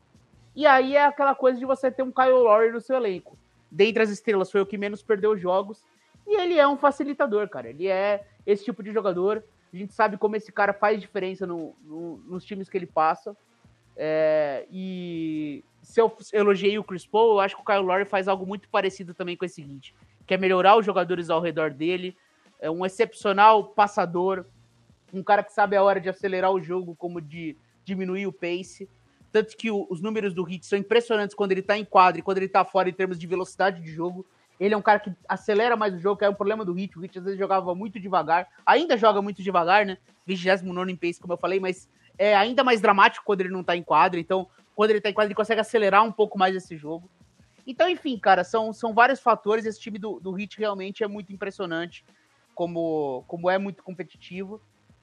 E 0.55 0.67
aí 0.67 0.95
é 0.95 1.05
aquela 1.05 1.35
coisa 1.35 1.59
de 1.59 1.65
você 1.65 1.91
ter 1.91 2.03
um 2.03 2.13
Kyle 2.13 2.31
Lowry 2.31 2.71
no 2.71 2.81
seu 2.81 2.97
elenco. 2.97 3.39
Dentre 3.71 4.03
as 4.03 4.11
estrelas, 4.11 4.51
foi 4.51 4.61
o 4.61 4.67
que 4.67 4.77
menos 4.77 5.03
perdeu 5.03 5.37
jogos 5.37 5.83
e 6.27 6.39
ele 6.39 6.59
é 6.59 6.69
um 6.69 6.77
facilitador, 6.77 7.49
cara. 7.49 7.71
Ele 7.71 7.89
é 7.89 8.25
esse 8.47 8.65
tipo 8.65 8.83
de 8.83 8.93
jogador. 8.93 9.43
A 9.73 9.77
gente 9.77 9.95
sabe 9.95 10.19
como 10.19 10.37
esse 10.37 10.53
cara 10.53 10.73
faz 10.73 11.01
diferença 11.01 11.47
no, 11.47 11.75
no, 11.83 12.19
nos 12.19 12.45
times 12.45 12.69
que 12.69 12.77
ele 12.77 12.87
passa. 12.87 13.35
É, 13.97 14.67
e 14.71 15.65
se 15.83 16.01
eu 16.01 16.15
elogiei 16.33 16.79
o 16.79 16.85
Chris 16.85 17.07
Paul, 17.07 17.33
eu 17.33 17.41
acho 17.41 17.57
que 17.57 17.63
o 17.63 17.65
Kyle 17.65 17.79
Lowry 17.79 18.05
faz 18.05 18.29
algo 18.29 18.47
muito 18.47 18.69
parecido 18.69 19.15
também 19.15 19.37
com 19.37 19.45
esse 19.45 19.57
seguinte: 19.57 19.95
que 20.27 20.35
é 20.35 20.37
melhorar 20.37 20.77
os 20.77 20.85
jogadores 20.85 21.31
ao 21.31 21.41
redor 21.41 21.71
dele. 21.71 22.17
É 22.61 22.71
um 22.71 22.87
excepcional 22.87 23.65
passador, 23.65 24.47
um 25.13 25.23
cara 25.23 25.43
que 25.43 25.53
sabe 25.53 25.75
a 25.75 25.83
hora 25.83 26.01
de 26.01 26.09
acelerar 26.09 26.53
o 26.53 26.61
jogo, 26.61 26.95
como 26.95 27.21
de 27.21 27.57
diminuir 27.85 28.27
o 28.27 28.33
pace. 28.33 28.89
Tanto 29.33 29.57
que 29.57 29.71
o, 29.71 29.87
os 29.91 30.01
números 30.01 30.35
do 30.35 30.45
Hit 30.45 30.67
são 30.67 30.79
impressionantes 30.79 31.35
quando 31.35 31.53
ele 31.53 31.63
tá 31.63 31.77
em 31.77 31.85
quadro 31.85 32.21
e 32.21 32.23
quando 32.23 32.39
ele 32.39 32.49
tá 32.49 32.65
fora 32.65 32.89
em 32.89 32.93
termos 32.93 33.19
de 33.19 33.27
velocidade 33.27 33.83
de 33.83 33.91
jogo. 33.91 34.25
Ele 34.63 34.75
é 34.75 34.77
um 34.77 34.83
cara 34.83 35.01
que 35.01 35.13
acelera 35.29 35.77
mais 35.77 35.93
o 35.93 35.99
jogo, 35.99 36.19
que 36.19 36.25
é 36.25 36.31
um 36.31 36.35
problema 36.35 36.65
do 36.65 36.73
Hit. 36.73 36.97
O 36.97 37.03
Hit 37.03 37.19
às 37.19 37.25
vezes 37.25 37.39
jogava 37.39 37.75
muito 37.75 37.99
devagar. 37.99 38.47
Ainda 38.65 38.97
joga 38.97 39.21
muito 39.21 39.43
devagar, 39.43 39.85
né? 39.85 39.99
29 40.25 40.93
em 40.93 40.95
pace, 40.95 41.21
como 41.21 41.33
eu 41.33 41.37
falei, 41.37 41.59
mas 41.59 41.91
é 42.17 42.37
ainda 42.37 42.63
mais 42.63 42.81
dramático 42.81 43.27
quando 43.27 43.41
ele 43.41 43.49
não 43.49 43.65
tá 43.65 43.77
em 43.77 43.83
quadra. 43.83 44.21
Então, 44.21 44.49
quando 44.77 44.91
ele 44.91 45.01
tá 45.01 45.11
em 45.11 45.13
quadra, 45.13 45.27
ele 45.27 45.35
consegue 45.35 45.61
acelerar 45.61 46.05
um 46.05 46.13
pouco 46.13 46.39
mais 46.39 46.55
esse 46.55 46.77
jogo. 46.77 47.11
Então, 47.67 47.89
enfim, 47.89 48.17
cara, 48.17 48.45
são, 48.45 48.73
são 48.73 48.95
vários 48.95 49.19
fatores. 49.19 49.67
Esse 49.67 49.81
time 49.81 49.99
do, 49.99 50.21
do 50.21 50.31
Hit 50.31 50.57
realmente 50.57 51.03
é 51.03 51.09
muito 51.09 51.33
impressionante, 51.33 52.05
como, 52.55 53.25
como 53.27 53.51
é 53.51 53.59
muito 53.59 53.83
competitivo. 53.83 54.63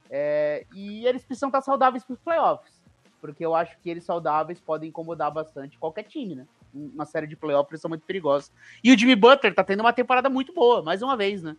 É, 0.09 0.65
e 0.73 1.05
eles 1.05 1.25
precisam 1.25 1.49
estar 1.49 1.59
saudáveis 1.59 2.05
para 2.05 2.13
os 2.13 2.19
playoffs, 2.21 2.81
porque 3.19 3.45
eu 3.45 3.53
acho 3.53 3.77
que 3.79 3.89
eles 3.89 4.05
saudáveis 4.05 4.61
podem 4.61 4.87
incomodar 4.87 5.29
bastante 5.31 5.77
qualquer 5.77 6.03
time, 6.03 6.33
né? 6.33 6.47
Uma 6.73 7.05
série 7.05 7.27
de 7.27 7.36
playoffs, 7.36 7.71
eles 7.71 7.82
são 7.82 7.89
muito 7.89 8.05
perigosos. 8.05 8.51
E 8.84 8.91
o 8.91 8.97
Jimmy 8.97 9.15
Butler 9.15 9.53
tá 9.53 9.63
tendo 9.63 9.82
uma 9.82 9.93
temporada 9.93 10.29
muito 10.29 10.53
boa, 10.53 10.82
mais 10.82 11.01
uma 11.01 11.15
vez, 11.15 11.41
né? 11.41 11.55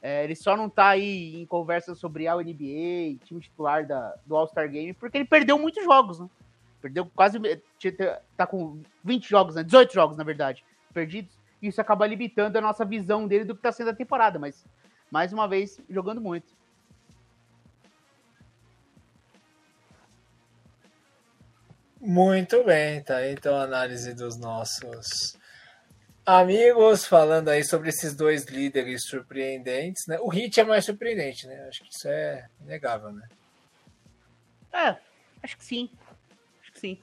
É, 0.00 0.22
ele 0.24 0.36
só 0.36 0.56
não 0.56 0.68
tá 0.68 0.88
aí 0.88 1.40
em 1.40 1.44
conversa 1.44 1.94
sobre 1.94 2.28
a 2.28 2.36
NBA, 2.36 3.18
time 3.24 3.40
titular 3.40 3.86
da, 3.86 4.14
do 4.24 4.36
All-Star 4.36 4.70
Game, 4.70 4.92
porque 4.92 5.18
ele 5.18 5.24
perdeu 5.24 5.58
muitos 5.58 5.82
jogos, 5.84 6.20
né? 6.20 6.28
Perdeu 6.80 7.06
quase. 7.06 7.38
Tá 8.36 8.46
com 8.46 8.80
20 9.02 9.28
jogos, 9.28 9.56
né? 9.56 9.64
18 9.64 9.92
jogos, 9.92 10.16
na 10.16 10.22
verdade, 10.22 10.64
perdidos. 10.94 11.36
Isso 11.60 11.80
acaba 11.80 12.06
limitando 12.06 12.56
a 12.56 12.60
nossa 12.60 12.84
visão 12.84 13.26
dele 13.26 13.44
do 13.44 13.56
que 13.56 13.62
tá 13.62 13.72
sendo 13.72 13.90
a 13.90 13.94
temporada, 13.94 14.38
mas 14.38 14.64
mais 15.10 15.32
uma 15.32 15.48
vez 15.48 15.80
jogando 15.90 16.20
muito. 16.20 16.57
Muito 22.00 22.62
bem, 22.64 23.02
tá? 23.02 23.26
Então 23.28 23.56
a 23.56 23.62
análise 23.62 24.14
dos 24.14 24.36
nossos 24.36 25.36
amigos 26.24 27.06
falando 27.06 27.48
aí 27.48 27.64
sobre 27.64 27.88
esses 27.88 28.14
dois 28.14 28.44
líderes 28.44 29.04
surpreendentes, 29.04 30.06
né? 30.06 30.18
O 30.20 30.28
Hit 30.28 30.60
é 30.60 30.64
mais 30.64 30.84
surpreendente, 30.84 31.46
né? 31.46 31.66
Acho 31.66 31.82
que 31.82 31.88
isso 31.90 32.06
é 32.06 32.48
inegável, 32.60 33.12
né? 33.12 33.28
É, 34.72 34.96
acho 35.42 35.56
que 35.56 35.64
sim. 35.64 35.90
Acho 36.62 36.72
que 36.72 36.80
sim. 36.80 36.98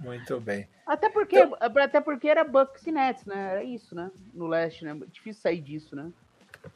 Muito 0.00 0.38
bem. 0.40 0.68
Até 0.86 1.08
porque, 1.08 1.38
então... 1.38 1.56
até 1.60 2.00
porque 2.00 2.28
era 2.28 2.44
Bucks 2.44 2.86
e 2.86 2.92
Nets, 2.92 3.24
né? 3.24 3.50
Era 3.52 3.64
isso, 3.64 3.94
né? 3.94 4.10
No 4.34 4.46
leste, 4.46 4.84
né? 4.84 4.94
Difícil 5.10 5.40
sair 5.40 5.60
disso, 5.60 5.96
né? 5.96 6.10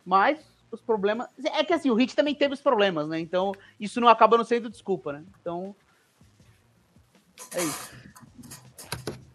Mas 0.04 0.38
os 0.70 0.80
problemas. 0.80 1.28
É 1.44 1.62
que 1.62 1.72
assim, 1.72 1.90
o 1.90 1.94
Hit 1.94 2.16
também 2.16 2.34
teve 2.34 2.54
os 2.54 2.60
problemas, 2.60 3.08
né? 3.08 3.18
Então, 3.18 3.52
isso 3.78 4.00
não 4.00 4.08
acaba 4.08 4.38
não 4.38 4.44
sendo 4.44 4.70
desculpa, 4.70 5.12
né? 5.12 5.24
Então. 5.40 5.74
É 7.54 7.62
isso. 7.62 8.02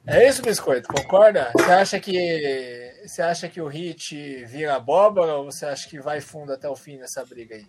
É 0.05 0.29
isso, 0.29 0.41
Biscoito, 0.41 0.87
concorda? 0.87 1.51
Você 1.53 1.71
acha 1.71 1.99
que 1.99 2.93
você 3.05 3.21
acha 3.21 3.49
que 3.49 3.61
o 3.61 3.67
Hit 3.67 4.45
vira 4.45 4.75
abóbora 4.75 5.35
ou 5.35 5.45
você 5.45 5.65
acha 5.65 5.89
que 5.89 5.99
vai 5.99 6.21
fundo 6.21 6.53
até 6.53 6.69
o 6.69 6.75
fim 6.75 6.97
nessa 6.97 7.25
briga 7.25 7.55
aí? 7.55 7.67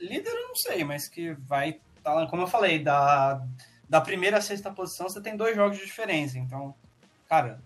Líder 0.00 0.30
eu 0.30 0.48
não 0.48 0.56
sei, 0.56 0.82
mas 0.82 1.08
que 1.08 1.32
vai 1.34 1.80
tá 2.02 2.14
lá, 2.14 2.26
como 2.26 2.42
eu 2.42 2.46
falei, 2.46 2.78
da, 2.78 3.40
da 3.88 4.00
primeira 4.00 4.38
à 4.38 4.40
sexta 4.40 4.72
posição 4.72 5.08
você 5.08 5.20
tem 5.20 5.36
dois 5.36 5.54
jogos 5.54 5.78
de 5.78 5.84
diferença. 5.84 6.38
Então, 6.38 6.74
cara, 7.28 7.60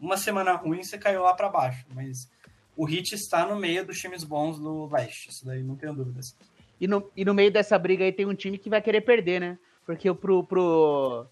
uma 0.00 0.16
semana 0.16 0.52
ruim 0.52 0.82
você 0.82 0.98
caiu 0.98 1.22
lá 1.22 1.34
para 1.34 1.48
baixo, 1.48 1.84
mas 1.94 2.30
o 2.76 2.84
Hit 2.84 3.14
está 3.14 3.44
no 3.44 3.56
meio 3.56 3.84
dos 3.84 3.98
times 3.98 4.22
bons 4.22 4.58
do 4.58 4.86
leste, 4.86 5.30
isso 5.30 5.44
daí 5.44 5.62
não 5.62 5.74
tenho 5.74 5.92
dúvidas. 5.92 6.36
E 6.80 6.86
no, 6.86 7.10
e 7.16 7.24
no 7.24 7.34
meio 7.34 7.50
dessa 7.50 7.76
briga 7.76 8.04
aí 8.04 8.12
tem 8.12 8.26
um 8.26 8.34
time 8.34 8.58
que 8.58 8.70
vai 8.70 8.80
querer 8.80 9.00
perder, 9.00 9.40
né? 9.40 9.58
Porque 9.88 10.12
pro, 10.12 10.44
pro, 10.44 11.24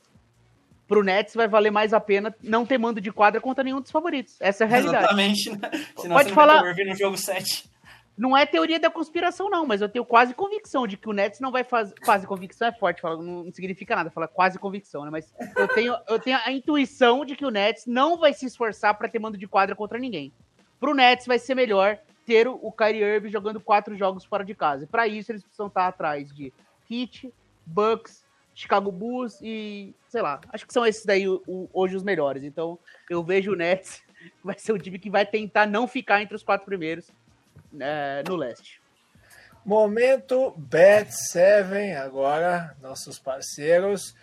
pro 0.89 1.05
Nets 1.05 1.35
vai 1.35 1.47
valer 1.47 1.71
mais 1.71 1.93
a 1.93 2.01
pena 2.01 2.35
não 2.43 2.65
ter 2.65 2.79
mando 2.79 3.03
de 3.03 3.13
quadra 3.13 3.39
contra 3.39 3.63
nenhum 3.63 3.83
dos 3.83 3.91
favoritos. 3.91 4.39
Essa 4.41 4.65
é 4.65 4.67
a 4.67 4.71
realidade. 4.71 5.05
Exatamente, 5.05 5.51
né? 5.51 5.71
Senão 5.99 6.17
Pode 6.17 6.33
falar. 6.33 6.63
no 6.65 6.95
jogo 6.95 7.19
7. 7.19 7.71
Não 8.17 8.35
é 8.35 8.47
teoria 8.47 8.81
da 8.81 8.89
conspiração, 8.89 9.51
não, 9.51 9.67
mas 9.67 9.83
eu 9.83 9.91
tenho 9.91 10.07
quase 10.07 10.33
convicção 10.33 10.87
de 10.87 10.97
que 10.97 11.07
o 11.07 11.13
Nets 11.13 11.39
não 11.39 11.53
vai 11.53 11.65
fazer. 11.65 11.95
Quase 12.03 12.27
convicção 12.27 12.69
é 12.69 12.73
forte, 12.73 13.03
fala, 13.03 13.23
não 13.23 13.53
significa 13.53 13.95
nada, 13.95 14.11
fala 14.11 14.27
quase 14.27 14.59
convicção, 14.59 15.05
né? 15.05 15.11
Mas 15.11 15.31
eu 15.55 15.69
tenho, 15.69 15.95
eu 16.09 16.19
tenho 16.19 16.39
a 16.43 16.51
intuição 16.51 17.27
de 17.27 17.37
que 17.37 17.45
o 17.45 17.51
Nets 17.51 17.85
não 17.87 18.17
vai 18.17 18.33
se 18.33 18.47
esforçar 18.47 18.97
para 18.97 19.07
ter 19.07 19.19
mando 19.19 19.37
de 19.37 19.47
quadra 19.47 19.77
contra 19.77 19.99
ninguém. 19.99 20.33
Pro 20.81 20.95
Nets 20.95 21.27
vai 21.27 21.39
ser 21.39 21.55
melhor 21.55 21.99
ter 22.25 22.49
o 22.49 22.73
Kyrie 22.73 23.03
Irving 23.03 23.29
jogando 23.29 23.61
quatro 23.61 23.95
jogos 23.95 24.25
fora 24.25 24.47
de 24.47 24.55
casa. 24.55 24.85
E 24.85 24.87
para 24.87 25.07
isso 25.07 25.31
eles 25.31 25.43
precisam 25.43 25.67
estar 25.67 25.87
atrás 25.87 26.35
de 26.35 26.55
Heat, 26.91 27.31
Bucks, 27.67 28.26
Chicago 28.57 28.91
Bulls 28.91 29.39
e, 29.43 29.95
sei 30.09 30.23
lá, 30.23 30.41
acho 30.49 30.67
que 30.67 30.73
são 30.73 30.87
esses 30.87 31.05
daí 31.05 31.29
o, 31.29 31.43
o, 31.47 31.69
hoje 31.75 31.95
os 31.95 32.03
melhores. 32.03 32.43
Então, 32.43 32.79
eu 33.09 33.23
vejo 33.23 33.53
o 33.53 33.55
Nets 33.55 34.03
vai 34.43 34.59
ser 34.59 34.73
o 34.73 34.79
time 34.79 34.99
que 34.99 35.11
vai 35.11 35.27
tentar 35.27 35.67
não 35.67 35.87
ficar 35.87 36.23
entre 36.23 36.35
os 36.35 36.43
quatro 36.43 36.65
primeiros 36.65 37.11
é, 37.79 38.23
no 38.27 38.35
leste. 38.35 38.81
Momento 39.63 40.55
Bet 40.57 41.13
7 41.13 41.93
agora, 41.97 42.75
nossos 42.81 43.19
parceiros. 43.19 44.15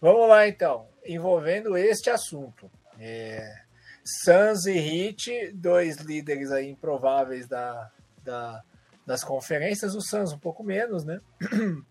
Vamos 0.00 0.28
lá 0.28 0.46
então, 0.46 0.86
envolvendo 1.04 1.76
este 1.76 2.10
assunto. 2.10 2.70
É, 2.98 3.62
Suns 4.04 4.66
e 4.66 4.78
Heat, 4.78 5.52
dois 5.54 5.96
líderes 5.96 6.52
aí 6.52 6.68
improváveis 6.68 7.48
da, 7.48 7.90
da, 8.22 8.62
das 9.04 9.24
conferências, 9.24 9.96
o 9.96 10.00
Suns 10.00 10.32
um 10.32 10.38
pouco 10.38 10.62
menos, 10.62 11.04
né? 11.04 11.20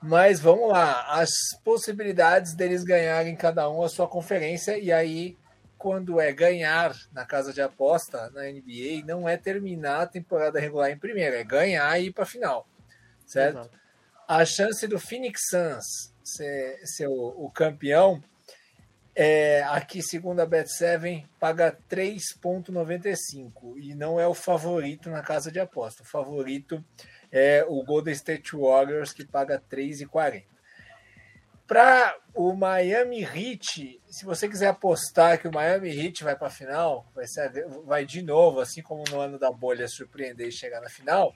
Mas 0.00 0.38
vamos 0.40 0.68
lá, 0.68 1.06
as 1.08 1.30
possibilidades 1.64 2.54
deles 2.54 2.84
ganharem 2.84 3.34
cada 3.34 3.68
um 3.68 3.82
a 3.82 3.88
sua 3.88 4.06
conferência, 4.06 4.78
e 4.78 4.92
aí, 4.92 5.36
quando 5.76 6.20
é 6.20 6.32
ganhar 6.32 6.94
na 7.12 7.24
casa 7.24 7.52
de 7.52 7.60
aposta 7.60 8.30
na 8.30 8.42
NBA, 8.42 9.04
não 9.04 9.28
é 9.28 9.36
terminar 9.36 10.02
a 10.02 10.06
temporada 10.06 10.60
regular 10.60 10.90
em 10.90 10.98
primeiro, 10.98 11.34
é 11.34 11.42
ganhar 11.42 11.98
e 11.98 12.06
ir 12.06 12.12
para 12.12 12.22
a 12.22 12.26
final, 12.26 12.68
certo? 13.26 13.58
Exato. 13.58 13.78
A 14.28 14.44
chance 14.44 14.86
do 14.86 15.00
Phoenix 15.00 15.40
Suns 15.50 16.12
ser, 16.22 16.78
ser 16.84 17.08
o, 17.08 17.34
o 17.44 17.50
campeão, 17.50 18.22
é, 19.20 19.64
aqui, 19.64 20.00
segundo 20.00 20.38
a 20.38 20.46
Bet7, 20.46 21.26
paga 21.40 21.76
3,95 21.90 23.76
e 23.76 23.92
não 23.92 24.20
é 24.20 24.28
o 24.28 24.34
favorito 24.34 25.10
na 25.10 25.22
casa 25.22 25.50
de 25.50 25.58
aposta. 25.58 26.04
O 26.04 26.06
favorito 26.06 26.84
é 27.30 27.64
o 27.68 27.82
Golden 27.84 28.14
State 28.14 28.56
Warriors, 28.56 29.12
que 29.12 29.24
paga 29.24 29.62
3,40. 29.70 30.44
Para 31.66 32.16
o 32.34 32.54
Miami 32.54 33.22
Heat, 33.22 34.00
se 34.08 34.24
você 34.24 34.48
quiser 34.48 34.68
apostar 34.68 35.38
que 35.38 35.46
o 35.46 35.52
Miami 35.52 35.90
Heat 35.90 36.24
vai 36.24 36.34
para 36.34 36.48
a 36.48 36.50
final, 36.50 37.06
vai, 37.14 37.26
ser, 37.26 37.68
vai 37.84 38.06
de 38.06 38.22
novo, 38.22 38.60
assim 38.60 38.80
como 38.80 39.04
no 39.10 39.20
ano 39.20 39.38
da 39.38 39.52
bolha, 39.52 39.86
surpreender 39.86 40.48
e 40.48 40.52
chegar 40.52 40.80
na 40.80 40.88
final, 40.88 41.34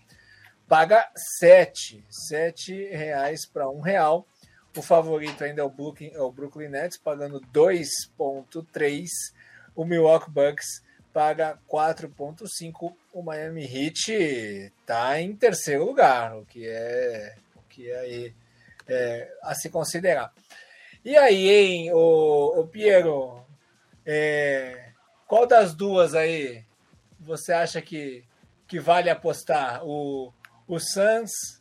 paga 0.66 1.06
7, 1.38 2.02
7 2.08 2.72
reais 2.94 3.44
para 3.44 3.68
1 3.68 3.80
real. 3.80 4.26
O 4.74 4.80
favorito 4.80 5.44
ainda 5.44 5.60
é 5.60 5.64
o 5.64 5.68
Brooklyn, 5.68 6.12
é 6.14 6.20
o 6.20 6.32
Brooklyn 6.32 6.68
Nets, 6.68 6.96
pagando 6.96 7.38
2,3. 7.52 9.06
O 9.76 9.84
Milwaukee 9.84 10.30
Bucks 10.30 10.82
paga 11.12 11.58
4,5. 11.70 12.94
O 13.12 13.22
Miami 13.22 13.64
Heat 13.64 14.10
está 14.10 15.20
em 15.20 15.36
terceiro 15.36 15.84
lugar, 15.84 16.36
o 16.36 16.46
que 16.46 16.66
é, 16.66 17.36
o 17.54 17.62
que 17.68 17.90
é, 17.90 18.32
é 18.88 19.34
a 19.42 19.54
se 19.54 19.68
considerar. 19.68 20.32
E 21.04 21.16
aí, 21.16 21.50
hein, 21.50 21.92
o, 21.92 22.60
o 22.60 22.66
Piero, 22.66 23.44
é, 24.06 24.92
qual 25.26 25.46
das 25.46 25.74
duas 25.74 26.14
aí 26.14 26.64
você 27.18 27.52
acha 27.52 27.82
que, 27.82 28.24
que 28.66 28.80
vale 28.80 29.10
apostar? 29.10 29.84
O, 29.84 30.32
o 30.66 30.78
Suns 30.78 31.60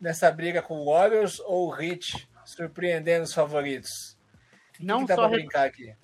nessa 0.00 0.30
briga 0.30 0.62
com 0.62 0.78
o 0.78 0.92
Warriors 0.92 1.40
ou 1.40 1.68
o 1.68 1.80
Heat 1.80 2.28
surpreendendo 2.44 3.24
os 3.24 3.34
favoritos? 3.34 4.16
Não 4.78 5.00
que 5.00 5.08
dá 5.08 5.16
só 5.16 5.28
brincar 5.28 5.66
aqui? 5.66 5.94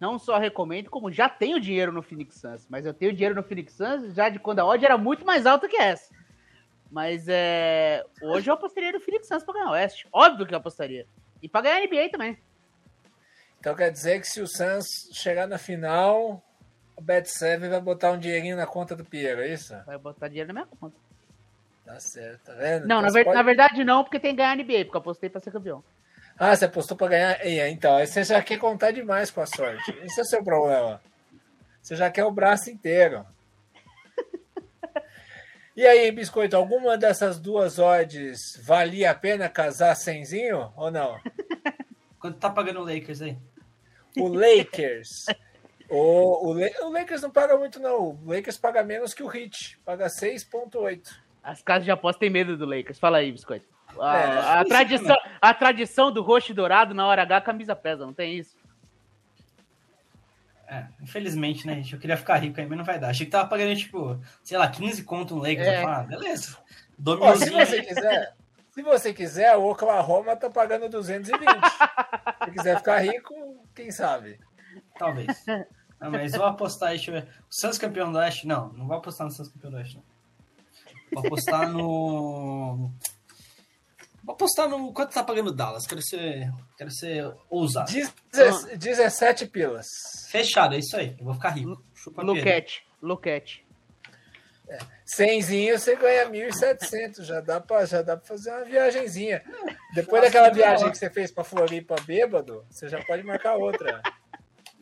Não 0.00 0.18
só 0.18 0.38
recomendo, 0.38 0.88
como 0.88 1.12
já 1.12 1.28
tenho 1.28 1.60
dinheiro 1.60 1.92
no 1.92 2.02
Phoenix 2.02 2.36
Suns. 2.36 2.66
Mas 2.68 2.86
eu 2.86 2.94
tenho 2.94 3.12
dinheiro 3.12 3.34
no 3.34 3.42
Phoenix 3.42 3.74
Suns 3.74 4.14
já 4.14 4.28
de 4.28 4.38
quando 4.38 4.60
a 4.60 4.64
odd 4.64 4.84
era 4.84 4.96
muito 4.96 5.26
mais 5.26 5.44
alta 5.44 5.68
que 5.68 5.76
essa. 5.76 6.12
Mas 6.90 7.26
é, 7.28 8.04
hoje 8.22 8.50
eu 8.50 8.54
apostaria 8.54 8.92
no 8.92 9.00
Phoenix 9.00 9.28
Suns 9.28 9.44
para 9.44 9.54
ganhar 9.54 9.68
o 9.68 9.72
Oeste. 9.72 10.08
Óbvio 10.10 10.46
que 10.46 10.54
eu 10.54 10.58
apostaria. 10.58 11.06
E 11.42 11.48
para 11.48 11.62
ganhar 11.62 11.76
a 11.76 11.86
NBA 11.86 12.08
também. 12.10 12.38
Então 13.60 13.74
quer 13.74 13.90
dizer 13.90 14.20
que 14.20 14.26
se 14.26 14.40
o 14.40 14.46
Suns 14.46 15.10
chegar 15.12 15.46
na 15.46 15.58
final, 15.58 16.42
o 16.96 17.02
Bet 17.02 17.28
7 17.28 17.68
vai 17.68 17.80
botar 17.80 18.10
um 18.10 18.18
dinheirinho 18.18 18.56
na 18.56 18.66
conta 18.66 18.96
do 18.96 19.04
Piero, 19.04 19.42
é 19.42 19.52
isso? 19.52 19.74
Vai 19.84 19.98
botar 19.98 20.28
dinheiro 20.28 20.48
na 20.48 20.54
minha 20.54 20.66
conta. 20.66 20.96
Tá 21.84 22.00
certo, 22.00 22.44
tá 22.44 22.54
vendo? 22.54 22.86
Não, 22.86 22.98
então 22.98 23.02
na, 23.02 23.10
ver, 23.10 23.24
pode... 23.24 23.36
na, 23.36 23.42
verdade 23.42 23.84
não, 23.84 24.02
porque 24.02 24.18
tem 24.18 24.30
que 24.30 24.36
ganhar 24.38 24.52
a 24.52 24.56
NBA, 24.56 24.84
porque 24.84 24.96
eu 24.96 25.00
apostei 25.00 25.28
para 25.28 25.40
ser 25.40 25.50
campeão. 25.50 25.84
Ah, 26.42 26.56
você 26.56 26.64
apostou 26.64 26.96
para 26.96 27.08
ganhar. 27.08 27.68
Então, 27.68 27.96
aí 27.96 28.06
você 28.06 28.24
já 28.24 28.42
quer 28.42 28.58
contar 28.58 28.92
demais 28.92 29.30
com 29.30 29.42
a 29.42 29.46
sorte. 29.46 29.94
Esse 30.02 30.20
é 30.20 30.22
o 30.22 30.26
seu 30.26 30.42
problema. 30.42 30.98
Você 31.82 31.94
já 31.94 32.10
quer 32.10 32.24
o 32.24 32.30
braço 32.30 32.70
inteiro. 32.70 33.26
E 35.76 35.86
aí, 35.86 36.10
Biscoito, 36.10 36.56
alguma 36.56 36.96
dessas 36.96 37.38
duas 37.38 37.78
odds 37.78 38.58
valia 38.62 39.10
a 39.10 39.14
pena 39.14 39.50
casar 39.50 39.94
semzinho 39.94 40.72
ou 40.76 40.90
não? 40.90 41.20
Quanto 42.18 42.38
tá 42.38 42.48
pagando 42.48 42.80
o 42.80 42.84
Lakers 42.84 43.20
aí? 43.20 43.36
O 44.16 44.26
Lakers. 44.26 45.26
o, 45.88 46.48
o, 46.48 46.86
o, 46.86 46.90
Lakers 46.90 47.20
não 47.20 47.30
paga 47.30 47.56
muito, 47.58 47.78
não. 47.78 48.18
O 48.24 48.26
Lakers 48.26 48.56
paga 48.56 48.82
menos 48.82 49.12
que 49.12 49.22
o 49.22 49.34
Heat. 49.34 49.78
Paga 49.84 50.06
6,8. 50.06 51.06
As 51.42 51.62
casas 51.62 51.84
de 51.84 51.90
aposta 51.90 52.20
têm 52.20 52.30
medo 52.30 52.56
do 52.56 52.64
Lakers. 52.64 52.98
Fala 52.98 53.18
aí, 53.18 53.30
Biscoito. 53.30 53.66
A, 53.98 54.18
é, 54.18 54.60
a 54.60 54.64
tradição, 54.64 55.16
a 55.40 55.54
tradição 55.54 56.12
do 56.12 56.22
roxo 56.22 56.52
e 56.52 56.54
dourado 56.54 56.94
na 56.94 57.06
hora 57.06 57.22
H, 57.22 57.36
a 57.36 57.40
camisa 57.40 57.74
pesa, 57.74 58.06
não 58.06 58.12
tem 58.12 58.36
isso? 58.38 58.56
É, 60.68 60.86
infelizmente, 61.02 61.66
né, 61.66 61.74
gente? 61.74 61.94
Eu 61.94 61.98
queria 61.98 62.16
ficar 62.16 62.36
rico 62.36 62.60
aí, 62.60 62.66
mas 62.66 62.78
não 62.78 62.84
vai 62.84 62.98
dar. 62.98 63.08
Achei 63.08 63.26
que 63.26 63.32
tava 63.32 63.48
pagando, 63.48 63.74
tipo, 63.74 64.20
sei 64.44 64.56
lá, 64.56 64.68
15 64.68 65.02
conto 65.02 65.34
no 65.34 65.42
Lakers. 65.42 65.66
É. 65.66 65.84
Ah, 65.84 66.02
beleza. 66.04 66.56
Ó, 67.04 67.34
se 67.34 67.50
você 67.50 67.82
quiser, 67.82 68.34
se 68.70 68.82
você 68.82 69.12
quiser, 69.12 69.56
o 69.56 69.68
Oklahoma 69.68 70.36
tá 70.36 70.48
pagando 70.48 70.88
220. 70.88 71.44
se 72.44 72.50
quiser 72.52 72.78
ficar 72.78 72.98
rico, 72.98 73.34
quem 73.74 73.90
sabe? 73.90 74.38
Talvez. 74.96 75.44
Não, 76.00 76.10
mas 76.10 76.32
vou 76.32 76.46
apostar 76.46 76.90
aí, 76.90 76.96
deixa 76.96 77.10
eu 77.10 77.20
ver. 77.20 77.28
O 77.50 77.54
Santos 77.54 77.78
campeão 77.78 78.10
do 78.10 78.18
Oeste? 78.18 78.46
Não, 78.46 78.72
não 78.72 78.86
vou 78.86 78.96
apostar 78.96 79.26
no 79.26 79.32
Santos 79.32 79.52
campeão 79.52 79.72
do 79.72 79.76
Oeste, 79.76 79.96
não. 79.96 80.04
Vou 81.12 81.26
apostar 81.26 81.68
no. 81.68 82.90
Vou 84.30 84.34
apostar 84.34 84.68
no. 84.68 84.92
Quanto 84.92 85.12
tá 85.12 85.24
pagando 85.24 85.48
o 85.48 85.52
Dallas? 85.52 85.86
Quero 85.86 86.00
ser. 86.00 86.52
Quero 86.78 86.90
ser 86.90 87.34
ousado. 87.48 87.90
Deze- 87.90 88.76
17 88.76 89.46
pilas. 89.46 89.86
Fechado, 90.30 90.76
é 90.76 90.78
isso 90.78 90.96
aí. 90.96 91.16
Eu 91.18 91.24
vou 91.24 91.34
ficar 91.34 91.50
rico. 91.50 91.82
Chupa. 91.94 92.22
Luquete, 92.22 92.86
Luquete. 93.02 93.66
Cenzinho 95.04 95.76
você 95.76 95.96
ganha 95.96 96.30
1.700. 96.30 97.24
Já 97.24 97.40
dá 97.40 97.60
pra, 97.60 97.84
já 97.84 98.02
dá 98.02 98.16
pra 98.16 98.24
fazer 98.24 98.50
uma 98.52 98.64
viagenzinha. 98.64 99.42
Depois 99.94 100.22
Nossa, 100.22 100.32
daquela 100.32 100.50
que 100.50 100.54
viagem 100.56 100.90
que 100.92 100.98
você 100.98 101.10
fez 101.10 101.32
pra 101.32 101.42
Floripa 101.42 101.96
bêbado, 102.06 102.64
você 102.70 102.88
já 102.88 103.02
pode 103.04 103.24
marcar 103.24 103.56
outra. 103.56 104.00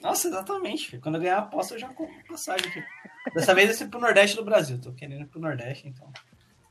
Nossa, 0.03 0.29
exatamente. 0.29 0.99
Quando 0.99 1.15
eu 1.15 1.23
ganhar 1.23 1.37
a 1.37 1.41
aposta, 1.41 1.75
eu 1.75 1.79
já 1.79 1.89
compro 1.89 2.15
passagem 2.29 2.69
aqui. 2.69 2.85
Dessa 3.35 3.55
vez 3.55 3.69
vai 3.69 3.77
ser 3.77 3.87
pro 3.87 3.99
Nordeste 3.99 4.37
do 4.37 4.45
Brasil. 4.45 4.79
Tô 4.79 4.93
querendo 4.93 5.23
ir 5.23 5.27
pro 5.27 5.41
Nordeste, 5.41 5.89
então. 5.89 6.13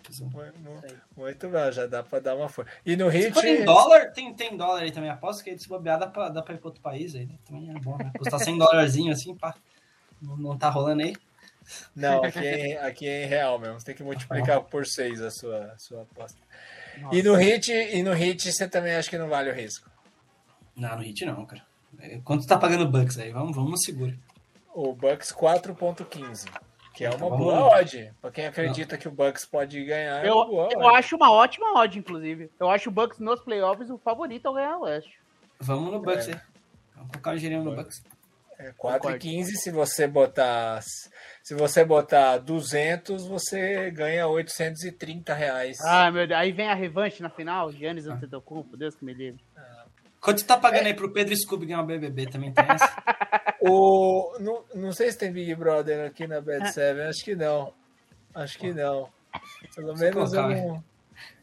Muito, 0.09 0.95
muito 1.15 1.49
bem, 1.49 1.71
já 1.71 1.85
dá 1.85 2.01
pra 2.03 2.19
dar 2.19 2.35
uma 2.35 2.47
força. 2.49 2.71
E 2.85 2.95
no 2.95 3.11
Se 3.11 3.17
Hit. 3.17 3.33
for 3.33 3.45
em 3.45 3.65
dólar, 3.65 4.11
tem, 4.13 4.33
tem 4.33 4.55
dólar 4.55 4.81
aí 4.81 4.91
também. 4.91 5.09
Aposto 5.09 5.43
que 5.43 5.57
se 5.57 5.67
bobear 5.67 5.99
dá 5.99 6.07
pra, 6.07 6.29
dá 6.29 6.41
pra 6.41 6.53
ir 6.53 6.57
pra 6.57 6.67
outro 6.67 6.81
país 6.81 7.13
aí. 7.15 7.25
né? 7.25 7.35
Também 7.45 7.69
é 7.69 7.79
bom, 7.79 7.97
né? 7.97 8.11
Custar 8.17 8.39
100 8.39 8.57
dólarzinho 8.57 9.11
assim, 9.11 9.35
pá. 9.35 9.53
Não, 10.21 10.37
não 10.37 10.57
tá 10.57 10.69
rolando 10.69 11.03
aí. 11.03 11.15
Não, 11.95 12.23
aqui 12.23 12.39
é, 12.39 12.67
em- 12.67 12.77
aqui 12.77 13.07
é 13.07 13.23
em 13.25 13.27
real 13.27 13.59
mesmo. 13.59 13.79
Você 13.79 13.85
tem 13.87 13.95
que 13.95 14.03
multiplicar 14.03 14.61
por 14.61 14.85
6 14.85 15.21
a 15.21 15.29
sua, 15.29 15.73
a 15.73 15.77
sua 15.77 16.01
aposta. 16.03 16.39
E 17.11 17.21
no 17.21 17.35
Hit, 17.35 17.71
e 17.71 18.01
no 18.01 18.13
Hit 18.13 18.51
você 18.51 18.67
também 18.67 18.95
acha 18.95 19.09
que 19.09 19.17
não 19.17 19.27
vale 19.27 19.49
o 19.51 19.53
risco. 19.53 19.89
Não, 20.75 20.95
no 20.95 21.01
Hit 21.03 21.25
não, 21.25 21.45
cara. 21.45 21.63
É, 21.99 22.19
Quanto 22.23 22.47
tá 22.47 22.57
pagando 22.57 22.85
o 22.85 22.87
Bucks 22.87 23.17
aí? 23.19 23.31
Vamos, 23.31 23.55
vamos 23.55 23.81
seguro. 23.83 24.17
O 24.73 24.93
Bucks 24.93 25.31
4.15. 25.31 26.45
Que 26.97 27.05
é 27.05 27.11
uma 27.11 27.29
boa 27.29 27.77
odd. 27.77 28.11
Pra 28.19 28.31
quem 28.31 28.47
acredita 28.47 28.97
que 28.97 29.07
o 29.07 29.11
Bucks 29.11 29.45
pode 29.45 29.85
ganhar, 29.85 30.25
é 30.25 30.27
Eu, 30.27 30.33
uma 30.37 30.45
boa 30.47 30.69
eu 30.71 30.87
acho 30.95 31.15
uma 31.15 31.31
ótima 31.31 31.79
odd, 31.79 31.99
inclusive. 31.99 32.49
Eu 32.59 32.71
acho 32.71 32.89
o 32.89 32.91
Bucks 32.91 33.19
nos 33.19 33.39
playoffs 33.39 33.91
o 33.91 33.99
favorito 33.99 34.47
ao 34.47 34.55
ganhar 34.55 34.77
o 34.77 34.81
Oeste. 34.81 35.13
Vamos 35.59 35.91
no 35.91 35.99
Bucks 35.99 36.27
É. 36.27 36.31
aí. 36.33 36.39
Vamos 36.95 37.11
colocar 37.11 37.31
um 37.33 37.35
dinheirinho 37.35 37.63
no 37.63 37.75
Bucks. 37.75 38.03
É 38.57 38.71
4,15 38.71 39.45
se 39.57 39.69
você 39.69 40.07
botar 40.07 40.81
se 41.43 41.53
você 41.53 41.85
botar 41.85 42.39
200, 42.39 43.27
você 43.27 43.91
ganha 43.91 44.27
830 44.27 45.35
reais. 45.35 45.77
Ah, 45.85 46.09
meu 46.09 46.25
Deus. 46.25 46.39
Aí 46.39 46.51
vem 46.51 46.67
a 46.67 46.73
revanche 46.73 47.21
na 47.21 47.29
final. 47.29 47.71
Giannis 47.71 48.07
Antetokounmpo. 48.07 48.75
Deus 48.75 48.95
que 48.95 49.05
me 49.05 49.13
livre. 49.13 49.39
Quanto 50.19 50.43
tá 50.45 50.57
pagando 50.57 50.87
aí 50.87 50.93
pro 50.93 51.11
Pedro 51.11 51.35
Scooby 51.37 51.67
ganhar 51.67 51.81
o 51.81 51.85
BBB? 51.85 52.27
Também 52.27 52.51
tem 52.51 52.65
essa? 52.67 52.87
O, 53.59 54.37
não, 54.39 54.63
não 54.75 54.91
sei 54.93 55.11
se 55.11 55.17
tem 55.17 55.31
Big 55.31 55.53
Brother 55.55 56.05
aqui 56.05 56.27
na 56.27 56.35
É. 56.35 56.41
Bet 56.41 56.71
7, 56.71 57.01
acho 57.01 57.25
que 57.25 57.35
não. 57.35 57.73
Acho 58.33 58.57
que 58.59 58.71
não. 58.71 59.09
Pelo 59.75 59.97
Você 59.97 60.11
menos 60.11 60.31
eu 60.33 60.41
colocar, 60.43 60.61
não, 60.61 60.83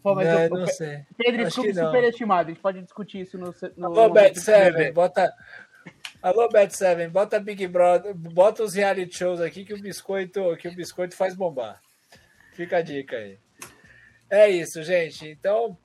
Pô, 0.01 0.15
mas 0.15 0.29
não, 0.29 0.43
o- 0.43 0.55
o 0.55 0.59
não 0.61 0.67
sei. 0.69 1.05
Pedro 1.19 1.51
Scooby 1.51 1.75
superestimado. 1.75 2.49
A 2.51 2.53
gente 2.53 2.63
pode 2.63 2.81
discutir 2.83 3.21
isso 3.23 3.37
no. 3.37 3.53
no 3.77 3.87
Alô, 4.01 4.15
7, 4.33 4.73
BBB. 4.73 4.93
bota. 4.93 5.35
Alô, 6.23 6.49
Bet 6.49 6.75
7, 6.77 7.09
bota 7.09 7.41
Big 7.41 7.67
Brother, 7.67 8.15
bota 8.15 8.63
os 8.63 8.75
reality 8.75 9.19
shows 9.19 9.41
aqui 9.41 9.65
que 9.65 9.75
o 9.75 9.81
biscoito, 9.83 10.57
que 10.57 10.69
o 10.69 10.75
biscoito 10.75 11.17
faz 11.17 11.35
bombar. 11.35 11.81
Fica 12.53 12.77
a 12.79 12.83
dica 12.83 13.17
aí. 13.17 13.39
É 14.31 14.49
isso, 14.49 14.83
gente. 14.85 15.29
Então, 15.29 15.77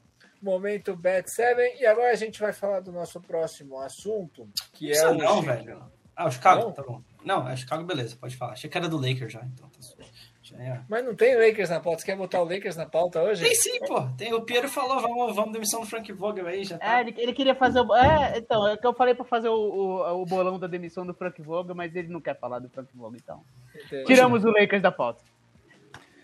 momento 0.41 0.95
Bet 0.95 1.29
7 1.29 1.81
e 1.81 1.85
agora 1.85 2.11
a 2.11 2.15
gente 2.15 2.39
vai 2.39 2.53
falar 2.53 2.79
do 2.79 2.91
nosso 2.91 3.19
próximo 3.21 3.79
assunto, 3.79 4.47
que 4.73 4.91
é 4.91 5.07
o 5.07 5.15
não, 5.15 5.41
velho. 5.41 5.81
Ah, 6.15 6.27
o 6.27 6.31
Chicago, 6.31 6.63
Não? 6.63 6.71
tá 6.73 6.83
bom. 6.83 7.01
Não, 7.23 7.47
é 7.47 7.55
Chicago, 7.55 7.85
beleza, 7.85 8.17
pode 8.19 8.35
falar. 8.35 8.51
Achei 8.51 8.69
que 8.69 8.77
era 8.77 8.89
do 8.89 8.97
Lakers 8.97 9.31
já, 9.31 9.41
então. 9.41 9.69
Tá 9.69 10.05
já 10.41 10.57
é. 10.57 10.81
Mas 10.89 11.05
não 11.05 11.15
tem 11.15 11.35
Lakers 11.35 11.69
na 11.69 11.79
pauta. 11.79 11.99
Você 11.99 12.05
quer 12.07 12.17
botar 12.17 12.41
o 12.41 12.43
Lakers 12.43 12.75
na 12.75 12.85
pauta 12.85 13.21
hoje? 13.21 13.41
Tem 13.41 13.55
sim, 13.55 13.79
pô. 13.87 14.01
Tem, 14.17 14.33
o 14.33 14.41
Piero 14.41 14.67
falou, 14.67 14.99
vamos, 14.99 15.33
vamos 15.33 15.53
demissão 15.53 15.79
do 15.79 15.87
Frank 15.87 16.11
Vogel 16.11 16.45
aí, 16.45 16.65
já 16.65 16.77
tá. 16.77 16.97
É, 16.97 17.01
ele, 17.01 17.15
ele 17.17 17.33
queria 17.33 17.55
fazer 17.55 17.79
o. 17.79 17.95
É, 17.95 18.37
então, 18.37 18.67
é 18.67 18.75
que 18.75 18.85
eu 18.85 18.93
falei 18.93 19.15
pra 19.15 19.23
fazer 19.23 19.47
o, 19.47 19.53
o, 19.53 20.21
o 20.21 20.25
bolão 20.25 20.59
da 20.59 20.67
demissão 20.67 21.05
do 21.05 21.13
Frank 21.13 21.41
Vogel, 21.41 21.73
mas 21.73 21.95
ele 21.95 22.09
não 22.09 22.19
quer 22.19 22.37
falar 22.37 22.59
do 22.59 22.67
Frank 22.67 22.89
Vogel, 22.93 23.19
então. 23.23 23.41
Entendi. 23.85 24.03
Tiramos 24.03 24.43
o 24.43 24.49
Lakers 24.49 24.81
da 24.81 24.91
pauta. 24.91 25.23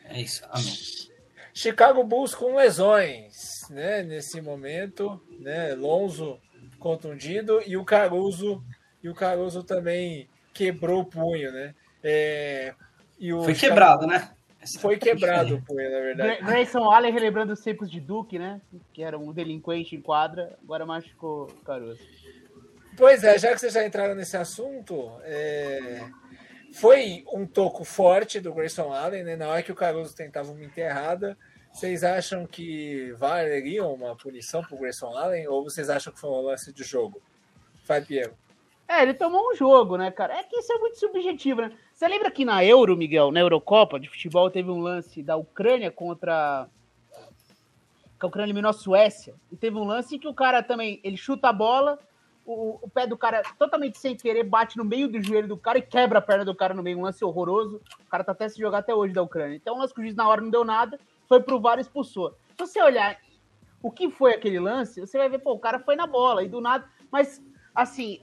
É 0.05 0.19
isso, 0.19 0.43
amém. 0.49 1.14
Chicago 1.57 2.03
Bulls 2.03 2.35
com 2.35 2.53
lesões, 2.55 3.61
né? 3.69 4.03
Nesse 4.03 4.41
momento, 4.41 5.21
né? 5.39 5.73
Lonzo 5.73 6.37
contundido 6.77 7.61
e 7.65 7.77
o 7.77 7.85
Caruso 7.85 8.61
e 9.01 9.07
o 9.07 9.15
Caruso 9.15 9.63
também 9.63 10.27
quebrou 10.53 11.01
o 11.01 11.05
punho, 11.05 11.51
né? 11.53 11.73
É, 12.03 12.73
e 13.17 13.33
o 13.33 13.41
Foi 13.43 13.55
Chicago- 13.55 13.69
quebrado, 13.73 14.05
né? 14.07 14.31
Foi 14.79 14.97
quebrado 14.97 15.55
o 15.55 15.61
punho, 15.61 15.89
na 15.91 15.99
verdade. 15.99 16.43
Grayson 16.43 16.83
Allen 16.89 17.13
relembrando 17.13 17.53
os 17.53 17.61
tempos 17.61 17.89
de 17.89 17.99
Duke, 18.01 18.37
né? 18.37 18.59
Que 18.91 19.01
era 19.03 19.17
um 19.17 19.31
delinquente 19.31 19.95
em 19.95 20.01
quadra, 20.01 20.57
agora 20.61 20.85
machucou 20.85 21.43
o 21.45 21.63
Caruso. 21.63 22.01
Pois 22.97 23.23
é, 23.23 23.37
já 23.37 23.53
que 23.53 23.59
vocês 23.59 23.73
já 23.73 23.85
entraram 23.85 24.15
nesse 24.15 24.35
assunto, 24.35 25.11
é, 25.23 26.03
foi 26.75 27.23
um 27.31 27.47
toco 27.47 27.85
forte 27.85 28.41
do 28.41 28.53
Grayson 28.53 28.91
Allen, 28.91 29.23
né? 29.23 29.35
Na 29.37 29.47
hora 29.47 29.63
que 29.63 29.71
o 29.71 29.75
Caruso 29.75 30.13
tentava 30.13 30.51
uma 30.51 30.63
enterrada, 30.63 31.37
vocês 31.71 32.03
acham 32.03 32.45
que 32.45 33.13
valeria 33.13 33.85
uma 33.85 34.13
punição 34.15 34.61
pro 34.61 34.77
Grayson 34.77 35.15
Allen 35.15 35.47
ou 35.47 35.63
vocês 35.63 35.89
acham 35.89 36.11
que 36.11 36.19
foi 36.19 36.29
um 36.29 36.41
lance 36.41 36.73
de 36.73 36.83
jogo? 36.83 37.21
Vai, 37.87 38.01
Piero. 38.01 38.33
É, 38.87 39.01
ele 39.01 39.13
tomou 39.13 39.51
um 39.51 39.55
jogo, 39.55 39.95
né, 39.95 40.11
cara? 40.11 40.35
É 40.37 40.43
que 40.43 40.57
isso 40.57 40.71
é 40.73 40.77
muito 40.77 40.99
subjetivo, 40.99 41.61
né? 41.61 41.71
Você 41.93 42.07
lembra 42.09 42.29
que 42.29 42.43
na 42.43 42.63
Euro, 42.63 42.97
Miguel, 42.97 43.31
na 43.31 43.39
Eurocopa 43.39 43.97
de 43.97 44.09
futebol, 44.09 44.51
teve 44.51 44.69
um 44.69 44.79
lance 44.79 45.23
da 45.23 45.37
Ucrânia 45.37 45.89
contra. 45.89 46.67
Que 48.19 48.25
a 48.25 48.27
Ucrânia 48.27 48.47
eliminou 48.47 48.69
a 48.69 48.73
Suécia. 48.73 49.33
E 49.49 49.55
teve 49.55 49.77
um 49.77 49.85
lance 49.85 50.15
em 50.15 50.19
que 50.19 50.27
o 50.27 50.33
cara 50.33 50.61
também. 50.61 50.99
Ele 51.05 51.15
chuta 51.15 51.47
a 51.49 51.53
bola, 51.53 51.97
o, 52.45 52.89
pé 52.93 53.07
do 53.07 53.17
cara 53.17 53.41
totalmente 53.57 53.97
sem 53.97 54.15
querer 54.15 54.43
bate 54.43 54.77
no 54.77 54.85
meio 54.85 55.07
do 55.07 55.21
joelho 55.21 55.47
do 55.47 55.57
cara 55.57 55.79
e 55.79 55.81
quebra 55.81 56.19
a 56.19 56.21
perna 56.21 56.45
do 56.45 56.53
cara 56.53 56.73
no 56.73 56.83
meio. 56.83 56.99
Um 56.99 57.03
lance 57.03 57.25
horroroso. 57.25 57.81
O 58.05 58.09
cara 58.09 58.23
tá 58.23 58.31
até 58.31 58.47
se 58.47 58.59
jogar 58.59 58.79
até 58.79 58.93
hoje 58.93 59.13
da 59.13 59.21
Ucrânia. 59.21 59.55
Então, 59.55 59.75
um 59.75 59.79
lance 59.79 59.93
que 59.93 59.99
o 59.99 60.03
juiz 60.03 60.15
na 60.15 60.27
hora 60.27 60.41
não 60.41 60.49
deu 60.49 60.63
nada, 60.63 60.99
foi 61.27 61.41
pro 61.41 61.59
VAR 61.59 61.79
e 61.79 61.81
expulsou. 61.81 62.35
Se 62.51 62.67
você 62.67 62.81
olhar 62.81 63.17
o 63.81 63.91
que 63.91 64.09
foi 64.09 64.33
aquele 64.33 64.59
lance, 64.59 65.01
você 65.01 65.17
vai 65.17 65.27
ver, 65.27 65.39
pô, 65.39 65.53
o 65.53 65.59
cara 65.59 65.79
foi 65.79 65.95
na 65.95 66.05
bola 66.05 66.43
e 66.43 66.47
do 66.47 66.61
nada. 66.61 66.87
Mas, 67.11 67.41
assim, 67.73 68.21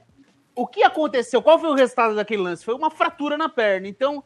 o 0.55 0.65
que 0.65 0.83
aconteceu? 0.83 1.41
Qual 1.41 1.59
foi 1.59 1.69
o 1.69 1.75
resultado 1.75 2.15
daquele 2.15 2.41
lance? 2.41 2.63
Foi 2.63 2.73
uma 2.73 2.89
fratura 2.89 3.37
na 3.37 3.49
perna. 3.49 3.87
Então, 3.87 4.23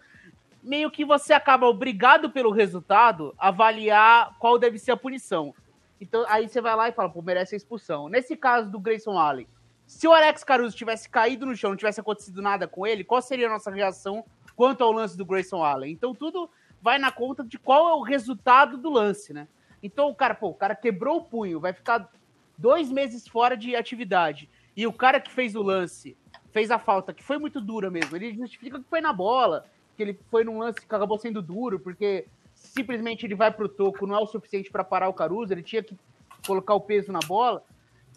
meio 0.62 0.91
que 0.91 1.06
você 1.06 1.34
acaba 1.34 1.66
obrigado 1.66 2.30
pelo 2.30 2.52
resultado 2.52 3.34
avaliar 3.38 4.36
qual 4.38 4.60
deve 4.60 4.78
ser 4.78 4.91
a 4.91 4.98
punição. 4.98 5.56
Então, 6.00 6.24
aí 6.28 6.48
você 6.48 6.62
vai 6.62 6.76
lá 6.76 6.89
e 6.89 6.91
fala, 6.91 7.10
pô, 7.10 7.22
merece 7.22 7.56
a 7.56 7.58
expulsão. 7.58 8.10
Nesse 8.10 8.36
caso 8.36 8.70
do 8.70 8.80
Grayson 8.80 9.18
Allen, 9.18 9.48
se 9.88 10.06
o 10.06 10.14
Alex 10.14 10.44
Caruso 10.44 10.76
tivesse 10.76 11.10
caído 11.10 11.46
no 11.46 11.56
chão, 11.56 11.70
não 11.72 11.78
tivesse 11.78 12.02
acontecido 12.02 12.42
nada 12.42 12.68
com 12.68 12.86
ele, 12.86 13.06
qual 13.06 13.22
seria 13.22 13.48
a 13.48 13.50
nossa 13.50 13.72
reação 13.72 14.26
quanto 14.54 14.84
ao 14.84 14.92
lance 14.92 15.18
do 15.18 15.26
Grayson 15.26 15.64
Allen? 15.64 15.94
Então, 15.94 16.14
tudo 16.14 16.50
vai 16.82 17.00
na 17.00 17.12
conta 17.12 17.44
de 17.44 17.58
qual 17.58 17.88
é 17.88 17.94
o 17.94 18.02
resultado 18.02 18.78
do 18.78 18.90
lance, 18.90 19.34
né? 19.34 19.48
Então, 19.82 20.10
o 20.10 20.16
cara, 20.16 20.36
pô, 20.36 20.50
o 20.50 20.54
cara 20.54 20.76
quebrou 20.76 21.18
o 21.18 21.24
punho, 21.24 21.60
vai 21.60 21.72
ficar 21.72 22.12
dois 22.58 22.92
meses 22.92 23.28
fora 23.28 23.56
de 23.56 23.76
atividade. 23.76 24.50
E 24.76 24.86
o 24.86 24.92
cara 24.92 25.22
que 25.22 25.32
fez 25.32 25.56
o 25.56 25.62
lance, 25.62 26.18
fez 26.52 26.70
a 26.70 26.78
falta, 26.78 27.14
que 27.14 27.24
foi 27.24 27.38
muito 27.38 27.62
dura 27.62 27.90
mesmo, 27.90 28.16
ele 28.16 28.34
justifica 28.34 28.80
que 28.80 28.90
foi 28.90 29.00
na 29.00 29.14
bola, 29.14 29.66
que 29.96 30.04
ele 30.04 30.20
foi 30.30 30.44
num 30.44 30.60
lance 30.60 30.80
que 30.80 30.86
acabou 30.86 31.18
sendo 31.18 31.42
duro, 31.42 31.80
porque 31.80 32.28
simplesmente 32.54 33.26
ele 33.26 33.36
vai 33.36 33.52
pro 33.52 33.70
toco, 33.70 34.06
não 34.06 34.16
é 34.16 34.20
o 34.20 34.28
suficiente 34.28 34.70
para 34.70 34.84
parar 34.84 35.08
o 35.08 35.14
Caruso, 35.14 35.54
ele 35.54 35.64
tinha 35.64 35.82
que 35.82 35.98
colocar 36.46 36.74
o 36.74 36.82
peso 36.82 37.12
na 37.12 37.20
bola, 37.20 37.64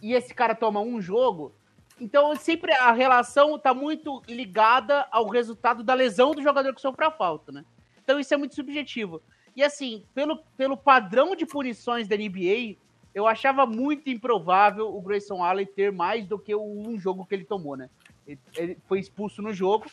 e 0.03 0.14
esse 0.14 0.35
cara 0.35 0.55
toma 0.55 0.81
um 0.81 1.01
jogo. 1.01 1.53
Então, 2.01 2.34
sempre 2.34 2.72
a 2.72 2.92
relação 2.92 3.59
tá 3.59 3.74
muito 3.74 4.22
ligada 4.26 5.07
ao 5.11 5.28
resultado 5.28 5.84
da 5.84 5.92
lesão 5.92 6.32
do 6.32 6.42
jogador 6.42 6.74
que 6.74 6.80
sofreu 6.80 7.09
a 7.09 7.12
falta, 7.12 7.53
né? 7.53 7.64
Então, 8.03 8.18
isso 8.18 8.32
é 8.32 8.36
muito 8.36 8.55
subjetivo. 8.55 9.20
E 9.55 9.62
assim, 9.62 10.05
pelo, 10.14 10.38
pelo 10.57 10.76
padrão 10.76 11.36
de 11.36 11.44
punições 11.44 12.09
da 12.09 12.16
NBA, 12.16 12.76
eu 13.14 13.26
achava 13.26 13.66
muito 13.66 14.09
improvável 14.09 14.94
o 14.94 15.01
Grayson 15.03 15.42
Allen 15.42 15.66
ter 15.66 15.92
mais 15.92 16.26
do 16.26 16.38
que 16.38 16.55
um 16.55 16.98
jogo 16.98 17.26
que 17.26 17.34
ele 17.34 17.44
tomou, 17.44 17.76
né? 17.76 17.90
Ele, 18.26 18.38
ele 18.57 18.78
foi 18.86 19.01
expulso 19.01 19.42
no 19.42 19.53
jogo, 19.53 19.86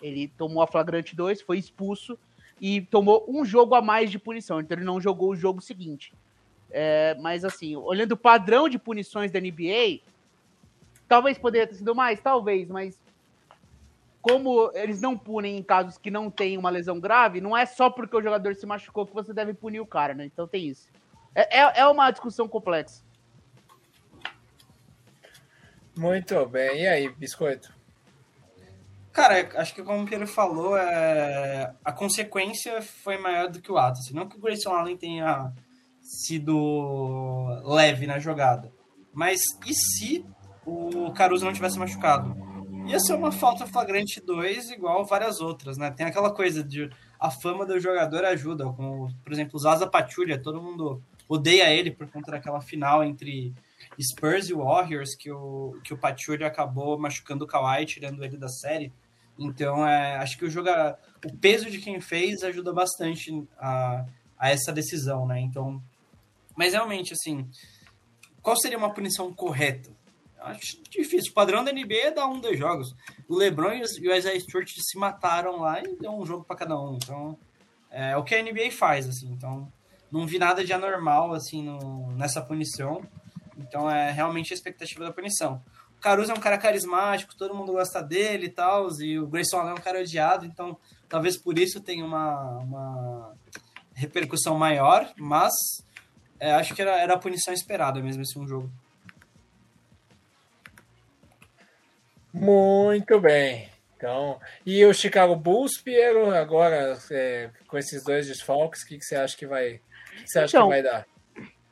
ele 0.00 0.28
tomou 0.38 0.62
a 0.62 0.66
flagrante 0.66 1.14
2, 1.14 1.42
foi 1.42 1.58
expulso 1.58 2.18
e 2.60 2.82
tomou 2.82 3.24
um 3.28 3.44
jogo 3.44 3.74
a 3.74 3.82
mais 3.82 4.10
de 4.10 4.18
punição, 4.18 4.60
então 4.60 4.76
ele 4.76 4.84
não 4.84 5.00
jogou 5.00 5.30
o 5.30 5.36
jogo 5.36 5.60
seguinte. 5.60 6.12
É, 6.70 7.16
mas 7.20 7.44
assim, 7.44 7.74
olhando 7.74 8.12
o 8.12 8.16
padrão 8.16 8.68
de 8.68 8.78
punições 8.78 9.32
da 9.32 9.40
NBA, 9.40 10.00
talvez 11.10 11.36
poderia 11.36 11.66
ter 11.66 11.74
sido 11.74 11.92
mais, 11.92 12.20
talvez, 12.20 12.68
mas 12.68 12.96
como 14.22 14.70
eles 14.74 15.00
não 15.00 15.18
punem 15.18 15.58
em 15.58 15.62
casos 15.62 15.98
que 15.98 16.08
não 16.08 16.30
tem 16.30 16.56
uma 16.56 16.70
lesão 16.70 17.00
grave, 17.00 17.40
não 17.40 17.56
é 17.56 17.66
só 17.66 17.90
porque 17.90 18.16
o 18.16 18.22
jogador 18.22 18.54
se 18.54 18.64
machucou 18.64 19.04
que 19.04 19.12
você 19.12 19.34
deve 19.34 19.52
punir 19.52 19.80
o 19.80 19.86
cara, 19.86 20.14
né? 20.14 20.24
Então 20.26 20.46
tem 20.46 20.68
isso. 20.68 20.88
É, 21.34 21.62
é, 21.62 21.80
é 21.80 21.86
uma 21.88 22.12
discussão 22.12 22.46
complexa. 22.46 23.02
Muito 25.98 26.46
bem. 26.46 26.82
E 26.82 26.86
aí, 26.86 27.08
Biscoito? 27.08 27.74
Cara, 29.12 29.50
acho 29.60 29.74
que 29.74 29.82
como 29.82 30.04
o 30.04 30.08
Pedro 30.08 30.28
falou, 30.28 30.76
é... 30.78 31.74
a 31.84 31.90
consequência 31.90 32.80
foi 32.80 33.18
maior 33.18 33.48
do 33.48 33.60
que 33.60 33.72
o 33.72 33.78
ato. 33.78 33.98
Assim, 33.98 34.14
não 34.14 34.28
que 34.28 34.36
o 34.36 34.40
Grayson 34.40 34.70
Allen 34.70 34.96
tenha 34.96 35.52
sido 36.00 37.48
leve 37.64 38.06
na 38.06 38.20
jogada, 38.20 38.72
mas 39.12 39.40
e 39.66 39.74
se 39.74 40.24
o 40.64 41.12
Caruso 41.12 41.44
não 41.44 41.52
tivesse 41.52 41.78
machucado? 41.78 42.36
Ia 42.86 42.98
ser 42.98 43.14
uma 43.14 43.30
falta 43.30 43.66
flagrante 43.66 44.20
2 44.20 44.70
igual 44.70 45.04
várias 45.04 45.40
outras, 45.40 45.76
né? 45.76 45.90
Tem 45.90 46.06
aquela 46.06 46.32
coisa 46.32 46.62
de 46.62 46.90
a 47.18 47.30
fama 47.30 47.66
do 47.66 47.78
jogador 47.78 48.24
ajuda, 48.24 48.64
como, 48.64 49.14
por 49.22 49.32
exemplo, 49.32 49.56
o 49.56 49.58
Zaza 49.58 49.86
Pachulia, 49.86 50.42
todo 50.42 50.62
mundo 50.62 51.02
odeia 51.28 51.70
ele 51.72 51.90
por 51.90 52.08
conta 52.08 52.32
daquela 52.32 52.60
final 52.60 53.04
entre 53.04 53.54
Spurs 54.00 54.48
e 54.48 54.54
Warriors, 54.54 55.14
que 55.14 55.30
o, 55.30 55.78
que 55.84 55.94
o 55.94 55.98
Pachulia 55.98 56.46
acabou 56.46 56.98
machucando 56.98 57.44
o 57.44 57.46
Kawhi, 57.46 57.86
tirando 57.86 58.24
ele 58.24 58.36
da 58.36 58.48
série. 58.48 58.92
Então, 59.38 59.86
é, 59.86 60.16
acho 60.16 60.36
que 60.36 60.44
o 60.44 60.50
joga, 60.50 60.98
o 61.24 61.36
peso 61.36 61.70
de 61.70 61.78
quem 61.78 62.00
fez 62.00 62.42
ajuda 62.42 62.72
bastante 62.72 63.46
a, 63.58 64.04
a 64.38 64.50
essa 64.50 64.72
decisão, 64.72 65.26
né? 65.26 65.40
Então, 65.40 65.82
mas 66.56 66.72
realmente, 66.72 67.12
assim, 67.12 67.48
qual 68.42 68.56
seria 68.56 68.76
uma 68.76 68.92
punição 68.92 69.32
correta? 69.32 69.90
Acho 70.40 70.80
difícil. 70.90 71.30
O 71.30 71.34
padrão 71.34 71.62
da 71.62 71.72
NBA 71.72 71.94
é 71.94 72.10
dar 72.10 72.26
um, 72.26 72.40
dois 72.40 72.58
jogos. 72.58 72.94
O 73.28 73.36
LeBron 73.36 73.72
e 73.72 74.08
o 74.08 74.14
Isaiah 74.14 74.40
Stewart 74.40 74.68
se 74.68 74.98
mataram 74.98 75.60
lá 75.60 75.80
e 75.80 75.96
deu 75.96 76.12
um 76.12 76.24
jogo 76.24 76.44
para 76.44 76.56
cada 76.56 76.78
um. 76.78 76.96
Então, 76.96 77.38
é 77.90 78.16
o 78.16 78.24
que 78.24 78.34
a 78.34 78.42
NBA 78.42 78.70
faz, 78.70 79.08
assim. 79.08 79.30
Então, 79.32 79.70
não 80.10 80.26
vi 80.26 80.38
nada 80.38 80.64
de 80.64 80.72
anormal, 80.72 81.32
assim, 81.34 81.62
no, 81.62 82.12
nessa 82.12 82.40
punição. 82.40 83.02
Então, 83.58 83.90
é 83.90 84.10
realmente 84.10 84.52
a 84.52 84.56
expectativa 84.56 85.04
da 85.04 85.12
punição. 85.12 85.62
O 86.00 86.00
Caruso 86.00 86.32
é 86.32 86.34
um 86.34 86.40
cara 86.40 86.56
carismático, 86.56 87.36
todo 87.36 87.54
mundo 87.54 87.72
gosta 87.72 88.02
dele 88.02 88.46
e 88.46 88.50
tal, 88.50 88.88
e 89.00 89.18
o 89.18 89.26
Grayson 89.26 89.58
Allen 89.58 89.72
é 89.72 89.74
um 89.74 89.82
cara 89.82 90.00
odiado, 90.00 90.46
então 90.46 90.78
talvez 91.06 91.36
por 91.36 91.58
isso 91.58 91.78
tenha 91.78 92.02
uma, 92.02 92.56
uma 92.56 93.34
repercussão 93.92 94.56
maior, 94.56 95.12
mas 95.18 95.52
é, 96.38 96.54
acho 96.54 96.74
que 96.74 96.80
era, 96.80 96.98
era 96.98 97.12
a 97.12 97.18
punição 97.18 97.52
esperada 97.52 98.00
mesmo 98.00 98.22
esse 98.22 98.38
um 98.38 98.48
jogo. 98.48 98.70
Muito 102.32 103.20
bem. 103.20 103.68
Então, 103.96 104.40
e 104.64 104.82
o 104.86 104.94
Chicago 104.94 105.36
Bulls, 105.36 105.78
Piero, 105.78 106.30
agora 106.30 106.96
é, 107.10 107.50
com 107.68 107.76
esses 107.76 108.02
dois 108.02 108.26
desfalques, 108.26 108.82
o 108.82 108.86
que, 108.86 108.96
que 108.96 109.04
você 109.04 109.14
acha 109.14 109.36
que 109.36 109.46
vai, 109.46 109.80
que 110.16 110.26
você 110.26 110.38
acha 110.38 110.56
Então, 110.56 110.68
que 110.68 110.74
vai 110.74 110.82
dar? 110.82 111.06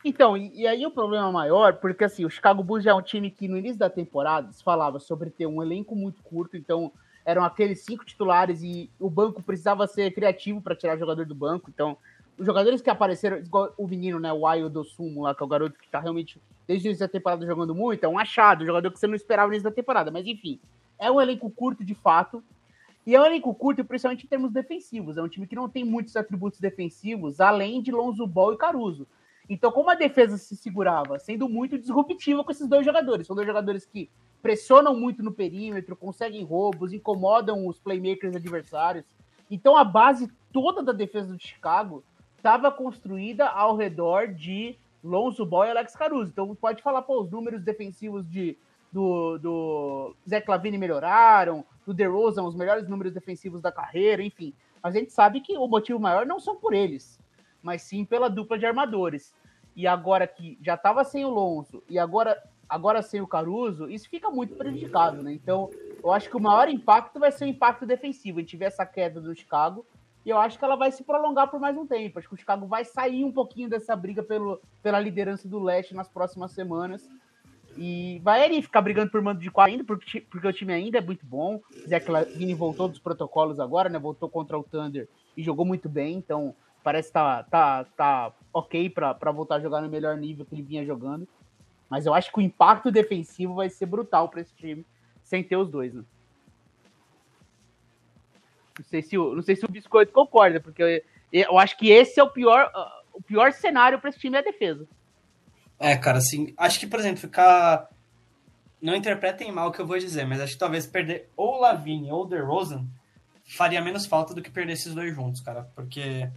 Então, 0.04 0.36
e, 0.36 0.52
e 0.54 0.66
aí 0.66 0.84
o 0.84 0.90
problema 0.90 1.32
maior, 1.32 1.74
porque 1.74 2.04
assim, 2.04 2.26
o 2.26 2.30
Chicago 2.30 2.62
Bulls 2.62 2.84
já 2.84 2.90
é 2.90 2.94
um 2.94 3.02
time 3.02 3.30
que 3.30 3.48
no 3.48 3.56
início 3.56 3.78
da 3.78 3.88
temporada 3.88 4.52
se 4.52 4.62
falava 4.62 4.98
sobre 4.98 5.30
ter 5.30 5.46
um 5.46 5.62
elenco 5.62 5.96
muito 5.96 6.22
curto, 6.22 6.56
então 6.56 6.92
eram 7.24 7.44
aqueles 7.44 7.84
cinco 7.84 8.04
titulares 8.04 8.62
e 8.62 8.90
o 8.98 9.08
banco 9.08 9.42
precisava 9.42 9.86
ser 9.86 10.10
criativo 10.12 10.60
para 10.60 10.76
tirar 10.76 10.96
o 10.96 10.98
jogador 10.98 11.24
do 11.24 11.34
banco, 11.34 11.70
então 11.70 11.96
os 12.38 12.46
jogadores 12.46 12.80
que 12.80 12.88
apareceram, 12.88 13.42
o 13.76 13.88
menino, 13.88 14.20
né, 14.20 14.32
o 14.32 14.46
Ayo 14.46 14.70
do 14.70 14.84
Sumo 14.84 15.22
lá, 15.22 15.34
que 15.34 15.42
é 15.42 15.46
o 15.46 15.48
garoto 15.48 15.78
que 15.78 15.88
tá 15.88 15.98
realmente 15.98 16.40
desde 16.66 16.86
o 16.86 16.90
início 16.90 17.04
da 17.04 17.10
temporada 17.10 17.44
jogando 17.44 17.74
muito, 17.74 18.04
é 18.04 18.08
um 18.08 18.18
achado, 18.18 18.62
um 18.62 18.66
jogador 18.66 18.90
que 18.90 18.98
você 18.98 19.06
não 19.06 19.14
esperava 19.14 19.48
no 19.48 19.54
início 19.54 19.68
da 19.68 19.74
temporada, 19.74 20.10
mas 20.10 20.26
enfim, 20.26 20.60
é 20.98 21.10
um 21.10 21.20
elenco 21.20 21.50
curto 21.50 21.84
de 21.84 21.94
fato, 21.94 22.42
e 23.04 23.14
é 23.14 23.20
um 23.20 23.24
elenco 23.24 23.52
curto, 23.54 23.84
principalmente 23.84 24.24
em 24.24 24.28
termos 24.28 24.52
defensivos, 24.52 25.16
é 25.16 25.22
um 25.22 25.28
time 25.28 25.46
que 25.46 25.56
não 25.56 25.68
tem 25.68 25.82
muitos 25.84 26.14
atributos 26.14 26.60
defensivos, 26.60 27.40
além 27.40 27.82
de 27.82 27.90
Lonzo 27.90 28.26
Ball 28.26 28.52
e 28.52 28.58
Caruso. 28.58 29.06
Então, 29.48 29.72
como 29.72 29.90
a 29.90 29.94
defesa 29.94 30.36
se 30.36 30.54
segurava, 30.54 31.18
sendo 31.18 31.48
muito 31.48 31.78
disruptiva 31.78 32.44
com 32.44 32.50
esses 32.50 32.68
dois 32.68 32.84
jogadores. 32.84 33.26
São 33.26 33.34
dois 33.34 33.48
jogadores 33.48 33.86
que 33.86 34.10
pressionam 34.42 34.94
muito 34.94 35.22
no 35.22 35.32
perímetro, 35.32 35.96
conseguem 35.96 36.44
roubos, 36.44 36.92
incomodam 36.92 37.66
os 37.66 37.78
playmakers 37.78 38.36
adversários. 38.36 39.06
Então, 39.50 39.74
a 39.74 39.84
base 39.84 40.30
toda 40.52 40.82
da 40.82 40.92
defesa 40.92 41.32
do 41.32 41.42
Chicago 41.42 42.04
estava 42.38 42.70
construída 42.70 43.46
ao 43.46 43.76
redor 43.76 44.28
de 44.28 44.78
Lonzo 45.04 45.44
Ball 45.44 45.66
e 45.66 45.70
Alex 45.70 45.94
Caruso. 45.94 46.30
Então, 46.30 46.54
pode 46.54 46.82
falar, 46.82 47.02
pô, 47.02 47.20
os 47.20 47.30
números 47.30 47.62
defensivos 47.62 48.28
de, 48.28 48.56
do, 48.90 49.38
do 49.38 50.16
Zé 50.26 50.40
Clavini 50.40 50.78
melhoraram, 50.78 51.64
do 51.84 51.92
DeRozan, 51.92 52.44
os 52.44 52.54
melhores 52.54 52.88
números 52.88 53.12
defensivos 53.12 53.60
da 53.60 53.70
carreira, 53.70 54.22
enfim. 54.22 54.54
A 54.82 54.90
gente 54.90 55.12
sabe 55.12 55.40
que 55.40 55.58
o 55.58 55.66
motivo 55.66 55.98
maior 55.98 56.24
não 56.24 56.38
são 56.38 56.56
por 56.56 56.72
eles, 56.72 57.20
mas 57.62 57.82
sim 57.82 58.04
pela 58.04 58.30
dupla 58.30 58.58
de 58.58 58.64
armadores 58.64 59.34
e 59.74 59.86
agora 59.86 60.26
que 60.26 60.58
já 60.60 60.74
estava 60.74 61.04
sem 61.04 61.24
o 61.24 61.30
Lonzo 61.30 61.82
e 61.88 61.98
agora, 61.98 62.42
agora 62.68 63.02
sem 63.02 63.20
o 63.20 63.26
Caruso, 63.26 63.88
isso 63.88 64.08
fica 64.08 64.30
muito 64.30 64.56
prejudicado, 64.56 65.22
né? 65.22 65.32
Então, 65.32 65.70
eu 66.02 66.12
acho 66.12 66.28
que 66.28 66.36
o 66.36 66.40
maior 66.40 66.68
impacto 66.68 67.20
vai 67.20 67.30
ser 67.30 67.44
o 67.44 67.48
impacto 67.48 67.86
defensivo. 67.86 68.38
A 68.38 68.42
gente 68.42 68.56
vê 68.56 68.64
essa 68.64 68.84
queda 68.86 69.20
do 69.20 69.34
Chicago 69.34 69.84
e 70.24 70.30
eu 70.30 70.38
acho 70.38 70.58
que 70.58 70.64
ela 70.64 70.76
vai 70.76 70.90
se 70.92 71.02
prolongar 71.04 71.48
por 71.48 71.60
mais 71.60 71.76
um 71.76 71.86
tempo. 71.86 72.18
Acho 72.18 72.28
que 72.28 72.34
o 72.34 72.38
Chicago 72.38 72.66
vai 72.66 72.84
sair 72.84 73.24
um 73.24 73.32
pouquinho 73.32 73.68
dessa 73.68 73.94
briga 73.96 74.22
pelo, 74.22 74.60
pela 74.82 75.00
liderança 75.00 75.48
do 75.48 75.58
leste 75.58 75.94
nas 75.94 76.08
próximas 76.08 76.52
semanas. 76.52 77.08
E 77.76 78.20
vai 78.24 78.44
ali 78.44 78.60
ficar 78.60 78.82
brigando 78.82 79.10
por 79.10 79.22
mando 79.22 79.40
de 79.40 79.50
quadro 79.50 79.72
ainda, 79.72 79.84
porque, 79.84 80.20
porque 80.22 80.48
o 80.48 80.52
time 80.52 80.72
ainda 80.72 80.98
é 80.98 81.00
muito 81.00 81.24
bom. 81.24 81.60
Zé 81.86 82.00
Clavini 82.00 82.52
voltou 82.52 82.88
dos 82.88 82.98
protocolos 82.98 83.60
agora, 83.60 83.88
né? 83.88 83.98
Voltou 83.98 84.28
contra 84.28 84.58
o 84.58 84.64
Thunder 84.64 85.08
e 85.36 85.42
jogou 85.42 85.64
muito 85.64 85.88
bem. 85.88 86.16
Então, 86.16 86.54
parece 86.82 87.12
tá, 87.12 87.44
tá, 87.44 87.84
tá 87.96 88.32
ok 88.52 88.90
para 88.90 89.32
voltar 89.32 89.56
a 89.56 89.60
jogar 89.60 89.80
no 89.80 89.88
melhor 89.88 90.16
nível 90.16 90.44
que 90.44 90.54
ele 90.54 90.62
vinha 90.62 90.84
jogando. 90.84 91.28
Mas 91.88 92.04
eu 92.04 92.12
acho 92.12 92.32
que 92.32 92.38
o 92.38 92.42
impacto 92.42 92.90
defensivo 92.90 93.54
vai 93.54 93.70
ser 93.70 93.86
brutal 93.86 94.28
para 94.28 94.40
esse 94.40 94.54
time, 94.54 94.84
sem 95.22 95.42
ter 95.42 95.56
os 95.56 95.70
dois, 95.70 95.94
né? 95.94 96.02
Não 98.78 98.84
sei 98.84 99.02
se 99.02 99.18
o, 99.18 99.34
não 99.34 99.42
sei 99.42 99.56
se 99.56 99.64
o 99.64 99.70
Biscoito 99.70 100.12
concorda, 100.12 100.60
porque 100.60 100.82
eu, 100.82 101.02
eu 101.32 101.58
acho 101.58 101.76
que 101.76 101.90
esse 101.90 102.18
é 102.18 102.22
o 102.22 102.30
pior, 102.30 102.70
uh, 102.74 103.18
o 103.18 103.22
pior 103.22 103.52
cenário 103.52 103.98
para 103.98 104.10
esse 104.10 104.18
time 104.18 104.36
é 104.36 104.40
a 104.40 104.44
defesa. 104.44 104.86
É, 105.78 105.96
cara, 105.96 106.18
assim, 106.18 106.54
acho 106.56 106.80
que, 106.80 106.86
por 106.86 106.98
exemplo, 106.98 107.18
ficar. 107.18 107.88
Não 108.80 108.94
interpretem 108.94 109.50
mal 109.50 109.68
o 109.68 109.72
que 109.72 109.80
eu 109.80 109.86
vou 109.86 109.98
dizer, 109.98 110.24
mas 110.24 110.40
acho 110.40 110.52
que 110.52 110.58
talvez 110.58 110.86
perder 110.86 111.28
ou 111.36 111.60
Lavigne 111.60 112.12
ou 112.12 112.26
DeRozan 112.26 112.86
faria 113.56 113.80
menos 113.80 114.06
falta 114.06 114.34
do 114.34 114.42
que 114.42 114.50
perder 114.50 114.74
esses 114.74 114.94
dois 114.94 115.14
juntos, 115.14 115.40
cara. 115.40 115.68
Porque 115.74 116.30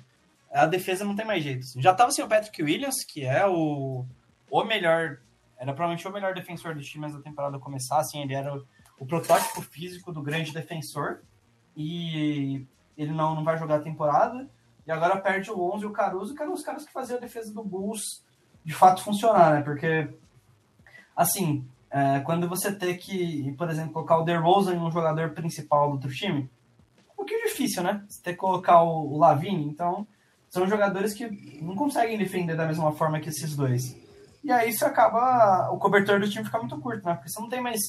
a 0.51 0.65
defesa 0.65 1.05
não 1.05 1.15
tem 1.15 1.25
mais 1.25 1.43
jeito. 1.43 1.65
Já 1.77 1.93
tava 1.93 2.11
sem 2.11 2.23
o 2.23 2.27
Patrick 2.27 2.61
Williams, 2.61 3.03
que 3.07 3.25
é 3.25 3.45
o, 3.45 4.05
o 4.49 4.63
melhor, 4.63 5.19
era 5.57 5.73
provavelmente 5.73 6.07
o 6.07 6.11
melhor 6.11 6.33
defensor 6.33 6.75
do 6.75 6.81
time 6.81 7.05
antes 7.05 7.17
da 7.17 7.23
temporada 7.23 7.59
começar, 7.59 7.99
assim, 7.99 8.21
ele 8.21 8.33
era 8.33 8.55
o, 8.55 8.65
o, 8.99 9.05
protótipo 9.05 9.61
físico 9.61 10.11
do 10.11 10.21
grande 10.21 10.53
defensor, 10.53 11.21
e 11.75 12.65
ele 12.97 13.11
não, 13.11 13.35
não 13.35 13.43
vai 13.43 13.57
jogar 13.57 13.77
a 13.77 13.81
temporada, 13.81 14.47
e 14.85 14.91
agora 14.91 15.19
perde 15.19 15.51
o 15.51 15.57
Lonzo 15.57 15.85
e 15.85 15.87
o 15.87 15.91
Caruso, 15.91 16.35
que 16.35 16.41
eram 16.41 16.53
os 16.53 16.63
caras 16.63 16.85
que 16.85 16.91
faziam 16.91 17.17
a 17.17 17.21
defesa 17.21 17.53
do 17.53 17.63
Bulls 17.63 18.23
de 18.63 18.73
fato 18.73 19.03
funcionar, 19.03 19.53
né, 19.53 19.61
porque, 19.61 20.09
assim, 21.15 21.65
é, 21.89 22.19
quando 22.21 22.47
você 22.47 22.73
tem 22.73 22.97
que, 22.97 23.53
por 23.57 23.69
exemplo, 23.69 23.93
colocar 23.93 24.17
o 24.17 24.23
DeRozan 24.23 24.75
em 24.75 24.79
um 24.79 24.91
jogador 24.91 25.31
principal 25.31 25.87
do 25.87 25.93
outro 25.93 26.11
time, 26.11 26.49
é 26.97 27.11
um 27.11 27.15
pouquinho 27.15 27.43
difícil, 27.45 27.83
né, 27.83 28.03
você 28.07 28.21
ter 28.21 28.33
que 28.33 28.39
colocar 28.39 28.81
o, 28.83 29.17
Lavine, 29.17 29.65
então 29.65 30.07
são 30.49 30.67
jogadores 30.67 31.13
que 31.13 31.59
não 31.61 31.75
conseguem 31.75 32.17
defender 32.17 32.55
da 32.55 32.67
mesma 32.67 32.91
forma 32.91 33.19
que 33.19 33.29
esses 33.29 33.55
dois. 33.55 33.95
E 34.43 34.51
aí 34.51 34.69
isso 34.69 34.85
acaba. 34.85 35.69
O 35.71 35.77
cobertor 35.77 36.19
do 36.19 36.29
time 36.29 36.43
fica 36.43 36.57
muito 36.57 36.77
curto, 36.79 37.05
né? 37.05 37.13
Porque 37.13 37.29
você 37.29 37.39
não 37.39 37.47
tem 37.47 37.61
mais. 37.61 37.79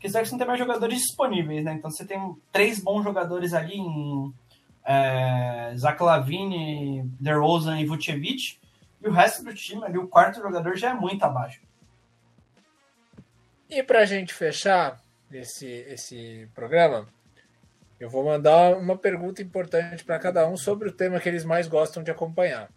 Porque 0.00 0.08
você 0.08 0.30
não 0.30 0.38
tem 0.38 0.46
mais 0.46 0.58
jogadores 0.58 0.98
disponíveis, 0.98 1.62
né? 1.62 1.74
Então 1.74 1.90
você 1.90 2.06
tem 2.06 2.18
três 2.50 2.82
bons 2.82 3.04
jogadores 3.04 3.52
ali 3.52 3.76
em 3.76 4.32
é, 4.82 5.74
Zach 5.76 6.02
Lavine, 6.02 7.04
DeRozan 7.20 7.78
e 7.78 7.84
Vucevic. 7.84 8.58
E 9.02 9.06
o 9.06 9.12
resto 9.12 9.44
do 9.44 9.54
time 9.54 9.84
ali, 9.84 9.98
o 9.98 10.08
quarto 10.08 10.40
jogador 10.40 10.74
já 10.74 10.92
é 10.92 10.94
muito 10.94 11.22
abaixo. 11.22 11.60
E 13.68 13.82
pra 13.82 14.06
gente 14.06 14.32
fechar 14.32 14.98
esse, 15.30 15.66
esse 15.66 16.48
programa, 16.54 17.06
eu 17.98 18.08
vou 18.08 18.24
mandar 18.24 18.78
uma 18.78 18.96
pergunta 18.96 19.42
importante 19.42 20.02
para 20.02 20.18
cada 20.18 20.48
um 20.48 20.56
sobre 20.56 20.88
o 20.88 20.92
tema 20.92 21.20
que 21.20 21.28
eles 21.28 21.44
mais 21.44 21.68
gostam 21.68 22.02
de 22.02 22.10
acompanhar. 22.10 22.70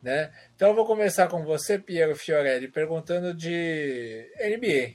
Né? 0.00 0.32
Então 0.54 0.68
eu 0.68 0.74
vou 0.74 0.86
começar 0.86 1.26
com 1.26 1.44
você, 1.44 1.80
Piero 1.80 2.14
Fiorelli, 2.14 2.68
perguntando 2.68 3.34
de 3.34 4.28
NBA. 4.38 4.94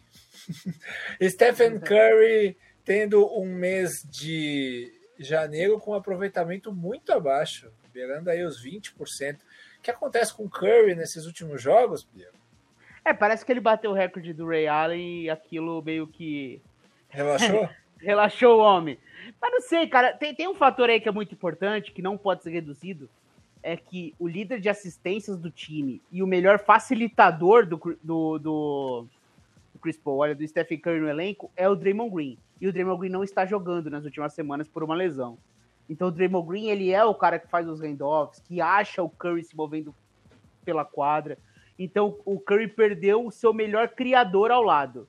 Stephen 1.29 1.79
Curry 1.79 2.57
tendo 2.83 3.27
um 3.37 3.45
mês 3.45 4.05
de 4.09 4.91
janeiro 5.19 5.79
com 5.79 5.91
um 5.91 5.95
aproveitamento 5.95 6.71
muito 6.71 7.11
abaixo, 7.11 7.71
beirando 7.93 8.29
aí 8.29 8.43
os 8.43 8.63
20%. 8.63 9.35
O 9.35 9.81
que 9.81 9.91
acontece 9.91 10.33
com 10.33 10.45
o 10.45 10.49
Curry 10.49 10.95
nesses 10.95 11.25
últimos 11.25 11.61
jogos, 11.61 12.03
Piero? 12.03 12.37
É, 13.03 13.13
parece 13.13 13.45
que 13.45 13.51
ele 13.51 13.59
bateu 13.59 13.91
o 13.91 13.93
recorde 13.93 14.33
do 14.33 14.47
Ray 14.47 14.67
Allen 14.67 15.23
e 15.23 15.29
aquilo 15.29 15.81
meio 15.81 16.07
que. 16.07 16.61
Relaxou? 17.09 17.69
Relaxou 17.99 18.57
o 18.57 18.61
homem. 18.61 18.99
Mas 19.41 19.51
não 19.51 19.61
sei, 19.61 19.87
cara. 19.87 20.13
Tem, 20.13 20.35
tem 20.35 20.47
um 20.47 20.55
fator 20.55 20.89
aí 20.89 20.99
que 20.99 21.07
é 21.07 21.11
muito 21.11 21.33
importante, 21.33 21.91
que 21.91 22.01
não 22.01 22.17
pode 22.17 22.43
ser 22.43 22.51
reduzido. 22.51 23.09
É 23.63 23.75
que 23.75 24.13
o 24.19 24.27
líder 24.27 24.59
de 24.59 24.69
assistências 24.69 25.37
do 25.37 25.49
time 25.49 26.01
e 26.11 26.21
o 26.21 26.27
melhor 26.27 26.59
facilitador 26.59 27.65
do, 27.65 27.77
do, 28.03 28.39
do, 28.39 28.39
do 28.39 29.07
Chris 29.87 29.97
Paul, 29.97 30.17
olha 30.17 30.35
do 30.35 30.45
Stephen 30.45 30.79
Curry 30.79 30.99
no 30.99 31.07
elenco, 31.07 31.49
é 31.55 31.69
o 31.69 31.73
Draymond 31.73 32.13
Green. 32.13 32.37
E 32.59 32.67
o 32.67 32.73
Draymond 32.73 32.99
Green 32.99 33.09
não 33.09 33.23
está 33.23 33.45
jogando 33.45 33.89
nas 33.89 34.03
últimas 34.03 34.33
semanas 34.33 34.67
por 34.67 34.83
uma 34.83 34.93
lesão. 34.93 35.37
Então 35.89 36.09
o 36.09 36.11
Draymond 36.11 36.45
Green, 36.45 36.67
ele 36.67 36.91
é 36.91 37.05
o 37.05 37.15
cara 37.15 37.39
que 37.39 37.47
faz 37.47 37.69
os 37.69 37.79
handoffs, 37.79 38.41
que 38.41 38.59
acha 38.59 39.01
o 39.01 39.09
Curry 39.09 39.45
se 39.45 39.55
movendo 39.55 39.95
pela 40.65 40.83
quadra. 40.83 41.37
Então 41.79 42.17
o 42.25 42.37
Curry 42.37 42.67
perdeu 42.67 43.25
o 43.25 43.31
seu 43.31 43.53
melhor 43.53 43.87
criador 43.87 44.51
ao 44.51 44.61
lado. 44.61 45.07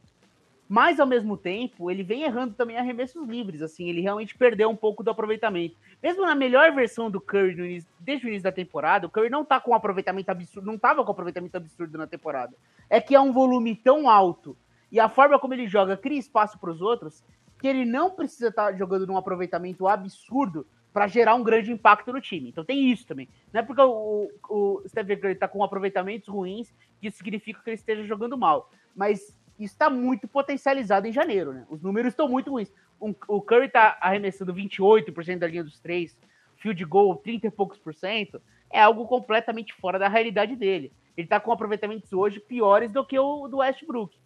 Mas 0.69 1.01
ao 1.01 1.07
mesmo 1.07 1.37
tempo, 1.37 1.91
ele 1.91 2.05
vem 2.05 2.23
errando 2.23 2.55
também 2.55 2.77
arremessos 2.77 3.27
livres, 3.27 3.63
assim, 3.63 3.89
ele 3.89 4.03
realmente 4.03 4.37
perdeu 4.37 4.69
um 4.69 4.77
pouco 4.77 5.03
do 5.03 5.11
aproveitamento. 5.11 5.75
Mesmo 6.01 6.25
na 6.25 6.37
melhor 6.37 6.73
versão 6.73 7.11
do 7.11 7.21
Curry 7.21 7.55
início, 7.55 7.91
desde 7.99 8.27
o 8.27 8.29
início 8.29 8.45
da 8.45 8.53
temporada, 8.53 9.07
o 9.09 9.11
Curry 9.11 9.31
não 9.31 9.45
tá 9.45 9.59
com 9.59 9.73
um 9.73 9.75
aproveitamento 9.75 10.31
absurdo, 10.31 10.67
não 10.67 10.79
tava 10.79 11.03
com 11.03 11.11
um 11.11 11.13
aproveitamento 11.13 11.57
absurdo 11.57 11.99
na 11.99 12.07
temporada. 12.07 12.55
É 12.89 13.01
que 13.01 13.17
é 13.17 13.21
um 13.21 13.33
volume 13.33 13.75
tão 13.75 14.09
alto 14.09 14.57
e 14.91 14.99
a 14.99 15.09
forma 15.09 15.39
como 15.39 15.55
ele 15.55 15.67
joga 15.67 15.97
cria 15.97 16.19
espaço 16.19 16.59
para 16.59 16.71
os 16.71 16.81
outros 16.81 17.23
que 17.61 17.67
ele 17.67 17.85
não 17.85 18.11
precisa 18.11 18.49
estar 18.49 18.67
tá 18.67 18.73
jogando 18.73 19.07
num 19.07 19.17
aproveitamento 19.17 19.87
absurdo 19.89 20.67
para 20.93 21.07
gerar 21.07 21.35
um 21.35 21.43
grande 21.43 21.73
impacto 21.73 22.13
no 22.13 22.21
time. 22.21 22.49
Então 22.49 22.65
tem 22.65 22.91
isso 22.91 23.07
também. 23.07 23.29
Não 23.53 23.61
é 23.61 23.65
porque 23.65 23.83
o, 23.83 24.31
o 24.49 24.83
Stephen 24.89 25.19
Curry 25.19 25.33
está 25.35 25.49
com 25.49 25.63
aproveitamentos 25.63 26.29
ruins 26.29 26.73
que 27.01 27.09
isso 27.09 27.19
significa 27.19 27.61
que 27.63 27.71
ele 27.71 27.75
esteja 27.75 28.05
jogando 28.05 28.39
mal. 28.39 28.71
Mas 28.95 29.37
está 29.59 29.91
muito 29.91 30.27
potencializado 30.27 31.07
em 31.07 31.13
janeiro, 31.13 31.53
né? 31.53 31.67
Os 31.69 31.83
números 31.83 32.13
estão 32.13 32.29
muito 32.29 32.51
ruins. 32.51 32.73
Um, 33.01 33.15
o 33.29 33.41
Curry 33.41 33.67
está 33.67 33.99
arremessando 34.01 34.55
28% 34.55 35.39
da 35.39 35.47
linha 35.47 35.65
dos 35.65 35.79
três, 35.79 36.17
field 36.57 36.85
goal 36.85 37.17
30 37.17 37.47
e 37.47 37.51
poucos 37.51 37.79
por 37.79 37.95
cento. 37.95 38.41
É 38.71 38.81
algo 38.81 39.07
completamente 39.07 39.73
fora 39.75 39.99
da 39.99 40.09
realidade 40.09 40.57
dele. 40.57 40.93
Ele 41.17 41.27
está 41.27 41.41
com 41.41 41.51
aproveitamentos 41.51 42.13
hoje 42.13 42.39
piores 42.39 42.93
do 42.93 43.05
que 43.05 43.19
o 43.19 43.49
do 43.49 43.59
Westbrook. 43.59 44.17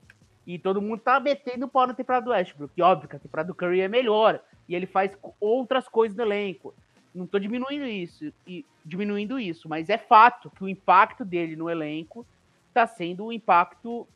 E 0.47 0.59
todo 0.59 0.83
mundo 0.83 1.01
tá 1.01 1.21
metendo 1.21 1.69
pau 1.69 1.87
na 1.87 1.95
temporada 1.95 2.25
do 2.25 2.31
Westbrook. 2.33 2.73
E 2.77 2.83
óbvio 2.83 3.09
que 3.09 3.17
a 3.17 3.21
temporada 3.21 3.49
do 3.49 3.55
Curry 3.55 3.81
é 3.81 3.89
melhor. 3.89 4.41
E 4.69 4.75
ele 4.75 4.87
faz 4.87 5.17
outras 5.41 5.89
coisas 5.89 6.17
no 6.17 6.25
elenco. 6.25 6.75
Não 7.15 7.27
tô 7.27 7.39
diminuindo 7.39 7.85
isso, 7.85 8.33
e 8.47 8.65
diminuindo 8.85 9.39
isso, 9.39 9.69
mas 9.69 9.91
é 9.91 9.99
fato 9.99 10.51
que 10.51 10.65
o 10.65 10.69
impacto 10.69 11.25
dele 11.25 11.55
no 11.55 11.69
elenco 11.69 12.27
está 12.69 12.87
sendo 12.87 13.27
um 13.27 13.33
impacto 13.33 14.09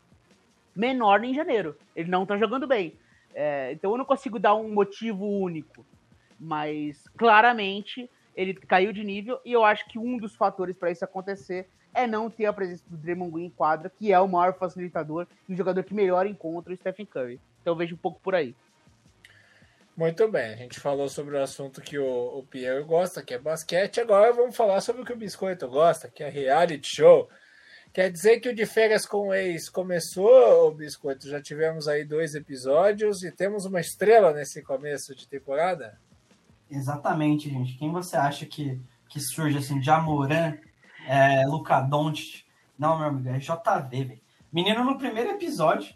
menor 0.74 1.22
em 1.22 1.34
janeiro. 1.34 1.76
Ele 1.94 2.10
não 2.10 2.24
tá 2.24 2.38
jogando 2.38 2.66
bem. 2.66 2.94
É, 3.34 3.72
então 3.72 3.90
eu 3.90 3.98
não 3.98 4.04
consigo 4.04 4.38
dar 4.38 4.54
um 4.54 4.72
motivo 4.72 5.26
único. 5.26 5.84
Mas 6.40 7.06
claramente 7.16 8.10
ele 8.34 8.54
caiu 8.54 8.92
de 8.92 9.04
nível 9.04 9.38
e 9.44 9.52
eu 9.52 9.64
acho 9.64 9.86
que 9.88 9.98
um 9.98 10.18
dos 10.18 10.34
fatores 10.34 10.76
para 10.76 10.90
isso 10.90 11.04
acontecer 11.04 11.68
é 11.96 12.06
não 12.06 12.28
ter 12.28 12.44
a 12.44 12.52
presença 12.52 12.84
do 12.88 12.96
Draymond 12.96 13.32
Green 13.32 13.46
em 13.46 13.50
quadra, 13.50 13.90
que 13.90 14.12
é 14.12 14.20
o 14.20 14.28
maior 14.28 14.52
facilitador 14.52 15.26
e 15.48 15.54
o 15.54 15.56
jogador 15.56 15.82
que 15.82 15.94
melhor 15.94 16.26
encontra 16.26 16.72
o 16.72 16.76
Stephen 16.76 17.06
Curry. 17.06 17.40
Então 17.62 17.72
eu 17.72 17.76
vejo 17.76 17.94
um 17.94 17.98
pouco 17.98 18.20
por 18.20 18.34
aí. 18.34 18.54
Muito 19.96 20.28
bem, 20.28 20.52
a 20.52 20.56
gente 20.56 20.78
falou 20.78 21.08
sobre 21.08 21.36
o 21.36 21.42
assunto 21.42 21.80
que 21.80 21.98
o, 21.98 22.38
o 22.38 22.42
Pierre 22.42 22.84
gosta, 22.84 23.22
que 23.22 23.32
é 23.32 23.38
basquete. 23.38 23.98
Agora 23.98 24.30
vamos 24.30 24.54
falar 24.54 24.82
sobre 24.82 25.00
o 25.00 25.04
que 25.06 25.12
o 25.14 25.16
Biscoito 25.16 25.66
gosta, 25.66 26.08
que 26.08 26.22
é 26.22 26.28
reality 26.28 26.86
show. 26.86 27.30
Quer 27.94 28.12
dizer 28.12 28.40
que 28.40 28.50
o 28.50 28.54
de 28.54 28.66
férias 28.66 29.06
com 29.06 29.28
o 29.28 29.34
ex 29.34 29.70
começou, 29.70 30.68
o 30.68 30.70
Biscoito? 30.70 31.26
Já 31.30 31.40
tivemos 31.40 31.88
aí 31.88 32.04
dois 32.04 32.34
episódios 32.34 33.22
e 33.22 33.32
temos 33.32 33.64
uma 33.64 33.80
estrela 33.80 34.34
nesse 34.34 34.62
começo 34.62 35.14
de 35.14 35.26
temporada? 35.26 35.98
Exatamente, 36.70 37.48
gente. 37.48 37.78
Quem 37.78 37.90
você 37.90 38.18
acha 38.18 38.44
que, 38.44 38.78
que 39.08 39.18
surge 39.18 39.56
assim, 39.56 39.82
Jamoran, 39.82 40.58
é, 41.06 41.46
Luca 41.46 41.80
Doncic? 41.80 42.44
Não, 42.78 42.98
meu 42.98 43.08
amigo, 43.08 43.28
é 43.28 43.38
JV, 43.38 44.04
velho. 44.04 44.20
Menino 44.52 44.84
no 44.84 44.98
primeiro 44.98 45.30
episódio, 45.30 45.94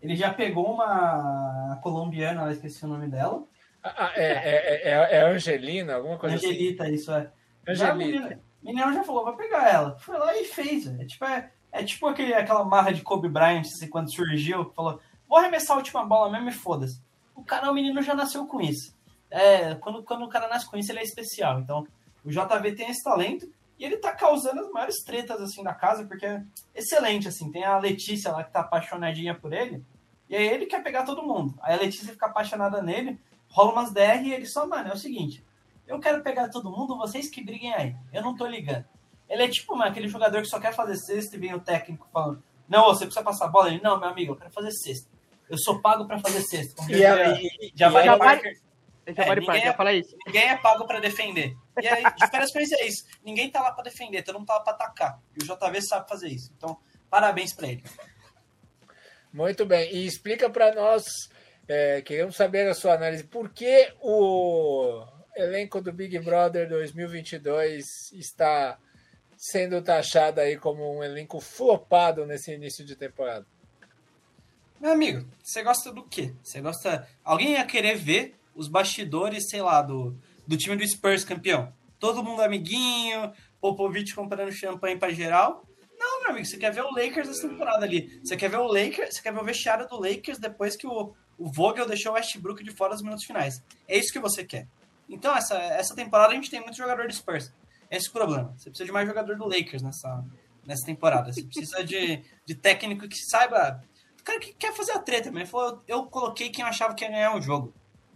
ele 0.00 0.16
já 0.16 0.32
pegou 0.32 0.72
uma 0.72 1.78
colombiana, 1.82 2.42
eu 2.42 2.50
esqueci 2.50 2.84
o 2.84 2.88
nome 2.88 3.08
dela. 3.08 3.44
Ah, 3.82 4.12
é, 4.14 4.32
é, 4.32 4.90
é, 4.90 5.16
é, 5.16 5.24
Angelina, 5.30 5.94
alguma 5.96 6.18
coisa 6.18 6.36
Angelita, 6.36 6.84
assim? 6.84 6.94
isso 6.94 7.12
é. 7.12 7.30
Angelita. 7.68 8.40
O 8.62 8.66
menino 8.66 8.94
já 8.94 9.04
falou, 9.04 9.24
vai 9.24 9.36
pegar 9.36 9.68
ela. 9.68 9.98
Foi 9.98 10.18
lá 10.18 10.34
e 10.36 10.44
fez. 10.44 10.86
É 10.98 11.04
tipo, 11.04 11.24
é, 11.24 11.50
é 11.70 11.84
tipo 11.84 12.06
aquele, 12.06 12.32
aquela 12.32 12.64
marra 12.64 12.92
de 12.92 13.02
Kobe 13.02 13.28
Bryant, 13.28 13.62
assim, 13.62 13.88
quando 13.88 14.14
surgiu, 14.14 14.72
falou, 14.74 15.00
vou 15.28 15.38
arremessar 15.38 15.74
a 15.74 15.78
última 15.78 16.04
bola 16.04 16.30
mesmo 16.30 16.48
e 16.48 16.52
foda-se. 16.52 17.02
O 17.34 17.44
cara, 17.44 17.70
o 17.70 17.74
menino 17.74 18.00
já 18.00 18.14
nasceu 18.14 18.46
com 18.46 18.60
isso. 18.60 18.94
É, 19.30 19.74
quando, 19.74 20.02
quando 20.02 20.24
o 20.24 20.28
cara 20.28 20.48
nasce 20.48 20.70
com 20.70 20.76
isso, 20.76 20.92
ele 20.92 21.00
é 21.00 21.02
especial. 21.02 21.60
Então, 21.60 21.86
o 22.24 22.30
JV 22.30 22.74
tem 22.74 22.88
esse 22.88 23.02
talento 23.02 23.46
e 23.84 23.86
ele 23.86 23.98
tá 23.98 24.12
causando 24.12 24.62
as 24.62 24.70
maiores 24.70 25.04
tretas, 25.04 25.38
assim, 25.42 25.62
da 25.62 25.74
casa, 25.74 26.06
porque 26.06 26.24
é 26.24 26.42
excelente, 26.74 27.28
assim. 27.28 27.50
Tem 27.50 27.64
a 27.64 27.78
Letícia 27.78 28.32
lá 28.32 28.42
que 28.42 28.50
tá 28.50 28.60
apaixonadinha 28.60 29.34
por 29.34 29.52
ele, 29.52 29.84
e 30.26 30.34
aí 30.34 30.48
ele 30.48 30.64
quer 30.64 30.82
pegar 30.82 31.02
todo 31.04 31.22
mundo. 31.22 31.54
Aí 31.60 31.74
a 31.74 31.78
Letícia 31.78 32.10
fica 32.10 32.24
apaixonada 32.24 32.80
nele, 32.80 33.20
rola 33.46 33.72
umas 33.72 33.92
DR 33.92 34.22
e 34.24 34.32
ele 34.32 34.46
só, 34.46 34.66
mano, 34.66 34.88
é 34.88 34.94
o 34.94 34.96
seguinte, 34.96 35.44
eu 35.86 36.00
quero 36.00 36.22
pegar 36.22 36.48
todo 36.48 36.70
mundo, 36.70 36.96
vocês 36.96 37.28
que 37.28 37.44
briguem 37.44 37.74
aí. 37.74 37.94
Eu 38.10 38.22
não 38.22 38.34
tô 38.34 38.46
ligando. 38.46 38.86
Ele 39.28 39.42
é 39.42 39.48
tipo, 39.48 39.76
mano, 39.76 39.90
aquele 39.90 40.08
jogador 40.08 40.40
que 40.40 40.48
só 40.48 40.58
quer 40.58 40.72
fazer 40.72 40.96
sexta 40.96 41.36
e 41.36 41.38
vem 41.38 41.52
o 41.52 41.60
técnico 41.60 42.08
falando: 42.10 42.42
Não, 42.66 42.84
você 42.86 43.04
precisa 43.04 43.22
passar 43.22 43.44
a 43.44 43.48
bola. 43.48 43.68
Ele, 43.68 43.82
não, 43.82 44.00
meu 44.00 44.08
amigo, 44.08 44.32
eu 44.32 44.36
quero 44.36 44.50
fazer 44.50 44.70
sexta. 44.70 45.10
Eu 45.50 45.58
sou 45.58 45.82
pago 45.82 46.06
pra 46.06 46.18
fazer 46.18 46.40
sexta. 46.40 46.90
e 46.90 47.04
aí, 47.04 47.50
já 47.74 47.90
vai 47.90 48.04
já 48.06 48.16
vai, 48.16 48.40
já 49.14 49.24
vai 49.24 49.36
ninguém, 49.36 49.62
é, 49.62 49.72
falar 49.74 49.92
isso. 49.92 50.16
ninguém 50.26 50.48
é 50.48 50.56
pago 50.56 50.86
pra 50.86 51.00
defender. 51.00 51.54
E 51.80 51.88
aí, 51.88 52.04
de 52.04 52.30
férias 52.30 52.52
com 52.52 52.58
é 52.58 52.86
isso. 52.86 53.04
Ninguém 53.24 53.50
tá 53.50 53.60
lá 53.60 53.72
pra 53.72 53.84
defender, 53.84 54.22
todo 54.22 54.38
mundo 54.38 54.46
tá 54.46 54.54
lá 54.54 54.60
pra 54.60 54.72
atacar. 54.72 55.20
E 55.36 55.42
o 55.42 55.46
JV 55.46 55.82
sabe 55.82 56.08
fazer 56.08 56.28
isso. 56.28 56.52
Então, 56.56 56.78
parabéns 57.10 57.52
pra 57.52 57.68
ele. 57.68 57.82
Muito 59.32 59.66
bem. 59.66 59.92
E 59.92 60.06
explica 60.06 60.48
para 60.48 60.74
nós, 60.74 61.04
é, 61.66 62.00
queremos 62.02 62.36
saber 62.36 62.68
a 62.68 62.74
sua 62.74 62.94
análise, 62.94 63.24
por 63.24 63.50
que 63.50 63.92
o 64.00 65.04
elenco 65.36 65.80
do 65.80 65.92
Big 65.92 66.16
Brother 66.20 66.68
2022 66.68 68.12
está 68.12 68.78
sendo 69.36 69.82
taxado 69.82 70.40
aí 70.40 70.56
como 70.56 70.96
um 70.96 71.02
elenco 71.02 71.40
flopado 71.40 72.24
nesse 72.24 72.52
início 72.52 72.84
de 72.84 72.94
temporada? 72.94 73.44
Meu 74.80 74.92
amigo, 74.92 75.26
você 75.42 75.62
gosta 75.62 75.90
do 75.90 76.04
quê? 76.04 76.34
Você 76.42 76.60
gosta. 76.60 77.08
Alguém 77.24 77.52
ia 77.52 77.64
querer 77.64 77.96
ver 77.96 78.36
os 78.54 78.68
bastidores, 78.68 79.48
sei 79.48 79.62
lá, 79.62 79.82
do, 79.82 80.16
do 80.46 80.56
time 80.56 80.76
do 80.76 80.86
Spurs 80.86 81.24
campeão? 81.24 81.72
Todo 81.98 82.22
mundo 82.22 82.42
amiguinho, 82.42 83.32
Popovich 83.60 84.14
comprando 84.14 84.52
champanhe 84.52 84.96
para 84.96 85.12
geral. 85.12 85.66
Não, 85.98 86.20
meu 86.20 86.30
amigo, 86.30 86.44
você 86.44 86.58
quer 86.58 86.72
ver 86.72 86.82
o 86.82 86.90
Lakers 86.90 87.28
essa 87.28 87.48
temporada 87.48 87.84
ali. 87.84 88.20
Você 88.22 88.36
quer 88.36 88.50
ver 88.50 88.58
o 88.58 88.66
Lakers, 88.66 89.14
você 89.14 89.22
quer 89.22 89.32
ver 89.32 89.40
o 89.40 89.44
vestiário 89.44 89.88
do 89.88 89.96
Lakers 89.98 90.38
depois 90.38 90.76
que 90.76 90.86
o, 90.86 91.14
o 91.38 91.50
Vogel 91.50 91.86
deixou 91.86 92.12
o 92.12 92.14
Westbrook 92.14 92.62
de 92.62 92.72
fora 92.72 92.92
dos 92.92 93.02
minutos 93.02 93.24
finais. 93.24 93.62
É 93.88 93.96
isso 93.96 94.12
que 94.12 94.18
você 94.18 94.44
quer. 94.44 94.68
Então, 95.08 95.34
essa, 95.36 95.56
essa 95.56 95.94
temporada 95.94 96.32
a 96.32 96.34
gente 96.34 96.50
tem 96.50 96.60
muito 96.60 96.76
jogador 96.76 97.06
de 97.06 97.14
Spurs. 97.14 97.52
Esse 97.90 98.08
é 98.08 98.10
o 98.10 98.12
problema. 98.12 98.54
Você 98.56 98.70
precisa 98.70 98.86
de 98.86 98.92
mais 98.92 99.06
jogador 99.06 99.36
do 99.36 99.44
Lakers 99.46 99.82
nessa, 99.82 100.24
nessa 100.66 100.84
temporada. 100.84 101.32
Você 101.32 101.42
precisa 101.42 101.84
de, 101.84 102.22
de 102.44 102.54
técnico 102.54 103.08
que 103.08 103.16
saiba. 103.16 103.82
O 104.20 104.24
cara 104.24 104.40
que 104.40 104.54
quer 104.54 104.74
fazer 104.74 104.92
a 104.92 104.98
treta, 104.98 105.30
mas 105.30 105.48
falou, 105.48 105.82
eu, 105.86 105.98
eu 105.98 106.06
coloquei 106.06 106.50
quem 106.50 106.62
eu 106.62 106.68
achava 106.68 106.94
que 106.94 107.04
ia 107.04 107.10
ganhar 107.10 107.36
o 107.36 107.40
jogo. 107.40 107.72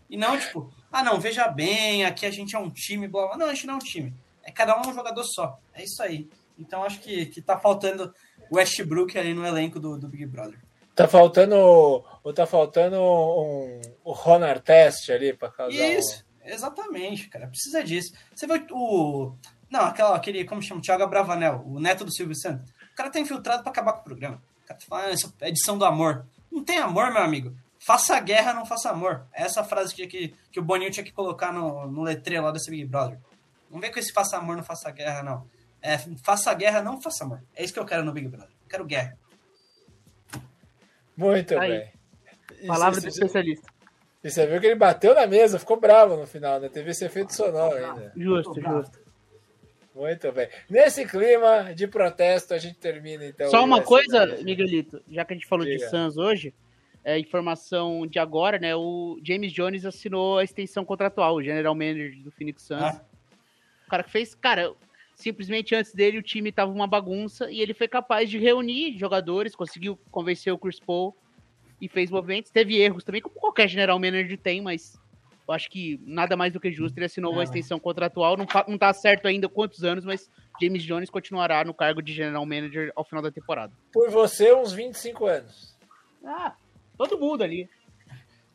E 0.09 0.17
não, 0.17 0.39
tipo, 0.39 0.73
ah, 0.91 1.03
não, 1.03 1.21
veja 1.21 1.49
bem, 1.49 2.05
aqui 2.05 2.25
a 2.25 2.31
gente 2.31 2.57
é 2.57 2.59
um 2.59 2.71
time, 2.71 3.07
blá, 3.07 3.27
blá. 3.29 3.37
Não, 3.37 3.47
a 3.47 3.55
gente 3.55 3.67
não 3.67 3.75
é 3.75 3.77
um 3.77 3.81
time. 3.81 4.15
É 4.43 4.51
cada 4.51 4.77
um 4.79 4.89
um 4.89 4.95
jogador 4.95 5.25
só. 5.25 5.59
É 5.75 5.85
isso 5.85 6.03
aí. 6.03 6.29
Então 6.59 6.83
acho 6.83 7.01
que, 7.01 7.27
que 7.27 7.43
tá 7.43 7.59
faltando 7.59 8.13
o 8.51 8.57
Westbrook 8.57 9.17
ali 9.19 9.35
no 9.35 9.47
elenco 9.47 9.79
do, 9.79 9.99
do 9.99 10.09
Big 10.09 10.27
Brother. 10.27 10.59
Tá 10.95 11.07
faltando. 11.07 11.55
Ou 11.55 12.33
tá 12.35 12.47
faltando 12.47 12.97
um, 12.97 13.81
o 14.03 14.13
Ronald 14.13 14.61
Test 14.63 15.11
ali 15.11 15.33
para 15.33 15.51
causar. 15.51 15.77
Isso. 15.77 16.27
Exatamente, 16.45 17.29
cara. 17.29 17.47
Precisa 17.47 17.85
disso. 17.85 18.13
Você 18.35 18.47
vê 18.47 18.67
o. 18.73 19.33
Não, 19.71 19.83
aquela, 19.83 20.17
aquele, 20.17 20.45
como 20.45 20.63
chama? 20.63 20.81
Thiago 20.81 21.07
Bravanel, 21.07 21.63
o 21.67 21.79
neto 21.79 22.05
do 22.05 22.13
Silvio 22.13 22.35
Santos. 22.35 22.71
O 22.71 22.97
cara 22.97 23.11
tá 23.11 23.21
infiltrado 23.21 23.63
para 23.63 23.71
acabar 23.71 23.93
com 23.93 24.01
o 24.01 24.05
programa. 24.05 24.43
O 24.65 24.67
cara 24.67 24.81
tá 24.81 24.87
falando, 24.89 25.13
essa 25.13 25.33
é 25.43 25.49
edição 25.51 25.77
do 25.77 25.85
amor. 25.85 26.27
Não 26.51 26.65
tem 26.65 26.79
amor, 26.79 27.13
meu 27.13 27.23
amigo. 27.23 27.55
Faça 27.79 28.19
guerra, 28.21 28.53
não 28.53 28.67
faça 28.67 28.91
amor. 28.91 29.27
É 29.33 29.43
essa 29.43 29.63
frase 29.63 29.95
que, 29.95 30.07
que, 30.07 30.35
que 30.51 30.61
o 30.61 30.63
Boninho 30.63 30.91
tinha 30.91 31.05
que 31.05 31.13
colocar 31.13 31.53
no, 31.53 31.87
no 31.87 32.03
letreiro 32.03 32.45
lá 32.45 32.51
desse 32.51 32.71
Big 32.71 32.85
Brother. 32.85 33.19
Não 33.71 33.81
vem 33.81 33.93
com 33.93 33.99
esse 33.99 34.13
faça 34.13 34.37
amor, 34.37 34.57
não 34.57 34.65
faça 34.65 34.91
guerra, 34.91 35.23
não. 35.23 35.47
É, 35.81 35.97
faça 36.23 36.53
guerra, 36.55 36.83
não 36.83 37.01
faça 37.01 37.25
amor. 37.25 37.43
É 37.55 37.63
isso 37.63 37.73
que 37.73 37.79
eu 37.79 37.85
quero 37.85 38.05
no 38.05 38.13
Big 38.13 38.27
Brother. 38.29 38.49
Eu 38.49 38.69
quero 38.69 38.85
guerra. 38.85 39.17
Muito 41.17 41.59
Aí. 41.59 41.71
bem. 41.71 42.67
Palavra 42.67 43.01
do 43.01 43.09
especialista. 43.09 43.69
E 44.23 44.31
você 44.31 44.47
viu 44.47 44.61
que 44.61 44.67
ele 44.67 44.75
bateu 44.75 45.15
na 45.15 45.27
mesa, 45.27 45.59
ficou 45.59 45.79
bravo 45.79 46.17
no 46.17 46.27
final, 46.27 46.59
né? 46.59 46.69
Teve 46.69 46.91
esse 46.91 47.05
efeito 47.05 47.33
sonoro 47.33 47.77
ainda. 47.77 48.13
Justo, 48.17 48.61
justo. 48.61 48.99
Muito 49.95 50.31
bem. 50.33 50.49
Nesse 50.69 51.05
clima 51.05 51.73
de 51.75 51.87
protesto, 51.87 52.55
a 52.55 52.59
gente 52.59 52.77
termina 52.79 53.25
então. 53.25 53.51
Só 53.51 53.65
uma 53.65 53.83
coisa, 53.83 54.27
Miguelito, 54.43 55.03
já 55.11 55.25
que 55.25 55.33
a 55.33 55.37
gente 55.37 55.47
falou 55.47 55.65
Diga. 55.65 55.85
de 55.85 55.91
Suns 55.91 56.17
hoje, 56.17 56.55
é, 57.09 57.19
informação 57.19 58.07
de 58.07 58.19
agora, 58.19 58.59
né? 58.59 58.77
O 58.77 59.19
James 59.25 59.51
Jones 59.51 59.87
assinou 59.87 60.37
a 60.37 60.45
extensão 60.45 60.85
contratual, 60.85 61.37
o 61.37 61.43
general 61.43 61.75
manager 61.75 62.23
do 62.23 62.31
Phoenix 62.31 62.63
Suns. 62.65 62.83
Ah. 62.83 63.01
O 63.87 63.91
cara 63.91 64.03
que 64.03 64.11
fez, 64.11 64.35
cara, 64.35 64.75
simplesmente 65.15 65.75
antes 65.75 65.95
dele 65.95 66.19
o 66.19 66.23
time 66.23 66.53
tava 66.53 66.71
uma 66.71 66.87
bagunça 66.87 67.51
e 67.51 67.63
ele 67.63 67.73
foi 67.73 67.89
capaz 67.89 68.29
de 68.29 68.39
reunir 68.39 68.99
jogadores, 68.99 69.57
conseguiu 69.57 69.99
convencer 70.11 70.53
o 70.53 70.59
Chris 70.59 70.79
Paul 70.79 71.17
e 71.81 71.89
fez 71.89 72.11
movimentos. 72.11 72.51
Teve 72.51 72.77
erros 72.77 73.05
também, 73.05 73.23
como 73.23 73.37
qualquer 73.37 73.69
general 73.69 73.99
manager 73.99 74.37
tem, 74.37 74.61
mas 74.61 75.01
eu 75.49 75.55
acho 75.55 75.71
que 75.71 75.99
nada 76.05 76.37
mais 76.37 76.53
do 76.53 76.61
que 76.61 76.71
justo. 76.71 76.99
Ele 76.99 77.07
assinou 77.07 77.33
uma 77.33 77.43
extensão 77.43 77.81
contratual. 77.81 78.37
Não, 78.37 78.47
não 78.69 78.77
tá 78.77 78.93
certo 78.93 79.27
ainda 79.27 79.49
quantos 79.49 79.83
anos, 79.83 80.05
mas 80.05 80.31
James 80.61 80.83
Jones 80.83 81.09
continuará 81.09 81.65
no 81.65 81.73
cargo 81.73 82.03
de 82.03 82.13
general 82.13 82.45
manager 82.45 82.93
ao 82.95 83.03
final 83.03 83.23
da 83.23 83.31
temporada. 83.31 83.73
Por 83.95 84.11
você, 84.11 84.53
uns 84.53 84.75
25 84.75 85.25
anos. 85.25 85.75
Ah, 86.23 86.55
todo 86.99 87.19
mundo 87.19 87.43
ali. 87.43 87.71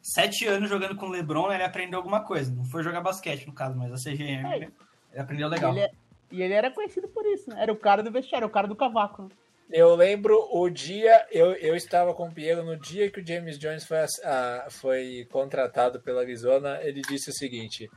Sete 0.02 0.46
anos 0.46 0.70
jogando 0.70 0.98
com 0.98 1.08
o 1.08 1.10
LeBron, 1.10 1.52
ele 1.52 1.64
aprendeu 1.64 1.98
alguma 1.98 2.20
coisa. 2.26 2.54
Não 2.54 2.66
foi 2.66 2.84
jogar 2.84 3.00
basquete, 3.00 3.48
no 3.48 3.54
caso, 3.54 3.78
mas 3.78 3.94
a 3.94 3.96
CGM. 3.96 4.46
É. 4.46 4.58
Ele 4.58 4.74
aprendeu 5.18 5.48
legal. 5.48 5.74
E 5.74 5.78
ele, 5.78 5.86
é, 5.86 5.91
e 6.32 6.41
ele, 6.41 6.54
era 6.54 6.70
conhecido 6.70 7.08
por 7.08 7.26
isso, 7.26 7.50
né? 7.50 7.62
Era 7.62 7.72
o 7.72 7.78
cara 7.78 8.04
do 8.04 8.12
vestiário, 8.12 8.46
o 8.46 8.52
cara 8.52 8.68
do 8.68 8.76
cavaco. 8.76 9.24
Né? 9.24 9.30
Eu 9.72 9.96
lembro 9.96 10.38
o 10.52 10.70
dia, 10.70 11.26
eu, 11.32 11.54
eu 11.54 11.76
estava 11.76 12.14
com 12.14 12.28
o 12.28 12.32
Piero 12.32 12.64
no 12.64 12.78
dia 12.78 13.10
que 13.10 13.22
o 13.22 13.26
James 13.26 13.58
Jones 13.58 13.86
foi, 13.86 13.98
a, 14.26 14.68
foi 14.70 15.26
contratado 15.32 16.02
pela 16.02 16.22
Arizona. 16.22 16.80
Ele 16.84 17.02
disse 17.02 17.30
o 17.30 17.34
seguinte: 17.34 17.89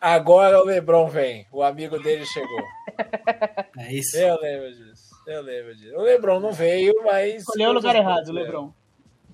Agora 0.00 0.60
o 0.60 0.64
Lebron 0.64 1.06
vem, 1.06 1.46
o 1.52 1.62
amigo 1.62 1.98
dele 2.00 2.26
chegou. 2.26 2.62
É 3.78 3.92
isso. 3.94 4.18
Eu 4.18 4.38
lembro 4.38 4.70
disso. 4.70 5.10
Eu 5.26 5.42
lembro 5.42 5.74
disso. 5.74 5.96
O 5.96 6.02
Lebron 6.02 6.38
não 6.38 6.52
veio, 6.52 6.92
mas. 7.04 7.36
Escolheu 7.36 7.70
o 7.70 7.72
lugar 7.72 7.96
errado, 7.96 8.28
o 8.28 8.32
Lebron. 8.32 8.72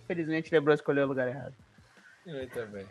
Infelizmente, 0.08 0.50
o 0.50 0.54
Lebron 0.54 0.74
escolheu 0.74 1.04
o 1.04 1.08
lugar 1.08 1.28
errado. 1.28 1.54
Muito 2.24 2.66
bem. 2.66 2.86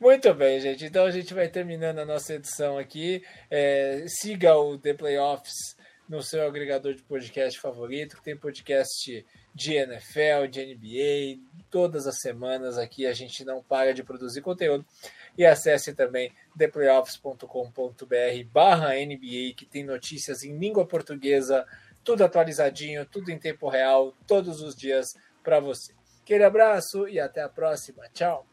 Muito 0.00 0.32
bem, 0.32 0.58
gente. 0.58 0.86
Então 0.86 1.04
a 1.04 1.10
gente 1.10 1.34
vai 1.34 1.48
terminando 1.48 1.98
a 1.98 2.06
nossa 2.06 2.34
edição 2.34 2.78
aqui. 2.78 3.22
É, 3.50 4.04
siga 4.08 4.56
o 4.56 4.78
The 4.78 4.94
Playoffs 4.94 5.76
no 6.08 6.22
seu 6.22 6.46
agregador 6.46 6.94
de 6.94 7.02
podcast 7.02 7.60
favorito, 7.60 8.16
que 8.16 8.22
tem 8.22 8.36
podcast 8.36 9.24
de 9.54 9.74
NFL, 9.74 10.46
de 10.50 10.74
NBA, 10.74 11.40
todas 11.70 12.06
as 12.06 12.18
semanas 12.20 12.78
aqui 12.78 13.06
a 13.06 13.12
gente 13.12 13.44
não 13.44 13.62
para 13.62 13.92
de 13.92 14.02
produzir 14.02 14.40
conteúdo. 14.40 14.84
E 15.36 15.44
acesse 15.44 15.94
também 15.94 16.32
theplayoffs.com.br 16.56 17.44
barra 18.50 18.94
NBA, 18.94 19.54
que 19.54 19.66
tem 19.70 19.84
notícias 19.84 20.42
em 20.42 20.58
língua 20.58 20.86
portuguesa, 20.86 21.66
tudo 22.02 22.24
atualizadinho, 22.24 23.04
tudo 23.04 23.30
em 23.30 23.38
tempo 23.38 23.68
real, 23.68 24.16
todos 24.26 24.62
os 24.62 24.74
dias 24.74 25.14
para 25.44 25.60
você. 25.60 25.99
Aquele 26.30 26.44
abraço 26.44 27.08
e 27.08 27.18
até 27.18 27.42
a 27.42 27.48
próxima. 27.48 28.04
Tchau! 28.14 28.49